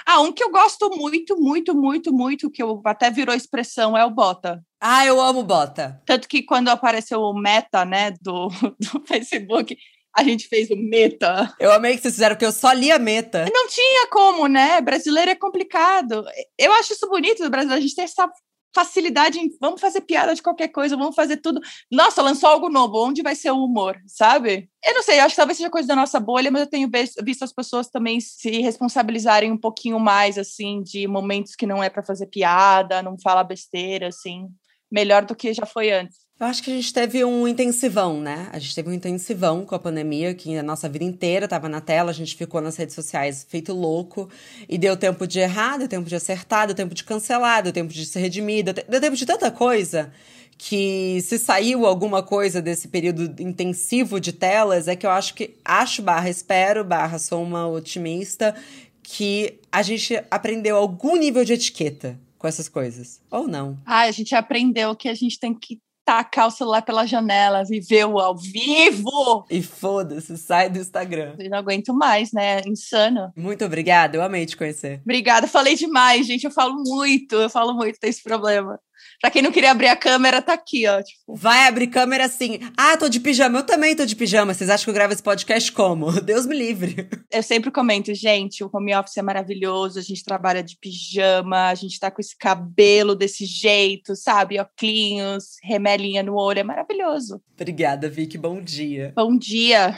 Ah, 0.06 0.22
um 0.22 0.32
que 0.32 0.44
eu 0.44 0.52
gosto 0.52 0.90
muito, 0.90 1.38
muito, 1.40 1.76
muito, 1.76 2.14
muito, 2.14 2.52
que 2.52 2.62
eu 2.62 2.82
até 2.86 3.10
virou 3.10 3.36
expressão, 3.36 3.98
é 3.98 4.06
o 4.06 4.12
Bota. 4.12 4.64
Ah, 4.80 5.06
eu 5.06 5.20
amo 5.22 5.44
Bota. 5.44 6.02
Tanto 6.06 6.28
que 6.28 6.44
quando 6.44 6.70
apareceu 6.70 7.20
o 7.20 7.34
Meta, 7.34 7.86
né, 7.86 8.12
do, 8.22 8.48
do 8.80 9.06
Facebook, 9.06 9.78
a 10.16 10.24
gente 10.24 10.48
fez 10.48 10.70
o 10.72 10.76
Meta. 10.76 11.54
Eu 11.60 11.72
amei 11.72 11.96
que 11.96 12.02
vocês 12.02 12.16
fizeram, 12.16 12.36
porque 12.36 12.46
eu 12.46 12.52
só 12.52 12.72
lia 12.72 12.98
Meta. 12.98 13.46
Não 13.54 13.68
tinha 13.68 14.08
como, 14.08 14.48
né? 14.48 14.82
Brasileiro 14.82 15.30
é 15.30 15.36
complicado. 15.36 16.26
Eu 16.58 16.74
acho 16.74 16.94
isso 16.94 17.08
bonito 17.08 17.44
do 17.44 17.50
Brasil, 17.50 17.72
a 17.72 17.80
gente 17.80 17.96
tem 17.96 18.06
essa 18.06 18.28
facilidade 18.74 19.40
em 19.40 19.50
vamos 19.60 19.82
fazer 19.82 20.02
piada 20.02 20.36
de 20.36 20.42
qualquer 20.42 20.68
coisa, 20.68 20.96
vamos 20.96 21.16
fazer 21.16 21.38
tudo. 21.38 21.60
Nossa, 21.92 22.22
lançou 22.22 22.50
algo 22.50 22.70
novo, 22.70 23.04
onde 23.04 23.24
vai 23.24 23.36
ser 23.36 23.52
o 23.52 23.64
humor, 23.64 23.98
sabe? 24.06 24.70
Eu 24.86 24.94
não 24.94 25.04
sei, 25.04 25.20
acho 25.20 25.34
que 25.34 25.38
talvez 25.38 25.58
seja 25.58 25.70
coisa 25.70 25.88
da 25.88 25.96
nossa 25.96 26.20
bolha, 26.20 26.52
mas 26.52 26.62
eu 26.62 26.70
tenho 26.70 26.90
visto 27.24 27.44
as 27.44 27.54
pessoas 27.54 27.90
também 27.90 28.20
se 28.20 28.62
responsabilizarem 28.62 29.52
um 29.52 29.58
pouquinho 29.58 30.00
mais, 30.00 30.38
assim, 30.38 30.84
de 30.84 31.08
momentos 31.08 31.56
que 31.56 31.66
não 31.66 31.84
é 31.84 31.90
para 31.90 32.04
fazer 32.04 32.28
piada, 32.28 33.02
não 33.02 33.18
falar 33.20 33.44
besteira, 33.44 34.10
assim, 34.10 34.48
melhor 34.92 35.26
do 35.26 35.36
que 35.36 35.54
já 35.54 35.66
foi 35.66 35.92
antes. 35.92 36.27
Eu 36.40 36.46
acho 36.46 36.62
que 36.62 36.70
a 36.70 36.76
gente 36.76 36.94
teve 36.94 37.26
um 37.26 37.48
intensivão, 37.48 38.22
né? 38.22 38.48
A 38.52 38.60
gente 38.60 38.76
teve 38.76 38.88
um 38.88 38.94
intensivão 38.94 39.66
com 39.66 39.74
a 39.74 39.80
pandemia, 39.80 40.36
que 40.36 40.56
a 40.56 40.62
nossa 40.62 40.88
vida 40.88 41.04
inteira 41.04 41.46
estava 41.46 41.68
na 41.68 41.82
tela, 41.82 42.12
a 42.12 42.14
gente 42.14 42.36
ficou 42.36 42.62
nas 42.62 42.76
redes 42.76 42.94
sociais 42.94 43.46
feito 43.50 43.74
louco, 43.74 44.30
e 44.70 44.78
deu 44.78 44.96
tempo 44.96 45.26
de 45.26 45.40
errar, 45.40 45.78
deu 45.78 45.88
tempo 45.88 46.08
de 46.08 46.16
acertar, 46.16 46.68
deu 46.68 46.76
tempo 46.76 46.94
de 46.94 47.04
cancelar, 47.04 47.64
deu 47.64 47.74
tempo 47.74 47.92
de 47.92 48.06
se 48.06 48.20
redimir, 48.20 48.64
deu, 48.64 48.74
deu 48.74 49.02
tempo 49.02 49.16
de 49.16 49.26
tanta 49.26 49.50
coisa 49.50 50.14
que 50.58 51.20
se 51.22 51.40
saiu 51.40 51.86
alguma 51.86 52.22
coisa 52.22 52.62
desse 52.62 52.88
período 52.88 53.42
intensivo 53.42 54.20
de 54.20 54.32
telas, 54.32 54.88
é 54.88 54.96
que 54.96 55.06
eu 55.06 55.12
acho 55.12 55.34
que 55.34 55.56
acho 55.66 56.02
barra 56.04 56.30
espero, 56.30 56.84
barra 56.84 57.18
sou 57.18 57.42
uma 57.42 57.68
otimista, 57.68 58.56
que 59.02 59.60
a 59.72 59.82
gente 59.82 60.20
aprendeu 60.30 60.76
algum 60.76 61.16
nível 61.16 61.44
de 61.44 61.54
etiqueta 61.54 62.20
com 62.38 62.48
essas 62.48 62.70
coisas. 62.70 63.22
Ou 63.32 63.48
não. 63.48 63.78
Ah, 63.86 64.02
a 64.02 64.12
gente 64.12 64.36
aprendeu 64.36 64.96
que 64.96 65.08
a 65.08 65.14
gente 65.14 65.40
tem 65.40 65.54
que 65.54 65.80
tacar 66.08 66.48
o 66.48 66.52
celular 66.52 66.82
pela 66.84 67.06
janela, 67.06 67.66
viveu 67.66 68.18
ao 68.18 68.34
vivo. 68.34 69.46
E 69.50 69.62
foda-se, 69.62 70.38
sai 70.38 70.70
do 70.70 70.80
Instagram. 70.80 71.36
Eu 71.38 71.50
não 71.50 71.58
aguento 71.58 71.94
mais, 71.94 72.32
né? 72.32 72.62
Insano. 72.66 73.34
Muito 73.36 73.66
obrigada, 73.66 74.16
eu 74.16 74.24
amei 74.24 74.46
te 74.46 74.56
conhecer. 74.56 75.02
Obrigada, 75.04 75.48
falei 75.48 75.76
demais, 75.76 76.26
gente. 76.26 76.46
Eu 76.46 76.52
falo 76.52 76.82
muito, 76.82 77.36
eu 77.36 77.50
falo 77.50 77.74
muito, 77.74 78.00
tem 78.00 78.10
esse 78.10 78.24
problema. 78.24 78.80
Pra 79.20 79.32
quem 79.32 79.42
não 79.42 79.52
queria 79.52 79.72
abrir 79.72 79.88
a 79.88 79.96
câmera, 79.96 80.42
tá 80.42 80.54
aqui, 80.54 80.88
ó. 80.88 81.02
Tipo. 81.02 81.36
Vai 81.36 81.68
abrir 81.68 81.88
câmera 81.88 82.26
assim. 82.26 82.60
Ah, 82.78 82.96
tô 82.98 83.10
de 83.10 83.20
pijama. 83.20 83.60
Eu 83.60 83.64
também 83.64 83.96
tô 83.96 84.06
de 84.06 84.16
pijama. 84.16 84.54
Vocês 84.54 84.70
acham 84.70 84.86
que 84.86 84.90
eu 84.92 84.94
gravo 84.94 85.14
esse 85.14 85.24
podcast 85.24 85.72
como? 85.72 86.12
Deus 86.22 86.46
me 86.46 86.56
livre. 86.56 87.10
Eu 87.32 87.42
sempre 87.42 87.72
comento, 87.72 88.14
gente, 88.14 88.64
o 88.64 88.70
home 88.72 88.96
office 88.96 89.18
é 89.18 89.22
maravilhoso. 89.22 89.98
A 89.98 90.04
gente 90.04 90.24
trabalha 90.24 90.64
de 90.64 90.78
pijama, 90.80 91.70
a 91.70 91.76
gente 91.76 92.00
tá 92.00 92.12
com 92.12 92.22
esse 92.22 92.38
cabelo 92.38 93.16
desse 93.16 93.46
jeito, 93.46 94.16
sabe? 94.16 94.60
Oclinhos, 94.60 95.58
remelinha 95.64 96.22
no 96.22 96.36
olho. 96.36 96.60
É 96.60 96.64
maravilhoso. 96.64 97.42
Obrigada, 97.56 98.10
Vicky. 98.10 98.38
Bom 98.38 98.62
dia. 98.62 99.14
Bom 99.16 99.36
dia. 99.36 99.98